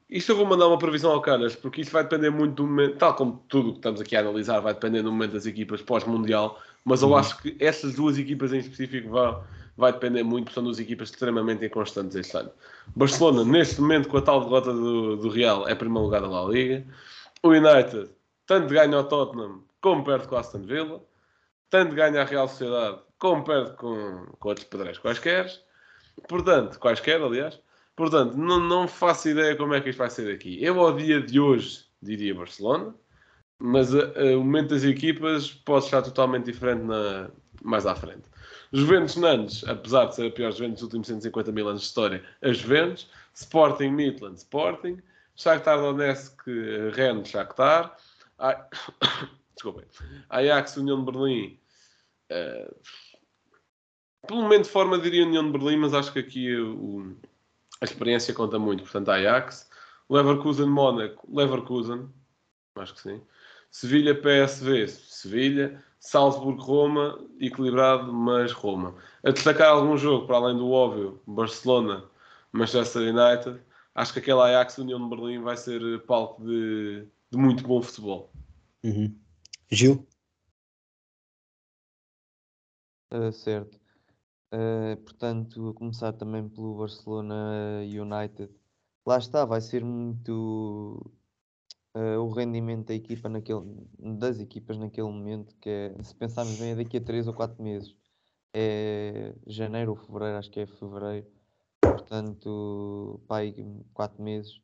isto 0.10 0.32
eu 0.32 0.36
vou 0.36 0.46
mandar 0.46 0.68
uma 0.68 0.78
previsão 0.78 1.12
ao 1.12 1.22
Canas, 1.22 1.56
porque 1.56 1.82
isto 1.82 1.92
vai 1.92 2.04
depender 2.04 2.30
muito 2.30 2.56
do 2.56 2.68
momento, 2.68 2.98
tal 2.98 3.16
como 3.16 3.44
tudo 3.48 3.70
o 3.70 3.72
que 3.72 3.80
estamos 3.80 4.02
aqui 4.02 4.16
a 4.16 4.20
analisar, 4.20 4.60
vai 4.60 4.74
depender 4.74 5.02
do 5.02 5.12
momento 5.12 5.32
das 5.32 5.46
equipas 5.46 5.82
pós-mundial, 5.82 6.62
mas 6.84 7.02
eu 7.02 7.10
Uhum. 7.10 7.16
acho 7.16 7.42
que 7.42 7.56
essas 7.60 7.96
duas 7.96 8.18
equipas 8.18 8.52
em 8.54 8.60
específico 8.60 9.10
vai, 9.10 9.38
vai 9.78 9.94
depender 9.94 10.24
muito, 10.24 10.46
porque 10.46 10.56
são 10.56 10.64
duas 10.64 10.80
equipas 10.80 11.10
extremamente 11.10 11.66
inconstantes 11.66 12.16
este 12.16 12.36
ano. 12.38 12.52
Barcelona, 12.96 13.44
neste 13.46 13.80
momento, 13.82 14.10
com 14.10 14.18
a 14.18 14.22
tal 14.22 14.42
derrota 14.42 14.74
do, 14.74 15.16
do 15.16 15.30
Real, 15.30 15.68
é 15.68 15.74
primeiro 15.74 16.04
lugar 16.04 16.22
da 16.22 16.28
La 16.28 16.46
Liga. 16.50 16.86
O 17.41 17.50
United, 17.50 18.10
tanto 18.46 18.68
ganha 18.68 18.98
ao 18.98 19.06
Tottenham, 19.06 19.64
como 19.86 20.04
perde 20.04 20.28
com 20.28 20.34
o 20.34 20.38
Aston 20.40 20.64
Villa. 20.64 21.00
Tanto 21.70 21.94
ganha 21.94 22.20
a 22.24 22.26
Real 22.26 22.48
Sociedade, 22.48 23.02
como 23.20 23.44
perde 23.44 23.76
com, 23.76 24.26
com 24.40 24.50
outros 24.50 24.66
pedreiros 24.66 24.98
quaisquer. 24.98 25.48
Portanto, 26.28 26.80
quaisquer, 26.80 27.22
aliás. 27.22 27.62
Portanto, 27.96 28.36
não, 28.36 28.60
não 28.60 28.88
faço 28.88 29.30
ideia 29.30 29.56
como 29.56 29.76
é 29.76 29.82
que 29.82 29.90
isto 29.92 30.00
vai 30.00 30.10
ser 30.10 30.34
aqui. 30.34 30.58
Eu, 30.64 30.80
ao 30.80 30.96
dia 30.96 31.22
de 31.22 31.40
hoje, 31.40 31.86
diria 32.02 32.34
Barcelona, 32.34 32.96
mas 33.60 33.94
a- 33.94 34.12
a- 34.20 34.36
o 34.36 34.44
momento 34.44 34.70
das 34.70 34.84
equipas 34.84 35.52
pode 35.52 35.86
estar 35.86 36.02
totalmente 36.02 36.46
diferente 36.46 36.82
na- 36.82 37.30
mais 37.62 37.86
à 37.86 37.96
frente. 37.96 38.24
Juventus 38.74 39.18
Nantes, 39.18 39.64
apesar 39.68 40.06
de 40.06 40.16
ser 40.16 40.28
a 40.28 40.32
pior 40.32 40.52
Juventus 40.52 40.78
dos 40.78 40.84
últimos 40.86 41.06
150 41.08 41.52
mil 41.52 41.68
anos 41.70 41.82
de 41.82 41.88
história, 41.90 42.24
a 42.42 42.52
Juventus. 42.52 43.08
Sporting 43.36 43.90
Midland, 43.92 44.38
Sporting. 44.40 44.98
Shakhtar 45.36 45.78
Donetsk, 45.78 46.42
Rennes, 46.96 47.28
Shakhtar. 47.30 47.96
Desculpem. 49.56 49.86
Ajax, 50.30 50.78
União 50.78 51.03
de 51.03 51.12
Berlim. 51.12 51.60
eh, 52.30 52.74
pelo 54.28 54.41
momento 54.41 54.64
de 54.64 54.70
forma 54.72 54.97
diria 54.97 55.26
União 55.26 55.45
de 55.45 55.51
Berlim, 55.51 55.78
mas 55.78 55.93
acho 55.93 56.12
que 56.12 56.20
aqui 56.20 56.56
o- 56.56 57.16
a 57.82 57.86
experiência 57.86 58.34
conta 58.34 58.58
muito. 58.58 58.84
Portanto, 58.84 59.10
Ajax. 59.10 59.70
Leverkusen, 60.10 60.68
Mónaco. 60.68 61.28
Leverkusen. 61.32 62.10
Acho 62.76 62.93
que 62.95 63.01
sim. 63.01 63.22
Sevilha, 63.72 64.16
PSV, 64.16 64.88
Sevilha, 64.88 65.84
Salzburgo, 65.99 66.62
Roma, 66.62 67.20
equilibrado, 67.39 68.12
mas 68.14 68.51
Roma. 68.51 68.95
A 69.24 69.32
destacar 69.32 69.70
algum 69.70 69.97
jogo, 69.97 70.26
para 70.28 70.38
além 70.38 70.58
do 70.58 70.70
óbvio, 70.72 71.22
Barcelona, 71.28 72.06
Manchester 72.51 73.01
United, 73.01 73.60
acho 73.93 74.14
que 74.14 74.20
aquele 74.20 74.39
Ajax 74.41 74.78
União 74.78 74.99
de 75.01 75.10
Berlim 75.16 75.41
vai 75.41 75.58
ser 75.58 75.99
palco 76.06 76.43
de, 76.43 77.06
de 77.30 77.38
muito 77.38 77.64
bom 77.64 77.82
futebol. 77.82 78.32
Uhum. 78.84 79.14
Gil? 79.72 80.07
Uh, 83.11 83.32
certo. 83.32 83.80
Uh, 84.53 84.97
portanto, 85.03 85.74
começar 85.76 86.13
também 86.13 86.47
pelo 86.49 86.78
Barcelona 86.78 87.82
United. 87.84 88.53
Lá 89.05 89.18
está, 89.18 89.45
vai 89.45 89.61
ser 89.61 89.84
muito 89.84 91.11
uh, 91.95 92.20
o 92.20 92.30
rendimento 92.32 92.88
da 92.88 92.95
equipa 92.95 93.30
naquele, 93.30 93.61
das 93.99 94.39
equipas 94.39 94.78
naquele 94.78 95.07
momento, 95.07 95.55
que 95.57 95.70
é, 95.70 96.03
se 96.03 96.16
pensarmos 96.16 96.57
bem, 96.59 96.72
é 96.72 96.76
daqui 96.76 96.97
a 96.97 97.01
3 97.01 97.28
ou 97.28 97.34
4 97.34 97.61
meses. 97.63 97.95
É 98.53 99.36
janeiro 99.47 99.91
ou 99.91 99.97
fevereiro, 99.97 100.38
acho 100.38 100.51
que 100.51 100.61
é 100.61 100.68
fevereiro. 100.68 101.28
Portanto, 101.82 103.22
pai, 103.28 103.53
4 103.93 104.22
meses 104.24 104.61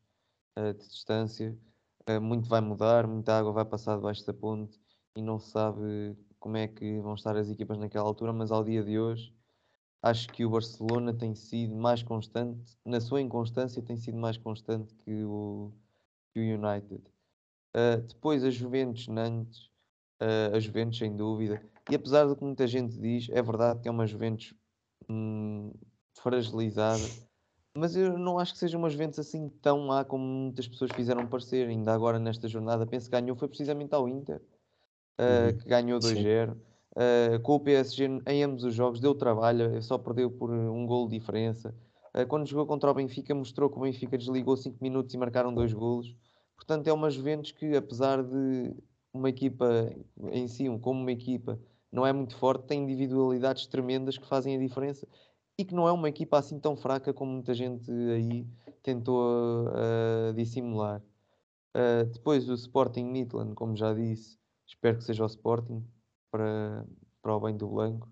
de 0.57 0.87
distância. 0.87 1.57
muito 2.21 2.49
vai 2.49 2.61
mudar, 2.61 3.07
muita 3.07 3.37
água 3.37 3.53
vai 3.53 3.65
passar 3.65 3.97
debaixo 3.97 4.25
da 4.25 4.33
ponte 4.33 4.80
e 5.15 5.21
não 5.21 5.39
se 5.39 5.51
sabe 5.51 6.15
como 6.39 6.57
é 6.57 6.67
que 6.67 6.99
vão 6.99 7.13
estar 7.13 7.35
as 7.37 7.49
equipas 7.49 7.77
naquela 7.77 8.07
altura, 8.07 8.33
mas 8.33 8.51
ao 8.51 8.63
dia 8.63 8.83
de 8.83 8.99
hoje 8.99 9.33
acho 10.01 10.27
que 10.29 10.45
o 10.45 10.49
Barcelona 10.49 11.13
tem 11.13 11.35
sido 11.35 11.75
mais 11.75 12.01
constante, 12.01 12.75
na 12.83 12.99
sua 12.99 13.21
inconstância 13.21 13.81
tem 13.81 13.97
sido 13.97 14.17
mais 14.17 14.37
constante 14.37 14.95
que 14.95 15.23
o, 15.23 15.71
que 16.33 16.39
o 16.39 16.43
United. 16.43 17.03
Uh, 17.75 18.01
depois 18.07 18.43
a 18.43 18.49
Juventus 18.49 19.07
Nantes, 19.07 19.69
uh, 20.21 20.55
a 20.55 20.59
Juventus 20.59 20.97
sem 20.97 21.15
dúvida, 21.15 21.61
e 21.89 21.95
apesar 21.95 22.25
do 22.25 22.35
que 22.35 22.43
muita 22.43 22.65
gente 22.67 22.97
diz, 22.99 23.29
é 23.29 23.41
verdade 23.41 23.81
que 23.81 23.87
é 23.87 23.91
uma 23.91 24.07
Juventus 24.07 24.53
hum, 25.07 25.71
fragilizada, 26.15 27.03
mas 27.75 27.95
eu 27.95 28.17
não 28.17 28.37
acho 28.37 28.53
que 28.53 28.59
seja 28.59 28.77
uma 28.77 28.89
Juventus 28.89 29.19
assim 29.19 29.49
tão 29.61 29.87
má 29.87 30.03
como 30.03 30.23
muitas 30.23 30.67
pessoas 30.67 30.91
fizeram 30.93 31.25
parecer. 31.27 31.69
Ainda 31.69 31.93
agora 31.93 32.19
nesta 32.19 32.47
jornada, 32.47 32.85
penso 32.85 33.09
que 33.09 33.11
ganhou 33.19 33.35
foi 33.35 33.47
precisamente 33.47 33.93
ao 33.93 34.09
Inter, 34.09 34.41
uh, 35.19 35.57
que 35.57 35.67
ganhou 35.67 35.99
2-0. 35.99 36.55
Uh, 36.91 37.39
com 37.41 37.55
o 37.55 37.59
PSG 37.59 38.21
em 38.27 38.43
ambos 38.43 38.65
os 38.65 38.75
jogos 38.75 38.99
deu 38.99 39.15
trabalho, 39.15 39.81
só 39.81 39.97
perdeu 39.97 40.29
por 40.29 40.51
um 40.51 40.85
gol 40.85 41.07
de 41.07 41.17
diferença. 41.17 41.73
Uh, 42.13 42.27
quando 42.27 42.45
jogou 42.45 42.65
contra 42.65 42.91
o 42.91 42.93
Benfica, 42.93 43.33
mostrou 43.33 43.69
que 43.69 43.77
o 43.77 43.81
Benfica 43.81 44.17
desligou 44.17 44.57
5 44.57 44.77
minutos 44.81 45.13
e 45.13 45.17
marcaram 45.17 45.53
dois 45.53 45.71
golos. 45.71 46.15
Portanto, 46.55 46.87
é 46.87 46.93
uma 46.93 47.09
Juventus 47.09 47.51
que, 47.51 47.75
apesar 47.75 48.21
de 48.21 48.75
uma 49.13 49.29
equipa 49.29 49.89
em 50.31 50.47
si, 50.47 50.65
como 50.81 51.01
uma 51.01 51.11
equipa, 51.11 51.57
não 51.91 52.05
é 52.05 52.11
muito 52.11 52.35
forte, 52.35 52.65
tem 52.65 52.83
individualidades 52.83 53.67
tremendas 53.67 54.17
que 54.17 54.27
fazem 54.27 54.55
a 54.55 54.59
diferença 54.59 55.07
e 55.57 55.65
que 55.65 55.73
não 55.73 55.87
é 55.87 55.91
uma 55.91 56.09
equipa 56.09 56.37
assim 56.37 56.59
tão 56.59 56.75
fraca 56.75 57.13
como 57.13 57.31
muita 57.31 57.53
gente 57.53 57.89
aí 57.91 58.45
tentou 58.83 59.67
uh, 59.67 60.33
dissimular. 60.33 61.01
depois 62.13 62.49
o 62.49 62.53
Sporting 62.53 63.05
Midland, 63.05 63.53
como 63.55 63.75
já 63.75 63.93
disse, 63.93 64.40
espero 64.71 64.97
que 64.97 65.03
seja 65.03 65.23
o 65.23 65.27
Sporting 65.27 65.85
para, 66.31 66.85
para 67.21 67.35
o 67.35 67.39
bem 67.39 67.55
do 67.55 67.67
Blanco. 67.67 68.09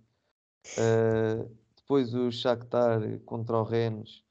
Uh, 0.77 1.49
depois 1.75 2.13
o 2.13 2.31
Shakhtar 2.31 3.19
contra 3.25 3.57
o 3.57 3.63
Rennes. 3.63 4.23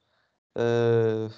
Uh, 0.56 1.32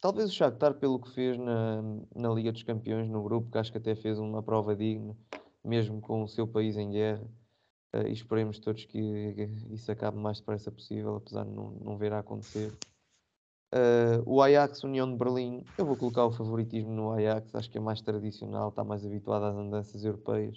talvez 0.00 0.30
o 0.30 0.32
Shakhtar 0.32 0.74
pelo 0.74 1.00
que 1.00 1.10
fez 1.10 1.36
na, 1.36 1.82
na 2.14 2.28
Liga 2.30 2.52
dos 2.52 2.62
Campeões, 2.62 3.08
no 3.08 3.22
grupo, 3.22 3.50
que 3.50 3.58
acho 3.58 3.72
que 3.72 3.78
até 3.78 3.94
fez 3.94 4.18
uma 4.18 4.42
prova 4.42 4.74
digna, 4.74 5.16
mesmo 5.62 6.00
com 6.00 6.22
o 6.22 6.28
seu 6.28 6.46
país 6.46 6.76
em 6.76 6.90
guerra. 6.90 7.24
Uh, 7.94 8.06
e 8.06 8.12
esperemos 8.12 8.58
todos 8.58 8.84
que 8.84 8.98
isso 9.70 9.90
acabe 9.90 10.16
o 10.16 10.20
mais 10.20 10.38
depressa 10.38 10.70
possível, 10.70 11.16
apesar 11.16 11.44
de 11.44 11.50
não, 11.50 11.70
não 11.72 11.98
ver 11.98 12.12
a 12.12 12.20
acontecer. 12.20 12.72
Uh, 13.76 14.22
o 14.24 14.40
Ajax 14.40 14.84
União 14.84 15.10
de 15.10 15.18
Berlim, 15.18 15.62
eu 15.76 15.84
vou 15.84 15.96
colocar 15.96 16.24
o 16.24 16.30
favoritismo 16.30 16.90
no 16.92 17.12
Ajax, 17.12 17.54
acho 17.54 17.70
que 17.70 17.76
é 17.76 17.80
mais 17.80 18.00
tradicional, 18.00 18.70
está 18.70 18.82
mais 18.82 19.04
habituado 19.04 19.44
às 19.44 19.54
andanças 19.54 20.02
europeias. 20.02 20.56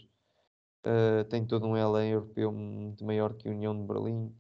Uh, 0.86 1.26
tem 1.26 1.46
todo 1.46 1.68
um 1.68 1.76
elenco 1.76 2.14
europeu 2.16 2.50
muito 2.50 3.04
maior 3.04 3.34
que 3.34 3.50
a 3.50 3.52
União 3.52 3.76
de 3.76 3.86
Berlim. 3.86 4.34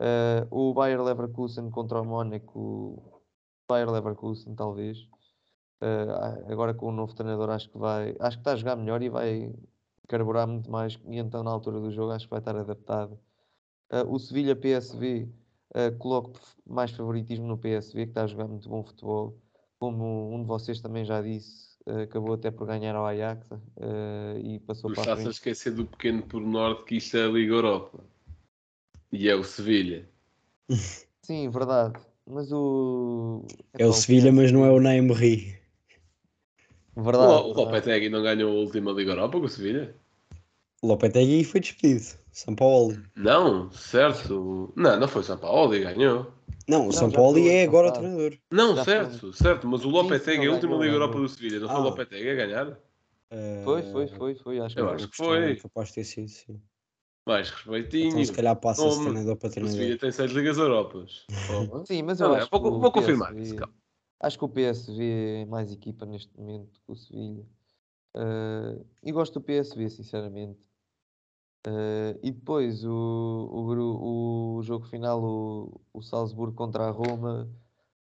Uh, 0.00 0.46
o 0.50 0.74
Bayer 0.74 1.00
Leverkusen 1.00 1.70
contra 1.70 2.00
o 2.00 2.04
Mónaco, 2.04 3.22
Bayer 3.68 3.88
Leverkusen 3.88 4.56
talvez. 4.56 4.98
Agora 6.48 6.72
com 6.74 6.88
o 6.88 6.92
novo 6.92 7.14
treinador 7.14 7.50
acho 7.50 7.70
que 7.70 7.78
vai, 7.78 8.16
acho 8.18 8.38
que 8.38 8.40
está 8.40 8.52
a 8.52 8.56
jogar 8.56 8.76
melhor 8.76 9.02
e 9.02 9.10
vai 9.10 9.54
carburar 10.08 10.48
muito 10.48 10.70
mais 10.70 10.98
e 11.06 11.18
então 11.18 11.44
na 11.44 11.50
altura 11.50 11.78
do 11.78 11.92
jogo 11.92 12.12
acho 12.12 12.24
que 12.24 12.30
vai 12.30 12.38
estar 12.38 12.56
adaptado. 12.56 13.20
o 14.08 14.18
Sevilha 14.18 14.56
PSV 14.56 15.28
coloco 15.98 16.40
mais 16.66 16.90
favoritismo 16.90 17.46
no 17.46 17.58
PSV 17.58 18.04
que 18.04 18.10
está 18.10 18.24
a 18.24 18.26
jogar 18.26 18.48
muito 18.48 18.68
bom 18.68 18.82
futebol. 18.82 19.38
Como 19.78 20.34
um 20.34 20.40
de 20.40 20.46
vocês 20.46 20.80
também 20.80 21.04
já 21.04 21.20
disse, 21.20 21.66
Uh, 21.88 22.00
acabou 22.00 22.34
até 22.34 22.50
por 22.50 22.66
ganhar 22.66 22.96
ao 22.96 23.06
Ajax 23.06 23.48
uh, 23.48 24.36
e 24.42 24.58
passou 24.58 24.90
tu 24.90 24.94
para 24.96 25.12
a 25.12 25.14
frente. 25.14 25.28
A 25.28 25.30
esquecer 25.30 25.72
do 25.72 25.86
pequeno 25.86 26.20
pormenor 26.20 26.78
de 26.78 26.84
que 26.84 26.96
isto 26.96 27.16
é 27.16 27.24
a 27.24 27.28
Liga 27.28 27.54
Europa 27.54 28.02
e 29.12 29.28
é 29.28 29.36
o 29.36 29.44
Sevilha. 29.44 30.08
Sim, 31.22 31.48
verdade. 31.48 31.94
Mas 32.26 32.50
o. 32.50 33.46
É, 33.72 33.86
o 33.86 33.92
Sevilha, 33.92 34.32
mas 34.32 34.50
não 34.50 34.64
é 34.64 34.70
o 34.72 34.80
Neymar. 34.80 35.20
Verdade. 36.96 37.32
O, 37.32 37.50
o 37.50 37.52
Lopetegui 37.52 38.08
não 38.08 38.20
ganhou 38.20 38.50
a 38.50 38.54
última 38.54 38.90
Liga 38.90 39.12
Europa 39.12 39.38
com 39.38 39.46
o 39.46 39.48
Sevilha? 39.48 39.94
O 40.86 40.88
Lopetegui 40.90 41.42
foi 41.42 41.58
despedido. 41.60 42.04
São 42.30 42.54
Paulo. 42.54 42.96
Não, 43.16 43.68
certo. 43.72 44.72
Não, 44.76 44.96
não 45.00 45.08
foi 45.08 45.24
São 45.24 45.36
Paulo 45.36 45.74
e 45.74 45.80
ganhou. 45.80 46.30
Não, 46.68 46.86
o 46.86 46.92
São 46.92 47.10
Paulo 47.10 47.38
é 47.38 47.64
agora 47.64 47.88
o 47.88 47.92
treinador. 47.92 48.38
Não, 48.52 48.76
já 48.76 48.84
certo, 48.84 49.18
foi. 49.18 49.32
certo, 49.32 49.66
mas 49.66 49.84
o 49.84 49.88
Lopetegui, 49.88 50.46
a 50.46 50.52
última 50.52 50.76
Liga 50.76 50.94
Europa 50.94 51.18
do 51.18 51.28
Sevilha, 51.28 51.58
não 51.58 51.66
ah. 51.66 51.72
foi 51.72 51.80
o 51.80 51.82
Ah. 51.82 51.88
Lopetegui 51.90 52.30
a 52.30 52.34
ganhar? 52.36 52.68
Uh, 52.68 53.64
Foi, 53.64 53.82
foi, 53.82 54.06
foi, 54.06 54.34
foi. 54.36 54.60
Acho 54.60 54.76
que, 54.76 54.80
Eu 54.80 54.86
foi. 54.86 54.94
acho 54.94 55.08
que 55.08 55.16
foi. 55.16 55.56
Capaz 55.56 55.88
de 55.88 55.94
ter 55.94 56.04
sido, 56.04 56.28
sim. 56.28 56.62
Mais 57.26 57.50
respeitinho. 57.50 58.10
Então, 58.10 58.24
se 58.24 58.32
calhar 58.32 58.54
passa-se 58.54 58.88
Toma. 58.96 59.10
treinador 59.10 59.36
para 59.36 59.48
O 59.48 59.50
Sevilha 59.52 59.72
treinador. 59.72 59.98
tem 59.98 60.12
seis 60.12 60.30
Ligas 60.30 60.58
Europas. 60.58 61.26
Sim, 61.88 62.02
mas 62.04 62.20
eu 62.20 62.28
Não, 62.28 62.36
acho 62.36 62.48
vou, 62.48 62.60
que 62.62 62.68
o 62.68 62.78
vou 62.78 62.92
confirmar 62.92 63.30
PSV 63.34 63.42
isso, 63.42 63.56
calma. 63.56 63.74
Acho 64.20 64.38
que 64.38 64.44
o 64.44 64.48
PSV 64.48 65.02
é 65.42 65.44
mais 65.46 65.72
equipa 65.72 66.06
neste 66.06 66.30
momento 66.38 66.80
que 66.86 66.92
o 66.92 66.94
Sevilha. 66.94 67.44
Uh, 68.16 68.86
e 69.02 69.10
gosto 69.12 69.34
do 69.34 69.40
PSV, 69.44 69.90
sinceramente. 69.90 70.58
Uh, 71.66 72.16
e 72.22 72.30
depois 72.30 72.84
o, 72.84 72.90
o, 72.92 74.56
o 74.56 74.62
jogo 74.62 74.86
final, 74.86 75.20
o, 75.22 75.80
o 75.92 76.00
Salzburgo 76.00 76.54
contra 76.54 76.84
a 76.84 76.90
Roma. 76.90 77.50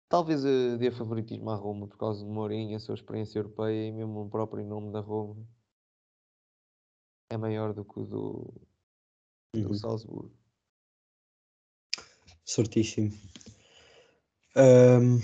Talvez 0.10 0.44
uh, 0.44 0.78
dê 0.78 0.92
favoritismo 0.92 1.50
à 1.50 1.56
Roma 1.56 1.88
por 1.88 1.98
causa 1.98 2.24
do 2.24 2.30
Mourinho, 2.30 2.76
a 2.76 2.80
sua 2.80 2.96
experiência 2.96 3.40
europeia 3.40 3.88
e 3.88 3.92
mesmo 3.92 4.22
o 4.22 4.30
próprio 4.30 4.66
nome 4.66 4.92
da 4.92 5.00
Roma 5.00 5.48
é 7.34 7.38
maior 7.38 7.74
do 7.74 7.84
que 7.84 8.00
o 8.00 8.06
do, 8.06 8.54
do 9.54 9.68
Uhum. 9.68 9.74
Salzburgo. 9.74 10.32
Certíssimo. 12.46 13.12
Ahm, 14.56 15.20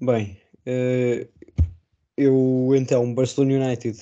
bem, 0.00 0.40
eh, 0.66 1.28
eu 2.16 2.74
então, 2.76 3.12
Barcelona 3.12 3.66
United, 3.66 3.98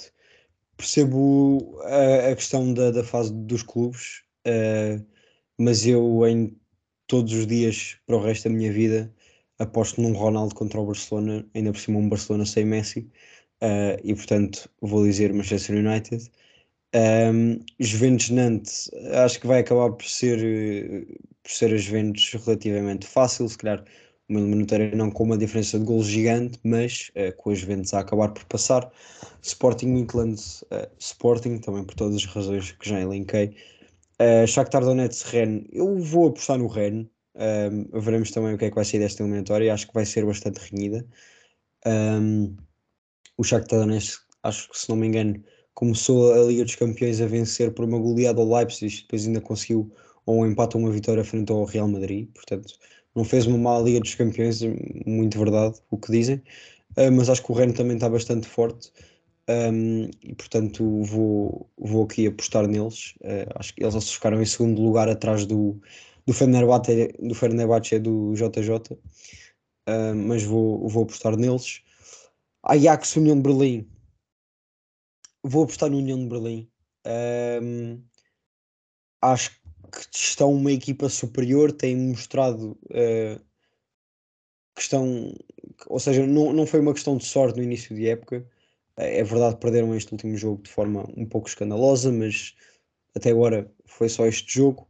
percebo 0.78 1.80
a, 1.84 2.30
a 2.30 2.36
questão 2.36 2.72
da, 2.72 2.90
da 2.92 3.04
fase 3.04 3.32
dos 3.34 3.62
clubes, 3.62 4.22
eh, 4.46 5.02
mas 5.58 5.86
eu 5.86 6.26
em 6.26 6.56
todos 7.06 7.32
os 7.34 7.46
dias 7.46 7.98
para 8.06 8.16
o 8.16 8.22
resto 8.22 8.48
da 8.48 8.54
minha 8.54 8.72
vida 8.72 9.12
aposto 9.58 10.00
num 10.00 10.12
Ronaldo 10.14 10.54
contra 10.54 10.80
o 10.80 10.86
Barcelona, 10.86 11.46
ainda 11.54 11.72
por 11.72 11.80
cima 11.80 11.98
um 11.98 12.08
Barcelona 12.08 12.46
sem 12.46 12.64
Messi, 12.64 13.10
eh, 13.60 14.00
e 14.04 14.14
portanto 14.14 14.70
vou 14.80 15.04
dizer 15.04 15.32
Manchester 15.34 15.76
United. 15.76 16.30
Um, 16.94 17.60
Juventus 17.78 18.30
Nantes, 18.30 18.90
acho 19.24 19.40
que 19.40 19.46
vai 19.46 19.60
acabar 19.60 19.92
por 19.92 20.06
ser, 20.06 20.38
eh, 20.42 21.18
por 21.42 21.50
ser 21.52 21.74
a 21.74 21.76
Juventus 21.76 22.32
relativamente 22.32 23.06
fácil, 23.06 23.48
se 23.48 23.58
calhar 23.58 23.84
uma 24.28 24.40
eliminatória 24.40 24.94
não 24.94 25.10
com 25.10 25.24
uma 25.24 25.38
diferença 25.38 25.78
de 25.78 25.84
golos 25.84 26.06
gigante, 26.06 26.58
mas 26.62 27.10
eh, 27.14 27.32
com 27.32 27.50
a 27.50 27.54
Juventus 27.54 27.94
a 27.94 28.00
acabar 28.00 28.28
por 28.28 28.44
passar. 28.44 28.90
Sporting 29.42 29.86
Midland, 29.86 30.40
eh, 30.70 30.88
Sporting, 30.98 31.58
também 31.58 31.84
por 31.84 31.94
todas 31.94 32.16
as 32.16 32.24
razões 32.26 32.72
que 32.72 32.88
já 32.88 33.00
elenquei. 33.00 33.56
Uh, 34.20 34.46
Shakhtar 34.48 34.82
Donetsk, 34.82 35.30
Rennes, 35.30 35.64
eu 35.72 35.96
vou 35.96 36.28
apostar 36.28 36.58
no 36.58 36.66
Rennes, 36.66 37.06
um, 37.36 38.00
veremos 38.00 38.32
também 38.32 38.52
o 38.52 38.58
que 38.58 38.64
é 38.64 38.68
que 38.68 38.74
vai 38.74 38.84
ser 38.84 38.98
desta 38.98 39.22
eliminatória, 39.22 39.72
acho 39.72 39.86
que 39.86 39.94
vai 39.94 40.04
ser 40.04 40.26
bastante 40.26 40.58
renhida. 40.58 41.06
Um, 41.86 42.56
o 43.36 43.44
Shakhtar 43.44 43.78
Donetsk, 43.78 44.20
acho 44.42 44.68
que 44.70 44.76
se 44.78 44.88
não 44.88 44.96
me 44.96 45.06
engano, 45.06 45.42
começou 45.72 46.32
a 46.32 46.44
Liga 46.46 46.64
dos 46.64 46.74
Campeões 46.74 47.20
a 47.20 47.26
vencer 47.26 47.72
por 47.72 47.84
uma 47.84 47.98
goleada 47.98 48.40
ao 48.40 48.52
Leipzig, 48.52 49.02
depois 49.02 49.24
ainda 49.24 49.40
conseguiu 49.40 49.88
um 50.26 50.44
empate 50.44 50.76
ou 50.76 50.82
uma 50.82 50.90
vitória 50.90 51.24
frente 51.24 51.52
ao 51.52 51.64
Real 51.64 51.86
Madrid, 51.86 52.28
portanto 52.34 52.74
não 53.18 53.24
fez 53.24 53.46
uma 53.46 53.58
má 53.58 53.80
Liga 53.80 54.00
dos 54.00 54.14
Campeões, 54.14 54.60
muito 55.04 55.36
verdade 55.36 55.80
o 55.90 55.98
que 55.98 56.12
dizem, 56.12 56.36
uh, 56.96 57.10
mas 57.12 57.28
acho 57.28 57.42
que 57.42 57.50
o 57.50 57.54
Rennes 57.54 57.76
também 57.76 57.96
está 57.96 58.08
bastante 58.08 58.46
forte. 58.46 58.92
um, 59.48 60.08
e 60.22 60.34
portanto 60.36 61.02
vou, 61.02 61.68
vou 61.76 62.04
aqui 62.04 62.28
apostar 62.28 62.66
neles. 62.68 63.14
Uh, 63.20 63.50
acho 63.56 63.74
que 63.74 63.82
eles 63.82 64.12
ficaram 64.12 64.40
em 64.40 64.46
segundo 64.46 64.80
lugar 64.80 65.08
atrás 65.08 65.46
do, 65.46 65.80
do 66.26 66.32
Fenerbahçe, 66.32 67.12
do 67.18 67.34
Fenerbahçe 67.34 67.98
do 67.98 68.34
JJ, 68.34 68.70
uh, 68.92 70.14
mas 70.14 70.44
vou, 70.44 70.88
vou 70.88 71.02
apostar 71.02 71.36
neles. 71.36 71.82
Ajax 72.62 73.16
União 73.16 73.36
de 73.36 73.42
Berlim, 73.42 73.88
vou 75.42 75.64
apostar 75.64 75.90
no 75.90 75.98
União 75.98 76.18
de 76.18 76.26
Berlim. 76.26 76.70
Um, 77.62 78.00
acho 79.22 79.57
que 79.90 80.16
estão 80.16 80.52
uma 80.52 80.72
equipa 80.72 81.08
superior, 81.08 81.72
têm 81.72 81.96
mostrado 81.96 82.78
uh, 82.86 83.40
que 84.74 84.82
estão, 84.82 85.34
ou 85.86 85.98
seja, 85.98 86.26
não, 86.26 86.52
não 86.52 86.66
foi 86.66 86.80
uma 86.80 86.94
questão 86.94 87.16
de 87.16 87.24
sorte 87.24 87.58
no 87.58 87.64
início 87.64 87.94
de 87.94 88.08
época. 88.08 88.46
É 88.96 89.22
verdade 89.22 89.56
perderam 89.56 89.94
este 89.94 90.12
último 90.12 90.36
jogo 90.36 90.62
de 90.62 90.70
forma 90.70 91.08
um 91.16 91.24
pouco 91.24 91.48
escandalosa, 91.48 92.10
mas 92.10 92.54
até 93.14 93.30
agora 93.30 93.70
foi 93.86 94.08
só 94.08 94.26
este 94.26 94.54
jogo. 94.54 94.88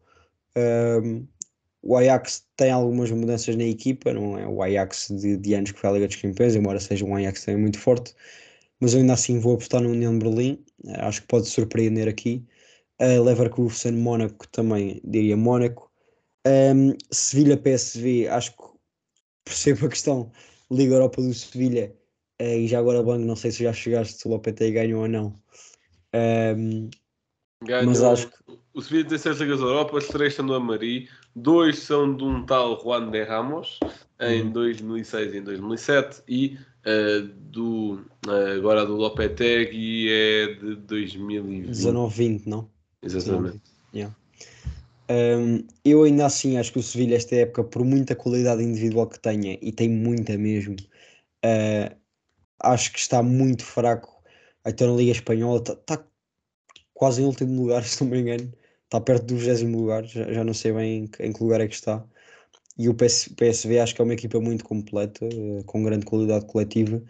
O 1.82 1.96
Ajax 1.96 2.46
tem 2.57 2.70
algumas 2.70 3.11
mudanças 3.11 3.55
na 3.57 3.64
equipa, 3.64 4.12
não 4.12 4.38
é 4.38 4.46
o 4.46 4.62
Ajax 4.62 5.09
de, 5.11 5.36
de 5.36 5.55
anos 5.55 5.72
que 5.72 5.78
foi 5.78 5.90
a 5.90 5.92
Liga 5.92 6.09
dos 6.09 6.16
Campeões, 6.16 6.57
embora 6.57 6.80
seja 6.80 7.05
um 7.05 7.14
Ajax 7.14 7.44
também 7.44 7.61
muito 7.61 7.78
forte, 7.78 8.14
mas 8.80 8.94
eu 8.94 9.01
ainda 9.01 9.12
assim 9.12 9.38
vou 9.38 9.55
apostar 9.55 9.80
no 9.80 9.90
União 9.90 10.18
de 10.18 10.24
Berlim, 10.24 10.64
acho 10.99 11.22
que 11.22 11.28
pode 11.28 11.49
surpreender 11.49 12.09
aqui. 12.09 12.44
Uh, 13.01 13.22
Leverkusen, 13.22 13.92
Mónaco 13.92 14.49
também 14.49 15.01
diria 15.05 15.36
Mónaco. 15.36 15.90
Um, 16.46 16.96
Sevilha 17.11 17.57
PSV, 17.57 18.28
acho 18.28 18.53
que 18.53 18.64
percebo 19.44 19.86
a 19.86 19.88
questão 19.88 20.32
Liga 20.70 20.94
Europa 20.94 21.20
do 21.20 21.32
Sevilha 21.32 21.94
uh, 22.40 22.44
e 22.44 22.66
já 22.66 22.78
agora 22.78 23.03
Bang, 23.03 23.24
não 23.24 23.36
sei 23.36 23.51
se 23.51 23.64
já 23.64 23.72
chegaste 23.72 24.14
se 24.14 24.26
o 24.26 24.30
Lopetegui 24.30 24.72
ganhou 24.72 25.03
ou 25.03 25.09
não. 25.09 25.34
Um, 26.14 26.90
Ganhou, 27.64 27.86
mas 27.86 28.03
acho 28.03 28.28
que... 28.28 28.59
O 28.72 28.80
Sevilha 28.80 29.09
tem 29.09 29.18
seis 29.18 29.40
Ligas 29.40 29.59
da 29.59 29.66
Europa, 29.66 29.99
as 29.99 30.07
três 30.07 30.34
são 30.34 30.46
do 30.46 30.55
Amari, 30.55 31.09
dois 31.34 31.80
são 31.80 32.14
de 32.14 32.22
um 32.22 32.46
tal 32.46 32.80
Juan 32.80 33.11
de 33.11 33.24
Ramos, 33.24 33.80
em 34.20 34.42
uhum. 34.42 34.51
2006 34.53 35.34
e 35.34 35.38
em 35.38 35.42
2007, 35.42 36.22
e 36.28 36.59
uh, 36.86 37.26
do, 37.26 37.94
uh, 38.26 38.57
agora 38.57 38.86
do 38.86 38.94
Lopetegui 38.94 40.09
é 40.11 40.55
de 40.55 40.76
2020. 40.76 41.70
19-20, 41.70 42.42
não? 42.46 42.70
Exatamente. 43.03 43.61
Yeah. 43.94 44.14
Um, 45.11 45.66
eu 45.84 46.03
ainda 46.03 46.26
assim 46.26 46.59
acho 46.59 46.72
que 46.72 46.78
o 46.78 46.82
Sevilha, 46.82 47.16
esta 47.16 47.34
época, 47.36 47.64
por 47.64 47.84
muita 47.84 48.14
qualidade 48.14 48.62
individual 48.62 49.09
que 49.09 49.18
tenha, 49.18 49.59
e 49.62 49.72
tem 49.72 49.88
muita 49.88 50.36
mesmo, 50.36 50.76
uh, 51.44 51.96
acho 52.62 52.92
que 52.92 52.99
está 52.99 53.22
muito 53.22 53.64
fraco. 53.64 54.22
Até 54.64 54.86
na 54.86 54.94
Liga 54.94 55.12
Espanhola 55.12 55.59
está 55.61 55.76
tá 55.76 56.05
quase 56.94 57.22
em 57.22 57.26
último 57.26 57.62
lugar, 57.62 57.84
se 57.84 58.03
não 58.03 58.11
me 58.11 58.20
engano. 58.20 58.53
Está 58.84 59.01
perto 59.01 59.26
do 59.26 59.36
20 59.36 59.62
lugar, 59.74 60.05
já, 60.05 60.32
já, 60.32 60.44
não 60.44 60.55
sei 60.55 60.72
bem 60.72 60.99
em 60.99 61.07
que, 61.07 61.22
em 61.22 61.32
que, 61.32 61.42
lugar 61.42 61.61
é 61.61 61.68
que 61.68 61.74
está. 61.74 62.05
E 62.78 62.88
o 62.88 62.94
PS, 62.94 63.28
PSV 63.36 63.80
acho 63.80 63.94
que 63.94 64.01
é 64.01 64.05
uma 64.05 64.14
equipa 64.14 64.40
muito 64.40 64.64
completa, 64.64 65.26
uh, 65.26 65.64
com 65.64 65.82
grande 65.82 66.07
qualidade 66.07 66.46
coletiva. 66.46 67.03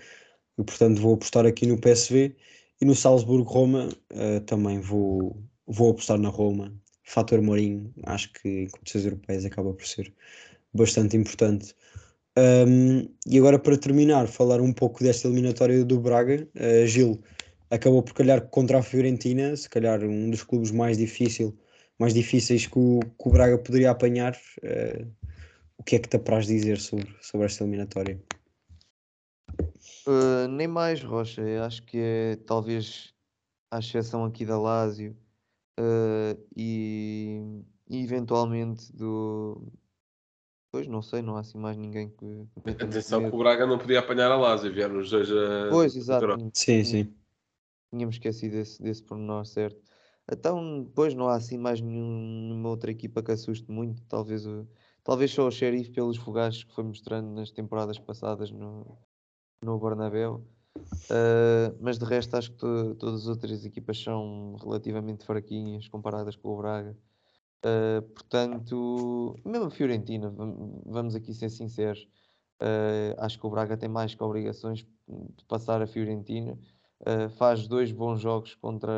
E 0.59 0.64
portanto 0.64 1.01
vou 1.01 1.14
apostar 1.14 1.47
aqui 1.47 1.66
no 1.66 1.80
PSV. 1.80 2.36
E 2.80 2.84
no 2.84 2.95
Salzburgo-Roma 2.95 3.89
uh, 4.12 4.41
também 4.47 4.80
vou, 4.80 5.36
vou 5.68 5.90
apostar 5.90 6.18
na 6.18 6.28
Roma. 6.30 6.72
Fator 7.04 7.40
Mourinho, 7.40 7.92
acho 8.04 8.32
que 8.32 8.48
em 8.48 8.68
competições 8.68 9.04
europeias 9.04 9.44
acaba 9.44 9.72
por 9.72 9.86
ser 9.86 10.12
bastante 10.74 11.16
importante. 11.16 11.74
Um, 12.36 13.08
e 13.26 13.38
agora 13.38 13.58
para 13.58 13.76
terminar, 13.76 14.28
falar 14.28 14.60
um 14.60 14.72
pouco 14.72 15.02
desta 15.02 15.26
eliminatória 15.26 15.84
do 15.84 15.98
Braga. 15.98 16.46
Uh, 16.54 16.86
Gil 16.86 17.20
acabou 17.70 18.02
por 18.02 18.14
calhar 18.14 18.46
contra 18.48 18.78
a 18.78 18.82
Fiorentina, 18.82 19.56
se 19.56 19.68
calhar 19.68 20.02
um 20.04 20.30
dos 20.30 20.42
clubes 20.42 20.70
mais, 20.70 20.98
difícil, 20.98 21.58
mais 21.98 22.14
difíceis 22.14 22.66
que 22.66 22.78
o, 22.78 23.00
que 23.00 23.28
o 23.28 23.30
Braga 23.30 23.58
poderia 23.58 23.90
apanhar. 23.90 24.36
Uh, 24.62 25.06
o 25.78 25.82
que 25.82 25.96
é 25.96 25.98
que 25.98 26.08
te 26.08 26.16
apraz 26.16 26.46
dizer 26.46 26.78
sobre, 26.78 27.08
sobre 27.20 27.46
esta 27.46 27.64
eliminatória? 27.64 28.20
Uh, 30.06 30.48
nem 30.48 30.66
mais, 30.66 31.02
Rocha. 31.02 31.40
Eu 31.40 31.62
acho 31.62 31.82
que 31.84 31.98
é 31.98 32.36
talvez 32.46 33.14
a 33.70 33.78
exceção 33.78 34.24
aqui 34.24 34.44
da 34.44 34.58
Lazio 34.58 35.16
uh, 35.79 36.47
e, 36.57 37.41
e, 37.89 38.03
eventualmente 38.03 38.93
do. 38.93 39.72
Pois 40.70 40.87
não 40.87 41.01
sei, 41.01 41.22
não 41.22 41.37
há 41.37 41.41
assim 41.41 41.59
mais 41.59 41.76
ninguém 41.76 42.11
que. 42.11 42.47
Atenção 42.66 43.29
que 43.29 43.35
o 43.35 43.39
Braga 43.39 43.66
não 43.66 43.79
podia 43.79 44.01
apanhar 44.01 44.31
a 44.31 44.37
Lazio, 44.37 44.72
vieram 44.72 44.99
os 44.99 45.11
dois 45.11 45.31
a. 45.31 45.68
Pois, 45.70 45.97
exato. 45.97 46.26
Sim, 46.53 46.85
sim. 46.85 47.14
Tínhamos 47.91 48.16
esquecido 48.16 48.53
desse, 48.53 48.83
desse 48.83 49.03
pormenor, 49.03 49.47
certo? 49.47 49.81
Então, 50.31 50.83
depois 50.83 51.14
não 51.14 51.29
há 51.29 51.37
assim 51.37 51.57
mais 51.57 51.81
nenhuma 51.81 52.68
outra 52.68 52.91
equipa 52.91 53.22
que 53.22 53.33
assuste 53.33 53.70
muito. 53.70 54.03
Talvez, 54.05 54.45
talvez 55.03 55.31
só 55.31 55.47
o 55.47 55.51
Sheriff 55.51 55.91
pelos 55.91 56.18
fogachos 56.18 56.64
que 56.64 56.74
foi 56.74 56.85
mostrando 56.85 57.31
nas 57.31 57.51
temporadas 57.51 57.99
passadas 57.99 58.51
no, 58.51 58.99
no 59.62 59.79
Bernabéu. 59.79 60.47
Uh, 61.11 61.76
mas 61.81 61.99
de 61.99 62.05
resto 62.05 62.37
acho 62.37 62.51
que 62.53 62.59
to 62.59 62.95
todas 62.97 63.22
as 63.22 63.29
outras 63.29 63.64
equipas 63.64 64.03
são 64.03 64.57
relativamente 64.61 65.24
fraquinhas 65.24 65.89
comparadas 65.89 66.37
com 66.37 66.51
o 66.51 66.57
Braga. 66.57 66.97
Uh, 67.64 68.03
portanto, 68.12 69.37
mesmo 69.45 69.66
a 69.66 69.70
Fiorentina, 69.70 70.33
vamos 70.87 71.14
aqui 71.14 71.35
ser 71.35 71.51
sinceros, 71.51 72.07
uh, 72.62 73.14
acho 73.18 73.39
que 73.39 73.47
o 73.47 73.51
Braga 73.51 73.76
tem 73.76 73.89
mais 73.89 74.14
que 74.14 74.22
obrigações 74.22 74.87
de 75.09 75.45
passar 75.47 75.83
a 75.83 75.87
Fiorentina. 75.87 76.59
faz 77.39 77.66
dois 77.66 77.93
bons 77.93 78.20
jogos 78.20 78.55
contra, 78.57 78.93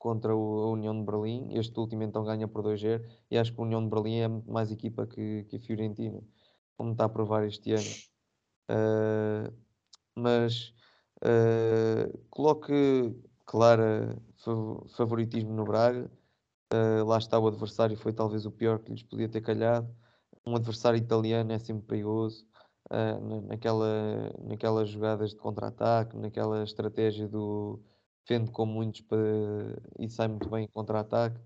contra 0.00 0.32
a 0.32 0.36
União 0.36 0.98
de 0.98 1.04
Berlim. 1.04 1.58
Este 1.58 1.78
último 1.78 2.02
então 2.02 2.24
ganha 2.24 2.48
por 2.48 2.62
2-0 2.64 3.04
e 3.30 3.36
acho 3.36 3.52
que 3.52 3.60
a 3.60 3.64
União 3.64 3.82
de 3.82 3.90
Berlim 3.90 4.20
é 4.20 4.28
mais 4.28 4.70
equipa 4.70 5.06
que, 5.06 5.44
que 5.44 5.56
a 5.56 5.60
Fiorentina, 5.60 6.22
como 6.76 6.92
está 6.92 7.04
a 7.04 7.08
provar 7.08 7.44
este 7.44 7.72
ano. 7.72 7.84
Mas 10.16 10.72
uh, 11.22 12.18
coloque 12.30 13.14
clara 13.44 14.16
favoritismo 14.96 15.52
no 15.52 15.64
Braga. 15.64 16.10
Uh, 16.72 17.04
lá 17.04 17.18
está 17.18 17.38
o 17.38 17.46
adversário, 17.46 17.96
foi 17.96 18.12
talvez 18.12 18.46
o 18.46 18.50
pior 18.50 18.78
que 18.80 18.92
lhes 18.92 19.02
podia 19.02 19.28
ter 19.28 19.40
calhado. 19.40 19.88
Um 20.46 20.56
adversário 20.56 20.98
italiano 20.98 21.52
é 21.52 21.58
sempre 21.58 21.86
perigoso. 21.86 22.46
Uh, 22.90 23.46
naquela, 23.46 24.32
naquelas 24.42 24.90
jogadas 24.90 25.30
de 25.30 25.36
contra-ataque, 25.36 26.16
naquela 26.16 26.62
estratégia 26.62 27.26
do 27.26 27.80
defende 28.26 28.50
com 28.50 28.66
muitos 28.66 29.02
para, 29.02 29.18
e 29.98 30.08
sai 30.08 30.28
muito 30.28 30.48
bem 30.48 30.64
em 30.64 30.68
contra-ataque. 30.68 31.38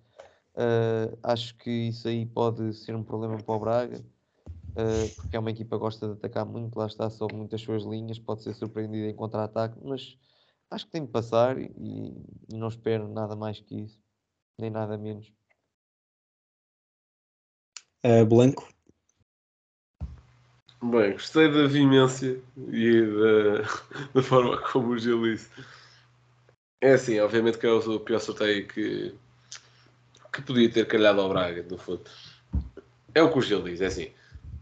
Uh, 0.55 1.17
acho 1.23 1.57
que 1.57 1.71
isso 1.71 2.09
aí 2.09 2.27
pode 2.27 2.73
ser 2.75 2.95
um 2.97 3.05
problema 3.05 3.37
para 3.39 3.55
o 3.55 3.61
Braga 3.61 4.05
uh, 4.71 5.15
porque 5.17 5.37
é 5.37 5.39
uma 5.39 5.51
equipa 5.51 5.77
que 5.77 5.81
gosta 5.81 6.07
de 6.07 6.13
atacar 6.15 6.45
muito, 6.45 6.79
lá 6.79 6.87
está, 6.87 7.09
sob 7.11 7.35
muitas 7.35 7.61
suas 7.61 7.85
linhas, 7.85 8.19
pode 8.19 8.43
ser 8.43 8.55
surpreendida 8.55 9.09
em 9.09 9.15
contra-ataque, 9.15 9.79
mas 9.83 10.19
acho 10.71 10.87
que 10.87 10.93
tem 10.93 11.05
de 11.05 11.11
passar 11.11 11.59
e, 11.59 11.73
e, 11.77 12.57
não 12.57 12.69
espero 12.69 13.09
nada 13.09 13.35
mais 13.35 13.61
que 13.61 13.83
isso, 13.83 14.01
nem 14.59 14.71
nada 14.71 14.97
menos. 14.97 15.33
Uh, 18.05 18.25
Blanco? 18.25 18.69
Bem, 20.81 21.13
gostei 21.13 21.51
da 21.51 21.67
vimência 21.67 22.41
e 22.57 23.03
da, 23.03 23.63
da 24.15 24.23
forma 24.23 24.57
como 24.71 24.91
o 24.91 24.99
Gil 24.99 25.23
disse. 25.25 25.51
É 26.81 26.93
assim, 26.93 27.19
obviamente 27.19 27.59
que 27.59 27.67
é 27.67 27.71
o 27.71 28.01
pior 28.01 28.21
sorteio 28.21 28.69
que, 28.69 29.13
que 30.33 30.43
podia 30.43 30.71
ter 30.71 30.87
calhado 30.87 31.21
ao 31.21 31.29
Braga, 31.29 31.67
no 31.69 31.77
fundo. 31.77 32.05
É 33.13 33.21
o 33.21 33.33
que 33.33 33.39
o 33.39 33.43
Gil 33.43 33.63
diz, 33.65 33.81
é 33.81 33.87
assim. 33.87 34.13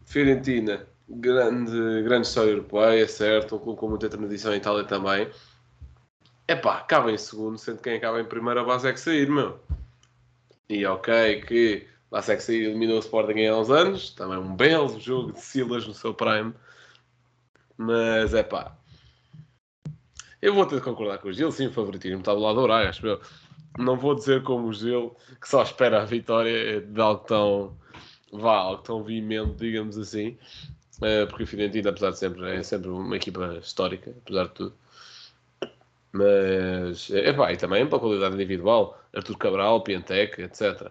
Fiorentina, 0.06 0.86
grande, 1.08 2.02
grande 2.02 2.26
história 2.26 2.50
europeia, 2.50 3.06
certo? 3.08 3.56
Um 3.56 3.58
clube 3.58 3.78
com 3.78 3.88
muita 3.88 4.08
tradição 4.08 4.54
em 4.54 4.58
Itália 4.58 4.84
também. 4.84 5.28
É 6.48 6.54
pá, 6.54 6.78
acaba 6.78 7.10
em 7.10 7.18
segundo, 7.18 7.58
sendo 7.58 7.78
que 7.78 7.84
quem 7.84 7.96
acaba 7.96 8.20
em 8.20 8.24
primeira 8.24 8.64
base 8.64 8.88
é 8.88 8.92
que 8.92 9.00
sair, 9.00 9.28
meu. 9.28 9.58
E 10.68 10.86
ok, 10.86 11.42
que 11.42 11.86
base 12.10 12.32
é 12.32 12.36
que 12.36 12.42
sair 12.42 12.64
eliminou 12.66 12.96
o 12.96 13.00
Sporting 13.00 13.46
há 13.46 13.58
uns 13.58 13.68
anos, 13.68 14.10
também 14.10 14.38
um 14.38 14.54
belo 14.54 14.98
jogo 15.00 15.32
de 15.32 15.40
Silas 15.40 15.86
no 15.86 15.92
seu 15.92 16.14
prime. 16.14 16.54
Mas 17.76 18.32
é 18.32 18.44
pá. 18.44 18.76
Eu 20.40 20.54
vou 20.54 20.66
ter 20.66 20.76
de 20.76 20.82
concordar 20.82 21.18
com 21.18 21.28
o 21.28 21.32
Gil, 21.32 21.50
sim, 21.50 21.66
o 21.66 21.72
favoritismo 21.72 22.20
está 22.20 22.32
do 22.32 22.40
lado 22.40 22.60
do 22.60 22.62
Braga, 22.62 22.90
acho 22.90 23.04
eu. 23.04 23.20
Não 23.76 23.96
vou 23.96 24.14
dizer 24.14 24.42
como 24.44 24.68
o 24.68 24.72
Gil, 24.72 25.16
que 25.40 25.48
só 25.48 25.62
espera 25.62 26.02
a 26.02 26.04
vitória 26.04 26.80
de 26.80 27.00
algo 27.00 27.24
tão 27.24 27.76
vá, 28.32 28.56
algo 28.56 28.82
tão 28.82 29.02
veemente, 29.02 29.56
digamos 29.56 29.98
assim, 29.98 30.38
uh, 30.98 31.26
porque 31.28 31.44
o 31.44 31.46
Fiorentina, 31.46 31.90
apesar 31.90 32.10
de 32.10 32.18
sempre, 32.18 32.56
é 32.56 32.62
sempre 32.62 32.88
uma 32.88 33.16
equipa 33.16 33.58
histórica, 33.62 34.14
apesar 34.22 34.44
de 34.44 34.52
tudo. 34.52 34.74
Mas, 36.12 37.10
é 37.10 37.32
pá, 37.32 37.52
e 37.52 37.56
também 37.56 37.86
para 37.86 37.98
a 37.98 38.00
qualidade 38.00 38.34
individual, 38.34 38.98
Artur 39.14 39.36
Cabral, 39.36 39.82
Piantec, 39.82 40.40
etc. 40.40 40.90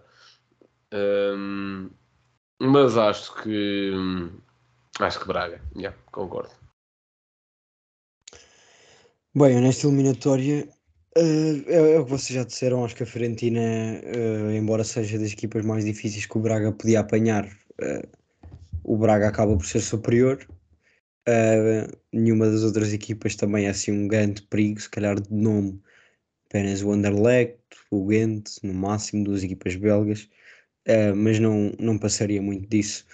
Um, 0.93 1.89
mas 2.59 2.97
acho 2.97 3.33
que 3.41 3.91
acho 4.99 5.19
que 5.19 5.27
Braga, 5.27 5.61
yeah, 5.75 5.97
concordo. 6.11 6.51
Bem, 9.33 9.59
nesta 9.59 9.87
eliminatória, 9.87 10.69
eh, 11.17 11.63
é, 11.67 11.99
o 11.99 12.05
que 12.05 12.11
vocês 12.11 12.35
já 12.35 12.43
disseram, 12.43 12.83
acho 12.83 12.95
que 12.95 13.03
a 13.03 13.05
Fiorentina, 13.05 13.59
eh, 13.61 14.57
embora 14.57 14.83
seja 14.83 15.17
das 15.17 15.31
equipas 15.31 15.63
mais 15.65 15.85
difíceis 15.85 16.25
que 16.25 16.37
o 16.37 16.41
Braga 16.41 16.71
podia 16.71 16.99
apanhar, 16.99 17.49
eh, 17.79 18.07
o 18.83 18.97
Braga 18.97 19.27
acaba 19.29 19.55
por 19.55 19.65
ser 19.65 19.81
superior. 19.81 20.45
Nenhuma 22.13 22.49
das 22.49 22.63
outras 22.63 22.93
equipas 22.93 23.35
também 23.35 23.65
é 23.65 23.69
assim 23.69 23.91
um 23.91 24.07
grande 24.07 24.41
perigo, 24.43 24.79
se 24.79 24.89
calhar 24.89 25.19
de 25.19 25.33
nome, 25.33 25.81
apenas 26.47 26.81
o 26.83 26.91
Anderlecht, 26.91 27.57
o 27.91 28.05
Ghent, 28.05 28.49
no 28.63 28.73
máximo, 28.73 29.23
duas 29.23 29.43
equipas 29.43 29.75
belgas, 29.75 30.29
mas 31.15 31.39
não, 31.39 31.71
não 31.79 31.97
passaria 31.97 32.41
muito 32.41 32.67
disso. 32.69 33.05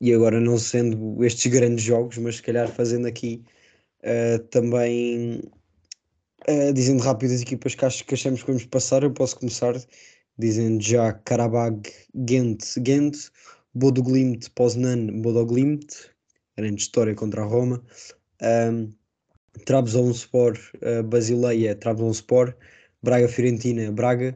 E 0.00 0.12
agora 0.14 0.40
não 0.40 0.58
sendo 0.58 1.22
estes 1.24 1.52
grandes 1.52 1.84
jogos, 1.84 2.18
mas 2.18 2.36
se 2.36 2.42
calhar 2.42 2.68
fazendo 2.68 3.06
aqui 3.06 3.44
também 4.50 5.42
eh, 6.48 6.72
dizendo 6.72 7.02
rápido 7.02 7.34
as 7.34 7.42
equipas 7.42 7.74
que, 7.74 7.84
acho, 7.84 8.04
que 8.06 8.14
achamos 8.14 8.40
que 8.42 8.46
vamos 8.46 8.64
passar, 8.64 9.02
eu 9.02 9.12
posso 9.12 9.38
começar 9.38 9.74
dizendo 10.38 10.82
já 10.82 11.12
Karabag, 11.12 11.82
Ghent, 12.14 12.64
Ghent, 12.78 13.28
Bodo 13.74 14.02
Glimt, 14.02 14.48
Poznan, 14.54 15.20
Bodo 15.20 15.44
Glimt, 15.44 15.86
grande 16.56 16.80
história 16.80 17.14
contra 17.14 17.42
a 17.42 17.44
Roma, 17.44 17.82
um, 18.42 18.90
Trabzonspor, 19.66 20.58
uh, 20.76 21.02
Basileia, 21.02 21.74
Trabzonspor, 21.74 22.56
Braga 23.02 23.28
Fiorentina, 23.28 23.92
Braga, 23.92 24.34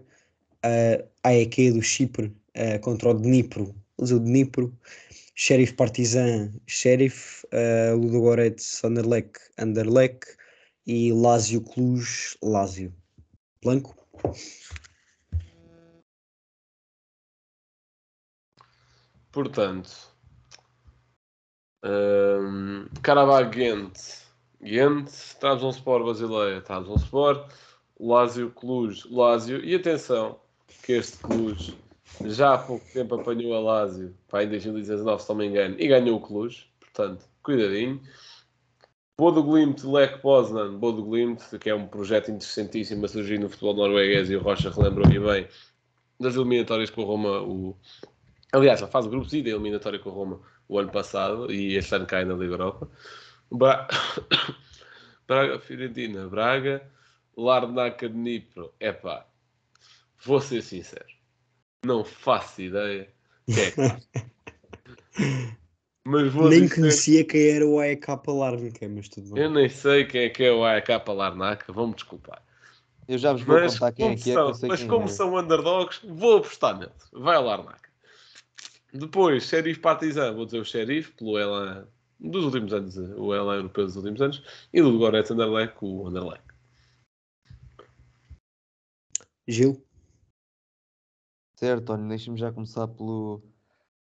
uh, 0.67 1.09
AEK 1.25 1.73
do 1.73 1.81
Chipre 1.81 2.27
uh, 2.59 2.79
contra 2.81 3.09
o 3.09 3.15
Dnipro, 3.15 3.75
o 3.97 4.05
Dnipro, 4.05 4.71
Sheriff 5.35 5.73
Partizan, 5.75 6.53
Sheriff, 6.67 7.43
uh, 7.55 7.97
Ludogorets, 7.97 8.85
Anderlecht, 8.85 9.41
Anderlecht 9.57 10.42
e 10.87 11.13
Lazio 11.13 11.61
Cluj, 11.63 12.37
Lazio. 12.43 12.93
Blanco? 13.63 13.95
Portanto, 19.31 19.91
um, 21.85 22.87
Karabag 23.03 23.51
Ghent, 23.51 24.25
Ghent, 24.61 25.11
Trabzonspor 25.41 26.05
Basileia, 26.05 26.61
Trabzonspor, 26.61 27.49
Lazio 27.99 28.51
Cluj, 28.51 29.07
Lazio. 29.11 29.65
E 29.65 29.75
atenção, 29.75 30.39
que 30.85 30.93
este 30.93 31.19
Cluj 31.19 31.75
já 32.25 32.55
há 32.55 32.59
pouco 32.59 32.85
tempo 32.93 33.15
apanhou 33.15 33.55
a 33.55 33.61
Lazio, 33.61 34.15
pá, 34.29 34.43
em 34.43 34.49
2019, 34.49 35.23
se 35.23 35.29
não 35.29 35.37
me 35.37 35.47
engano, 35.47 35.77
e 35.79 35.89
ganhou 35.89 36.19
o 36.19 36.21
Cluj. 36.21 36.67
Portanto, 36.81 37.25
cuidadinho. 37.43 38.03
Bodo 39.19 39.43
Glimt, 39.43 39.85
Lech 39.85 40.21
Poznan, 40.21 40.79
Bodo 40.79 41.05
Glimt, 41.05 41.41
que 41.59 41.71
é 41.71 41.75
um 41.75 41.87
projeto 41.87 42.31
interessantíssimo 42.31 43.05
a 43.05 43.09
surgir 43.09 43.39
no 43.39 43.49
futebol 43.49 43.75
norueguês 43.75 44.31
e 44.31 44.37
o 44.37 44.43
Rocha 44.43 44.71
relembrou-me 44.71 45.21
bem 45.21 45.49
das 46.19 46.35
eliminatórias 46.35 46.91
com 46.91 47.03
a 47.03 47.05
Roma, 47.05 47.43
o... 47.43 47.77
aliás, 48.53 48.81
já 48.81 48.87
faz 48.87 49.07
o 49.07 49.11
grupo 49.11 49.29
Z 49.29 49.43
da 49.43 49.51
eliminatória 49.51 49.99
com 49.99 50.11
a 50.11 50.13
Roma 50.13 50.41
o 50.69 50.79
ano 50.79 50.91
passado 50.91 51.53
e 51.53 51.77
este 51.77 51.95
ano 51.95 52.07
cai 52.07 52.25
na 52.25 52.35
Liga 52.35 52.55
Europa. 52.55 52.89
Bra... 53.51 53.87
Braga, 55.29 55.61
Fiorentina, 55.61 56.29
Braga, 56.29 56.83
Larnaca 57.37 58.09
de 58.09 58.15
Dnipro, 58.15 58.75
epá, 58.81 59.27
vou 60.25 60.41
ser 60.41 60.63
sincero, 60.63 61.07
não 61.85 62.05
faço 62.05 62.61
ideia 62.61 63.09
é 63.49 63.71
que 63.71 65.57
Nem 66.05 66.63
dizer- 66.63 66.75
conhecia 66.75 67.25
quem 67.25 67.49
era 67.51 67.67
o 67.67 67.79
AEK 67.79 68.07
Larnaca, 68.27 68.89
mas 68.89 69.09
tudo 69.09 69.35
bem. 69.35 69.45
Eu 69.45 69.51
nem 69.51 69.69
sei 69.69 70.05
quem 70.05 70.23
é 70.23 70.31
que 70.31 70.43
é 70.43 70.53
o 70.53 70.65
AEK 70.65 70.89
Larnaca, 71.09 71.73
vão-me 71.73 71.95
desculpar. 71.95 72.43
Eu 73.07 73.19
já 73.19 73.33
vos 73.33 73.43
vou 73.43 73.57
Mas, 73.57 73.75
contar 73.75 73.93
quem 73.93 74.07
é 74.07 74.15
que 74.15 74.21
é, 74.21 74.25
que 74.25 74.33
são, 74.33 74.49
eu 74.49 74.55
sei 74.55 74.69
mas 74.69 74.81
quem 74.81 74.89
como 74.89 75.05
é. 75.05 75.09
são 75.09 75.37
underdogs, 75.37 76.01
vou 76.05 76.39
apostar 76.39 76.79
neles. 76.79 77.09
Vai 77.13 77.37
ao 77.37 77.45
Larnaca. 77.45 77.91
Depois, 78.93 79.45
Sheriff 79.45 79.81
Partizan, 79.81 80.35
vou 80.35 80.45
dizer 80.45 80.59
o 80.59 80.65
Sheriff, 80.65 81.13
pelo 81.13 81.39
Elan 81.39 81.89
dos 82.19 82.45
últimos 82.45 82.73
anos, 82.73 82.97
o 82.97 83.35
Elan 83.35 83.57
europeu 83.57 83.87
dos 83.87 83.97
últimos 83.97 84.21
anos, 84.21 84.43
e 84.73 84.81
o 84.81 84.85
Ludogorets 84.85 85.31
Anderlecht, 85.31 85.77
o 85.81 86.07
Anderlecht. 86.07 86.45
Gil? 89.49 89.85
Certo, 91.57 91.93
olha, 91.93 92.09
deixa-me 92.09 92.39
já 92.39 92.53
começar 92.53 92.87
pelo, 92.89 93.43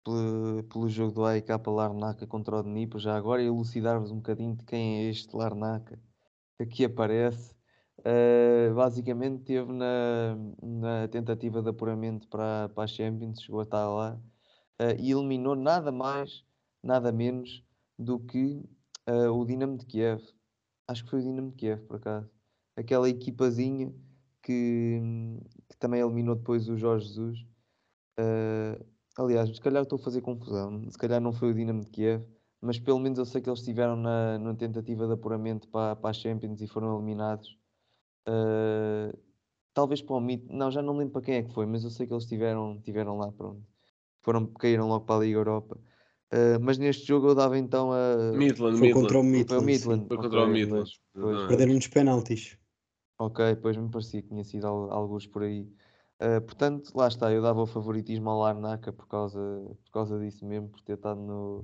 pelo, 0.06 0.64
pelo 0.66 0.90
jogo 0.90 1.12
do 1.14 1.26
AEK 1.26 1.50
Larnaca 1.68 2.28
contra 2.28 2.58
o 2.58 2.64
Dnipro, 2.64 3.00
já 3.00 3.18
agora, 3.18 3.42
e 3.42 3.48
elucidar-vos 3.48 4.12
um 4.12 4.18
bocadinho 4.18 4.56
de 4.56 4.64
quem 4.64 5.00
é 5.00 5.10
este 5.10 5.36
Larnaca 5.36 6.00
que 6.58 6.64
aqui 6.64 6.86
aparece. 6.86 7.56
Uh, 8.00 8.74
basicamente 8.76 9.44
teve 9.44 9.74
na, 9.74 10.38
na 10.62 11.08
tentativa 11.08 11.62
de 11.62 11.70
apuramento 11.70 12.28
para, 12.28 12.70
para 12.70 12.84
a 12.84 12.88
Champions, 12.88 13.42
chegou 13.42 13.62
a 13.62 13.64
estar 13.64 13.90
lá 13.90 14.22
uh, 14.80 14.96
e 15.00 15.12
eliminou 15.12 15.56
nada 15.56 15.92
mais, 15.92 16.44
nada 16.84 17.12
menos 17.12 17.64
do 17.98 18.20
que 18.20 18.64
uh, 19.10 19.32
o 19.32 19.46
Dinamo 19.46 19.78
de 19.78 19.86
Kiev. 19.88 20.22
Acho 20.88 21.04
que 21.04 21.10
foi 21.10 21.20
o 21.20 21.24
Dinamo 21.24 21.50
de 21.50 21.56
Kiev, 21.56 21.82
por 21.88 21.96
acaso. 21.96 22.30
Aquela 22.78 23.10
equipazinha 23.10 23.92
que, 24.44 25.02
que 25.70 25.78
também 25.80 26.02
eliminou 26.02 26.36
depois 26.36 26.70
o 26.70 26.78
Jorge 26.78 27.08
Jesus. 27.08 27.40
Uh, 28.20 28.95
aliás, 29.18 29.50
se 29.56 29.62
calhar 29.62 29.84
estou 29.84 29.98
a 29.98 30.02
fazer 30.02 30.22
confusão. 30.22 30.90
Se 30.90 30.98
calhar 30.98 31.22
não 31.22 31.34
foi 31.34 31.52
o 31.52 31.54
Dinamo 31.54 31.82
de 31.84 31.92
Kiev, 31.92 32.24
mas 32.62 32.80
pelo 32.80 33.00
menos 33.00 33.20
eu 33.20 33.26
sei 33.26 33.42
que 33.42 33.50
eles 33.50 33.60
estiveram 33.60 33.96
na, 33.96 34.38
na 34.40 34.56
tentativa 34.56 35.08
de 35.08 35.14
apuramento 35.14 35.68
para, 35.70 35.96
para 35.96 36.10
a 36.10 36.14
Champions 36.14 36.62
e 36.62 36.68
foram 36.68 36.96
eliminados. 36.98 37.58
Uh, 38.28 39.18
talvez 39.74 40.02
para 40.02 40.16
o 40.16 40.22
Mit, 40.22 40.46
não, 40.52 40.72
já 40.72 40.82
não 40.82 40.98
lembro 40.98 41.14
para 41.14 41.22
quem 41.24 41.36
é 41.36 41.44
que 41.44 41.54
foi, 41.54 41.66
mas 41.66 41.84
eu 41.84 41.90
sei 41.92 42.08
que 42.08 42.14
eles 42.14 42.24
estiveram, 42.26 42.78
estiveram 42.78 43.18
lá, 43.18 43.32
pronto. 43.32 43.66
Foram, 44.24 44.48
caíram 44.54 44.88
logo 44.90 45.06
para 45.06 45.18
a 45.18 45.20
Liga 45.26 45.40
Europa. 45.40 45.78
Uh, 46.34 46.60
mas 46.62 46.78
neste 46.78 47.06
jogo 47.08 47.30
eu 47.30 47.36
dava 47.36 47.58
então 47.58 47.92
a. 47.94 47.98
Midland, 48.32 48.78
Foi 48.78 48.88
Midland. 48.88 48.96
contra 48.96 49.20
o 49.20 49.24
Foi 49.48 49.58
o 49.60 49.62
Midland. 49.62 49.64
Midland. 49.64 50.04
sim. 50.04 50.08
Foi 50.08 50.18
contra 50.20 50.44
o 50.44 50.48
pois, 50.48 50.56
Midland. 50.56 50.90
pois. 51.14 51.48
Perderam 51.48 51.74
nos 51.76 51.88
penaltis. 51.88 52.58
Ok, 53.18 53.40
pois 53.62 53.78
me 53.78 53.90
parecia 53.90 54.22
que 54.22 54.28
tinha 54.30 54.44
sido 54.44 54.68
al- 54.68 54.92
alguns 54.92 55.26
por 55.28 55.44
aí. 55.44 55.70
Uh, 56.22 56.42
portanto, 56.42 56.92
lá 56.96 57.08
está, 57.08 57.32
eu 57.32 57.42
dava 57.42 57.62
o 57.62 57.66
favoritismo 57.66 58.30
ao 58.30 58.40
Larnaca 58.40 58.94
por 58.94 59.06
causa, 59.08 59.40
por 59.84 59.92
causa 59.92 60.18
disso 60.18 60.46
mesmo, 60.46 60.70
por 60.70 60.82
ter 60.82 60.94
estado 60.94 61.20
no, 61.20 61.60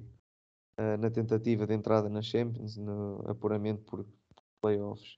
uh, 0.78 0.98
na 1.00 1.10
tentativa 1.10 1.66
de 1.66 1.74
entrada 1.74 2.10
na 2.10 2.22
Champions, 2.22 2.76
no 2.76 3.24
apuramento 3.30 3.82
por 3.84 4.06
playoffs. 4.60 5.18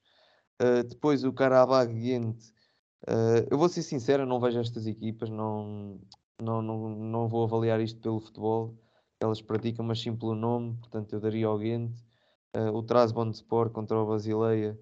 Uh, 0.62 0.84
depois 0.88 1.24
o 1.24 1.34
Karabag 1.34 1.92
Ghent, 1.94 2.38
eu 3.52 3.58
vou 3.58 3.68
ser 3.68 3.82
sincero, 3.82 4.26
não 4.26 4.40
vejo 4.40 4.60
estas 4.60 4.88
equipas, 4.88 5.30
não, 5.30 6.00
não, 6.42 6.62
não, 6.62 6.90
não 6.90 7.28
vou 7.28 7.44
avaliar 7.44 7.82
isto 7.82 8.00
pelo 8.00 8.22
futebol 8.22 8.78
que 9.20 9.26
elas 9.26 9.42
praticam, 9.42 9.84
mas 9.86 10.00
sim 10.00 10.16
pelo 10.16 10.36
nome, 10.36 10.78
portanto 10.78 11.12
eu 11.12 11.20
daria 11.20 11.48
ao 11.48 11.58
Ghent. 11.58 11.92
O 12.74 12.82
Trabzonspor 12.82 13.72
contra 13.72 14.00
o 14.00 14.08
Basileia, 14.08 14.80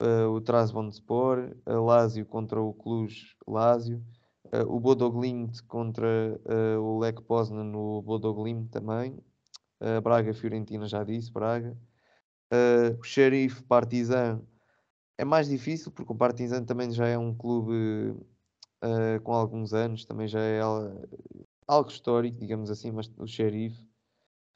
uh, 0.00 0.28
o 0.30 0.40
Trabzonspor, 0.40 1.56
a 1.66 1.74
Lazio 1.74 2.26
contra 2.26 2.60
o 2.60 2.72
Cluj 2.74 3.36
Lazio, 3.46 4.02
uh, 4.46 4.66
o 4.72 4.80
Bodo 4.80 5.10
Glimt 5.10 5.62
contra 5.64 6.06
uh, 6.44 6.80
o 6.80 6.98
Lech 6.98 7.22
Poznan 7.22 7.64
no 7.64 8.02
Bodo 8.02 8.32
Glimt 8.34 8.70
também, 8.70 9.18
uh, 9.80 10.00
Braga 10.02 10.34
Fiorentina 10.34 10.86
já 10.86 11.04
disse, 11.04 11.32
Braga, 11.32 11.76
o 13.00 13.02
Sheriff 13.02 13.64
Partizan 13.64 14.40
é 15.18 15.24
mais 15.24 15.48
difícil 15.48 15.90
porque 15.90 16.12
o 16.12 16.16
Partizan 16.16 16.64
também 16.64 16.90
já 16.92 17.08
é 17.08 17.18
um 17.18 17.34
clube 17.34 18.14
com 19.24 19.32
alguns 19.32 19.72
anos, 19.74 20.04
também 20.04 20.28
já 20.28 20.38
é 20.40 20.60
al- 20.60 21.02
algo 21.66 21.90
histórico, 21.90 22.38
digamos 22.38 22.70
assim, 22.70 22.92
mas 22.92 23.10
o 23.18 23.26
Sheriff 23.26 23.76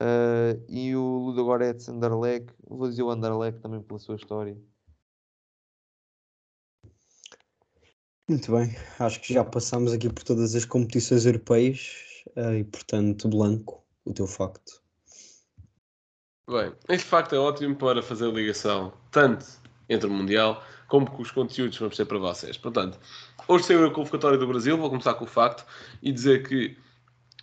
uh, 0.02 0.64
e 0.68 0.94
o 0.96 1.18
Ludogorets 1.18 1.88
Anderlecht, 1.88 2.52
vou 2.66 2.88
dizer 2.88 3.02
o 3.02 3.10
Anderlecht 3.10 3.60
também 3.60 3.82
pela 3.82 3.98
sua 3.98 4.16
história. 4.16 4.56
Muito 8.28 8.52
bem, 8.52 8.76
acho 8.98 9.20
que 9.20 9.32
já 9.32 9.42
passámos 9.42 9.90
aqui 9.90 10.10
por 10.10 10.22
todas 10.22 10.54
as 10.54 10.66
competições 10.66 11.24
europeias 11.24 11.96
eh, 12.36 12.58
e, 12.58 12.64
portanto, 12.64 13.26
Blanco, 13.26 13.82
o 14.04 14.12
teu 14.12 14.26
facto. 14.26 14.82
Bem, 16.46 16.72
este 16.90 17.06
facto 17.06 17.34
é 17.34 17.38
ótimo 17.38 17.74
para 17.74 18.02
fazer 18.02 18.30
ligação 18.30 18.92
tanto 19.10 19.46
entre 19.88 20.08
o 20.08 20.10
Mundial 20.10 20.62
como 20.88 21.10
com 21.10 21.22
os 21.22 21.30
conteúdos 21.30 21.76
que 21.76 21.82
vamos 21.82 21.96
ter 21.96 22.04
para 22.04 22.18
vocês. 22.18 22.58
Portanto, 22.58 22.98
hoje 23.46 23.64
saiu 23.64 23.86
a 23.86 23.90
convocatória 23.90 24.36
do 24.36 24.46
Brasil, 24.46 24.76
vou 24.76 24.90
começar 24.90 25.14
com 25.14 25.24
o 25.24 25.28
facto 25.28 25.64
e 26.02 26.12
dizer 26.12 26.46
que 26.46 26.76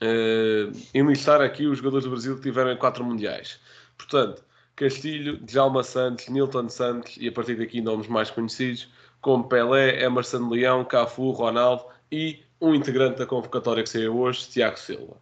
uh, 0.03 0.77
enlistar 0.93 1.41
aqui 1.41 1.65
os 1.65 1.79
jogadores 1.79 2.05
do 2.05 2.11
Brasil 2.11 2.35
que 2.35 2.43
tiveram 2.43 2.75
quatro 2.77 3.03
Mundiais. 3.03 3.59
Portanto, 3.97 4.43
Castilho, 4.75 5.37
Djalma 5.37 5.83
Santos, 5.83 6.27
Nilton 6.27 6.69
Santos 6.69 7.17
e 7.19 7.27
a 7.27 7.31
partir 7.31 7.55
daqui 7.55 7.81
nomes 7.81 8.07
mais 8.07 8.29
conhecidos 8.29 8.87
como 9.25 9.49
Pelé, 9.49 10.03
Emerson 10.03 10.47
Leão, 10.49 10.85
Cafu, 10.85 11.31
Ronaldo 11.31 11.83
e 12.11 12.43
um 12.61 12.75
integrante 12.75 13.17
da 13.17 13.25
convocatória 13.25 13.81
que 13.81 13.89
saiu 13.89 14.19
hoje, 14.19 14.47
Tiago 14.47 14.77
Silva. 14.77 15.17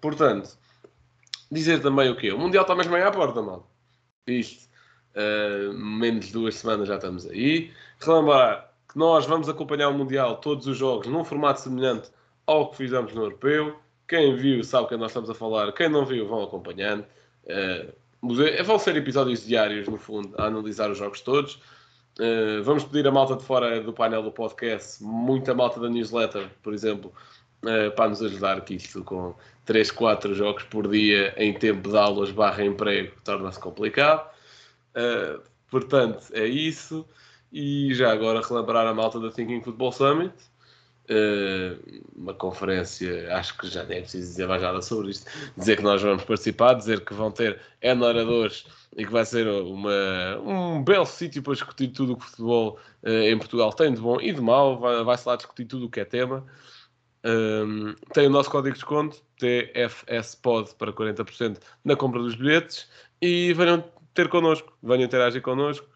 Portanto, 0.00 0.58
dizer 1.48 1.80
também 1.80 2.10
o 2.10 2.16
quê? 2.16 2.32
O 2.32 2.38
Mundial 2.38 2.62
está 2.62 2.74
mesmo 2.74 2.96
aí 2.96 3.02
à 3.02 3.12
porta, 3.12 3.40
mano. 3.40 3.64
Isto. 4.26 4.66
Uh, 5.14 5.72
menos 5.72 6.26
de 6.26 6.32
duas 6.32 6.56
semanas 6.56 6.88
já 6.88 6.96
estamos 6.96 7.26
aí. 7.26 7.72
Relembrar 8.00 8.72
que 8.88 8.98
nós 8.98 9.24
vamos 9.24 9.48
acompanhar 9.48 9.90
o 9.90 9.94
Mundial, 9.94 10.38
todos 10.38 10.66
os 10.66 10.76
jogos, 10.76 11.06
num 11.06 11.24
formato 11.24 11.60
semelhante 11.60 12.10
ao 12.44 12.68
que 12.70 12.76
fizemos 12.76 13.14
no 13.14 13.22
Europeu. 13.22 13.78
Quem 14.08 14.34
viu 14.34 14.64
sabe 14.64 14.88
que 14.88 14.96
nós 14.96 15.12
estamos 15.12 15.30
a 15.30 15.34
falar, 15.34 15.70
quem 15.74 15.88
não 15.88 16.04
viu 16.04 16.26
vão 16.26 16.42
acompanhando. 16.42 17.06
Uh, 17.44 18.64
vão 18.64 18.80
ser 18.80 18.96
episódios 18.96 19.46
diários, 19.46 19.86
no 19.86 19.96
fundo, 19.96 20.34
a 20.36 20.46
analisar 20.46 20.90
os 20.90 20.98
jogos 20.98 21.20
todos. 21.20 21.60
Uh, 22.18 22.62
vamos 22.64 22.84
pedir 22.84 23.06
a 23.06 23.12
malta 23.12 23.36
de 23.36 23.44
fora 23.44 23.80
do 23.80 23.92
painel 23.92 24.22
do 24.24 24.32
podcast, 24.32 25.00
muita 25.02 25.54
malta 25.54 25.78
da 25.78 25.88
newsletter, 25.88 26.50
por 26.62 26.74
exemplo, 26.74 27.12
uh, 27.62 27.94
para 27.94 28.08
nos 28.08 28.20
ajudar, 28.20 28.60
que 28.62 28.74
isto 28.74 29.04
com 29.04 29.36
3, 29.64 29.90
4 29.92 30.34
jogos 30.34 30.64
por 30.64 30.88
dia 30.88 31.32
em 31.36 31.54
tempo 31.54 31.88
de 31.88 31.96
aulas 31.96 32.32
barra 32.32 32.64
emprego 32.64 33.14
torna-se 33.22 33.60
complicado. 33.60 34.28
Uh, 34.96 35.40
portanto, 35.70 36.24
é 36.32 36.44
isso. 36.46 37.06
E 37.52 37.94
já 37.94 38.12
agora 38.12 38.42
relembrar 38.42 38.86
a 38.86 38.92
malta 38.92 39.20
da 39.20 39.30
Thinking 39.30 39.62
Football 39.62 39.92
Summit, 39.92 40.34
uma 42.14 42.34
conferência, 42.34 43.34
acho 43.34 43.56
que 43.56 43.68
já 43.68 43.82
nem 43.84 43.98
é 43.98 44.00
preciso 44.02 44.26
dizer 44.26 44.46
mais 44.46 44.60
nada 44.60 44.82
sobre 44.82 45.10
isto, 45.10 45.30
dizer 45.56 45.76
que 45.76 45.82
nós 45.82 46.02
vamos 46.02 46.24
participar, 46.24 46.74
dizer 46.74 47.04
que 47.04 47.14
vão 47.14 47.30
ter 47.30 47.58
N 47.80 48.02
oradores 48.02 48.66
e 48.96 49.04
que 49.04 49.12
vai 49.12 49.24
ser 49.24 49.46
uma, 49.48 50.38
um 50.44 50.82
belo 50.82 51.06
sítio 51.06 51.42
para 51.42 51.54
discutir 51.54 51.88
tudo 51.88 52.12
o 52.12 52.16
que 52.16 52.24
o 52.24 52.28
futebol 52.28 52.78
uh, 53.04 53.08
em 53.08 53.38
Portugal 53.38 53.72
tem 53.72 53.92
de 53.92 54.00
bom 54.00 54.20
e 54.20 54.32
de 54.32 54.40
mau, 54.40 54.78
vai-se 54.78 55.24
vai 55.24 55.32
lá 55.32 55.36
discutir 55.36 55.64
tudo 55.64 55.86
o 55.86 55.90
que 55.90 56.00
é 56.00 56.04
tema. 56.04 56.44
Um, 57.24 57.94
tem 58.12 58.26
o 58.26 58.30
nosso 58.30 58.50
código 58.50 58.74
de 58.74 58.80
desconto, 58.80 59.22
TFSPOD 59.38 60.74
para 60.76 60.92
40% 60.92 61.58
na 61.84 61.96
compra 61.96 62.20
dos 62.20 62.34
bilhetes 62.34 62.88
e 63.20 63.52
venham 63.54 63.84
ter 64.14 64.28
connosco, 64.28 64.72
venham 64.82 65.04
interagir 65.04 65.42
connosco. 65.42 65.86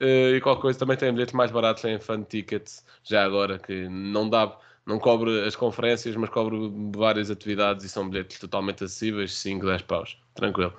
Uh, 0.00 0.34
e 0.36 0.40
qualquer 0.40 0.62
coisa 0.62 0.78
também 0.78 0.96
tem 0.96 1.12
bilhetes 1.12 1.34
mais 1.34 1.50
baratos 1.50 1.84
em 1.84 1.98
fan 1.98 2.22
tickets, 2.22 2.84
já 3.02 3.24
agora, 3.24 3.58
que 3.58 3.88
não 3.88 4.28
dá, 4.28 4.58
não 4.84 4.98
cobre 4.98 5.46
as 5.46 5.54
conferências, 5.54 6.16
mas 6.16 6.30
cobre 6.30 6.56
várias 6.94 7.30
atividades 7.30 7.84
e 7.84 7.88
são 7.88 8.08
bilhetes 8.08 8.38
totalmente 8.38 8.84
acessíveis, 8.84 9.34
5, 9.34 9.64
10 9.64 9.82
paus, 9.82 10.18
tranquilo. 10.34 10.74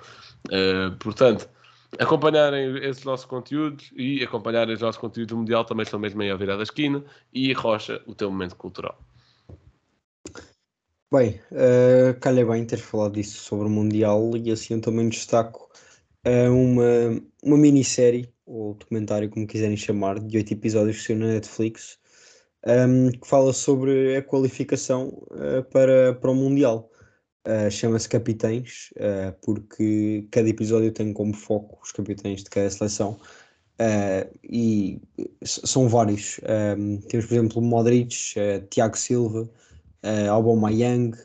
Uh, 0.48 0.94
portanto, 0.98 1.48
acompanharem 1.98 2.76
esses 2.84 3.04
nossos 3.04 3.26
conteúdos 3.26 3.90
e 3.96 4.22
acompanharem 4.22 4.74
os 4.74 4.80
nossos 4.80 5.00
conteúdos 5.00 5.28
do 5.28 5.38
Mundial 5.38 5.64
também 5.64 5.82
estão 5.82 5.98
mesmo 5.98 6.20
aí 6.22 6.30
à 6.30 6.36
virada 6.36 6.58
da 6.58 6.64
esquina 6.64 7.02
e 7.32 7.52
Rocha, 7.52 8.02
o 8.06 8.14
teu 8.14 8.30
momento 8.30 8.56
cultural. 8.56 8.98
Bem, 11.12 11.40
uh, 11.52 12.18
calha 12.20 12.44
bem 12.44 12.66
ter 12.66 12.78
falado 12.78 13.14
disso 13.14 13.38
sobre 13.42 13.66
o 13.66 13.70
Mundial 13.70 14.36
e 14.36 14.50
assim 14.50 14.74
eu 14.74 14.80
também 14.80 15.08
destaco 15.08 15.70
uh, 16.26 16.52
uma, 16.52 17.22
uma 17.42 17.56
minissérie, 17.56 18.28
ou 18.46 18.74
documentário, 18.74 19.28
como 19.28 19.46
quiserem 19.46 19.76
chamar, 19.76 20.20
de 20.20 20.36
oito 20.38 20.52
episódios 20.52 20.98
que 20.98 21.02
saiu 21.08 21.18
na 21.18 21.26
Netflix, 21.26 21.98
um, 22.66 23.10
que 23.10 23.26
fala 23.26 23.52
sobre 23.52 24.16
a 24.16 24.22
qualificação 24.22 25.08
uh, 25.30 25.62
para, 25.70 26.14
para 26.14 26.30
o 26.30 26.34
Mundial. 26.34 26.90
Uh, 27.46 27.70
Chama-se 27.70 28.08
Capitães, 28.08 28.90
uh, 28.96 29.32
porque 29.44 30.26
cada 30.32 30.48
episódio 30.48 30.90
tem 30.90 31.12
como 31.12 31.32
foco 31.34 31.78
os 31.82 31.92
capitães 31.92 32.42
de 32.42 32.50
cada 32.50 32.68
seleção. 32.70 33.20
e 34.42 35.00
são 35.44 35.88
vários. 35.88 36.40
Temos, 37.08 37.26
por 37.26 37.34
exemplo, 37.34 37.62
Modric, 37.62 38.34
Tiago 38.70 38.96
Silva, 38.96 39.48
uh, 40.04 40.30
Aubameyang. 40.30 41.16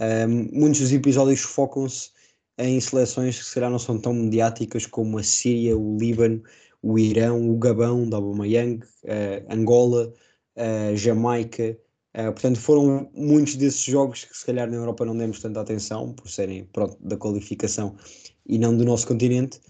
Um, 0.00 0.48
muitos 0.52 0.80
dos 0.80 0.92
episódios 0.92 1.40
focam-se 1.40 2.10
em 2.58 2.80
seleções 2.80 3.38
que 3.38 3.44
será 3.44 3.68
não 3.68 3.78
são 3.78 3.98
tão 3.98 4.12
mediáticas 4.14 4.86
como 4.86 5.18
a 5.18 5.22
Síria, 5.22 5.76
o 5.76 5.96
Líbano, 5.98 6.42
o 6.82 6.98
Irão, 6.98 7.50
o 7.50 7.56
Gabão 7.56 8.08
da 8.08 8.18
Aubameyang, 8.18 8.84
uh, 9.04 9.52
Angola, 9.52 10.12
uh, 10.56 10.96
Jamaica. 10.96 11.78
Uh, 12.16 12.32
portanto, 12.32 12.60
foram 12.60 13.10
muitos 13.14 13.56
desses 13.56 13.82
jogos 13.82 14.24
que 14.24 14.36
se 14.36 14.46
calhar 14.46 14.70
na 14.70 14.76
Europa 14.76 15.04
não 15.04 15.16
demos 15.16 15.40
tanta 15.40 15.60
atenção 15.60 16.12
por 16.12 16.28
serem 16.28 16.64
pronto, 16.66 16.96
da 17.00 17.16
qualificação 17.16 17.96
e 18.46 18.58
não 18.58 18.76
do 18.76 18.84
nosso 18.84 19.06
continente, 19.06 19.60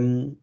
um, 0.00 0.34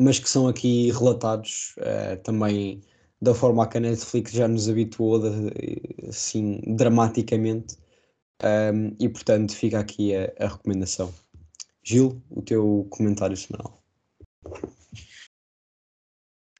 mas 0.00 0.18
que 0.18 0.28
são 0.28 0.46
aqui 0.46 0.90
relatados 0.92 1.74
também 2.22 2.82
da 3.20 3.34
forma 3.34 3.64
a 3.64 3.66
que 3.66 3.78
a 3.78 3.80
Netflix 3.80 4.30
já 4.30 4.46
nos 4.46 4.68
habituou 4.68 5.18
de, 5.18 6.06
assim 6.06 6.60
dramaticamente 6.76 7.78
um, 8.42 8.94
e 9.00 9.08
portanto 9.08 9.54
fica 9.54 9.78
aqui 9.78 10.14
a, 10.14 10.32
a, 10.38 10.48
recomendação. 10.48 11.12
Gil, 11.82 12.22
o 12.30 12.42
teu 12.42 12.86
comentário 12.90 13.36
semanal. 13.36 13.82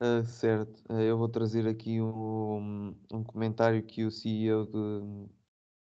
Uh, 0.01 0.25
certo, 0.27 0.83
uh, 0.91 1.01
eu 1.01 1.17
vou 1.17 1.29
trazer 1.29 1.67
aqui 1.67 2.01
um, 2.01 2.95
um 3.13 3.25
comentário 3.25 3.83
que 3.83 4.05
o 4.05 4.11
CEO 4.11 4.67
de, 4.67 5.31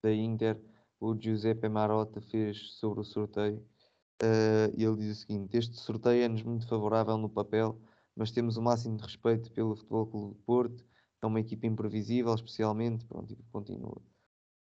da 0.03 0.13
Inter, 0.13 0.61
o 0.99 1.15
Giuseppe 1.15 1.69
Marotta, 1.69 2.21
fez 2.21 2.73
sobre 2.73 3.01
o 3.01 3.05
sorteio. 3.05 3.65
Uh, 4.23 4.73
ele 4.75 4.97
diz 4.97 5.19
o 5.19 5.21
seguinte: 5.21 5.57
Este 5.57 5.77
sorteio 5.77 6.25
é-nos 6.25 6.43
muito 6.43 6.67
favorável 6.67 7.19
no 7.19 7.29
papel, 7.29 7.79
mas 8.17 8.31
temos 8.31 8.57
o 8.57 8.63
máximo 8.63 8.97
de 8.97 9.05
respeito 9.05 9.53
pelo 9.53 9.77
Futebol 9.77 10.07
Clube 10.07 10.35
de 10.35 10.41
Porto. 10.43 10.85
É 11.23 11.27
uma 11.27 11.41
equipa 11.41 11.67
imprevisível, 11.67 12.35
especialmente. 12.35 13.05
Pronto, 13.05 13.37
continua. 13.53 14.01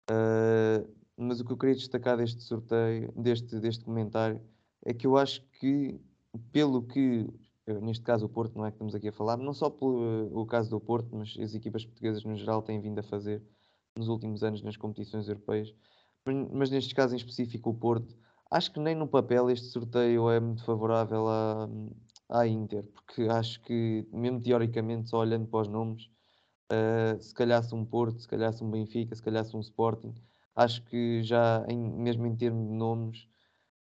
Uh, 0.09 1.04
mas 1.17 1.39
o 1.39 1.45
que 1.45 1.51
eu 1.53 1.57
queria 1.57 1.75
destacar 1.75 2.17
deste 2.17 2.41
sorteio, 2.43 3.11
deste, 3.15 3.59
deste 3.59 3.83
comentário, 3.83 4.41
é 4.85 4.93
que 4.93 5.07
eu 5.07 5.17
acho 5.17 5.41
que, 5.59 5.99
pelo 6.51 6.83
que, 6.83 7.27
eh, 7.67 7.79
neste 7.81 8.03
caso 8.03 8.25
o 8.25 8.29
Porto, 8.29 8.57
não 8.57 8.65
é 8.65 8.71
que 8.71 8.75
estamos 8.75 8.95
aqui 8.95 9.07
a 9.07 9.11
falar, 9.11 9.37
não 9.37 9.53
só 9.53 9.69
pelo 9.69 10.03
eh, 10.03 10.29
o 10.31 10.45
caso 10.45 10.69
do 10.69 10.79
Porto, 10.79 11.09
mas 11.15 11.35
as 11.39 11.53
equipas 11.55 11.85
portuguesas 11.85 12.23
no 12.23 12.35
geral 12.35 12.61
têm 12.61 12.79
vindo 12.81 12.99
a 12.99 13.03
fazer 13.03 13.41
nos 13.97 14.07
últimos 14.09 14.43
anos 14.43 14.61
nas 14.61 14.77
competições 14.77 15.27
europeias, 15.27 15.73
mas, 16.51 16.71
neste 16.71 16.93
caso 16.95 17.13
em 17.13 17.17
específico 17.17 17.69
o 17.69 17.73
Porto, 17.73 18.15
acho 18.51 18.71
que 18.71 18.79
nem 18.79 18.95
no 18.95 19.07
papel 19.07 19.49
este 19.49 19.67
sorteio 19.67 20.29
é 20.29 20.39
muito 20.39 20.63
favorável 20.63 21.27
à, 21.27 21.69
à 22.29 22.47
Inter, 22.47 22.83
porque 22.83 23.23
acho 23.23 23.61
que, 23.61 24.07
mesmo 24.11 24.41
teoricamente, 24.41 25.09
só 25.09 25.19
olhando 25.19 25.47
para 25.47 25.61
os 25.61 25.67
nomes, 25.67 26.05
uh, 26.71 27.21
se 27.21 27.33
calhar 27.33 27.63
um 27.73 27.85
Porto, 27.85 28.21
se 28.21 28.27
calhar 28.27 28.51
um 28.63 28.71
Benfica, 28.71 29.15
se 29.15 29.21
calhar 29.21 29.45
um 29.53 29.59
Sporting, 29.59 30.13
acho 30.55 30.81
que 30.83 31.21
já, 31.23 31.65
em, 31.67 31.77
mesmo 31.77 32.25
em 32.25 32.35
termos 32.35 32.67
de 32.67 32.73
nomes, 32.73 33.27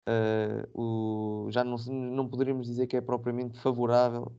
uh, 0.09 0.81
o, 0.81 1.51
já 1.51 1.65
não, 1.65 1.77
não 1.77 2.29
poderíamos 2.29 2.67
dizer 2.67 2.87
que 2.87 2.97
é 2.97 3.01
propriamente 3.01 3.59
favorável 3.59 4.33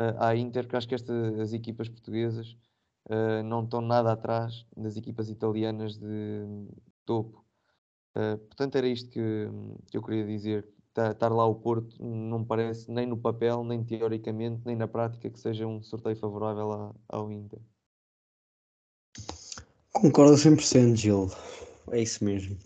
uh, 0.00 0.22
à 0.22 0.36
Inter, 0.36 0.64
porque 0.64 0.76
acho 0.76 0.88
que 0.88 0.94
estas 0.94 1.38
as 1.40 1.52
equipas 1.52 1.88
portuguesas 1.88 2.56
uh, 3.08 3.42
não 3.44 3.64
estão 3.64 3.80
nada 3.80 4.12
atrás 4.12 4.66
das 4.76 4.96
equipas 4.96 5.30
italianas 5.30 5.96
de 5.98 6.68
topo. 7.04 7.44
portanto, 8.48 8.76
era 8.76 8.86
isto 8.86 9.10
que, 9.10 9.48
que 9.90 9.96
eu 9.96 10.02
queria 10.02 10.26
dizer. 10.26 10.68
Estar 10.90 11.32
lá 11.32 11.46
o 11.46 11.54
Porto 11.54 12.04
não 12.04 12.44
parece, 12.44 12.90
nem 12.90 13.06
no 13.06 13.16
papel, 13.16 13.64
nem 13.64 13.82
teoricamente, 13.82 14.62
nem 14.66 14.76
na 14.76 14.88
prática, 14.88 15.30
que 15.30 15.38
seja 15.40 15.66
um 15.66 15.80
sorteio 15.82 16.16
favorável 16.16 16.72
à, 16.72 16.94
ao 17.08 17.30
Inter. 17.30 17.60
Concordo 19.92 20.34
100%, 20.34 20.96
Gil. 20.96 21.30
É 21.92 22.02
isso 22.02 22.24
mesmo. 22.24 22.56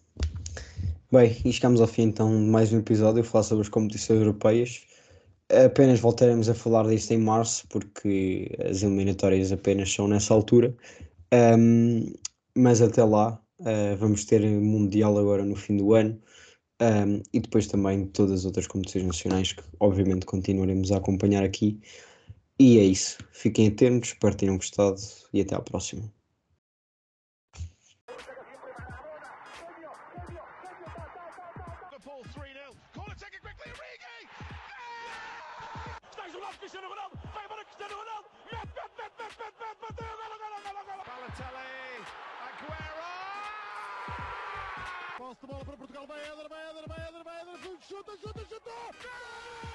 Bem, 1.11 1.35
e 1.45 1.53
chegamos 1.53 1.81
ao 1.81 1.87
fim 1.87 2.03
então 2.03 2.31
de 2.31 2.51
mais 2.51 2.73
um 2.73 2.79
episódio 2.79 3.23
a 3.23 3.25
falar 3.25 3.45
sobre 3.45 3.63
as 3.63 3.69
competições 3.69 4.21
europeias. 4.21 4.83
Apenas 5.65 6.01
voltaremos 6.01 6.49
a 6.49 6.55
falar 6.55 6.87
disto 6.89 7.13
em 7.13 7.19
março, 7.19 7.67
porque 7.69 8.51
as 8.69 8.83
eliminatórias 8.83 9.51
apenas 9.51 9.93
são 9.93 10.09
nessa 10.09 10.35
altura. 10.35 10.75
Um, 11.33 12.13
mas 12.57 12.83
até 12.83 13.03
lá, 13.03 13.41
uh, 13.61 13.97
vamos 13.99 14.25
ter 14.27 14.41
Mundial 14.43 15.17
agora 15.19 15.45
no 15.45 15.57
fim 15.57 15.77
do 15.77 15.95
ano. 15.95 16.21
Um, 16.83 17.23
e 17.33 17.41
depois 17.41 17.67
também 17.67 18.07
todas 18.09 18.41
as 18.41 18.45
outras 18.45 18.67
competições 18.67 19.07
nacionais 19.07 19.53
que 19.53 19.63
obviamente 19.81 20.27
continuaremos 20.27 20.93
a 20.93 20.99
acompanhar 20.99 21.45
aqui. 21.45 21.81
E 22.59 22.79
é 22.79 22.85
isso. 22.85 23.19
Fiquem 23.33 23.69
atentos, 23.69 24.11
espero 24.11 24.35
que 24.35 24.41
tenham 24.41 24.57
gostado 24.57 25.01
e 25.33 25.41
até 25.41 25.55
à 25.55 25.61
próxima. 25.61 26.13
Bola 45.47 45.65
para 45.65 45.77
Portugal, 45.77 46.07
vai 46.07 46.21
Eder, 46.21 46.49
vai 46.49 46.71
Eder, 46.71 46.89
vai 46.89 47.09
Eder, 47.09 47.25
vai 47.25 47.43
Eder, 47.43 47.79
chuta, 47.89 48.17
chuta, 48.17 48.45
chuta! 48.49 49.74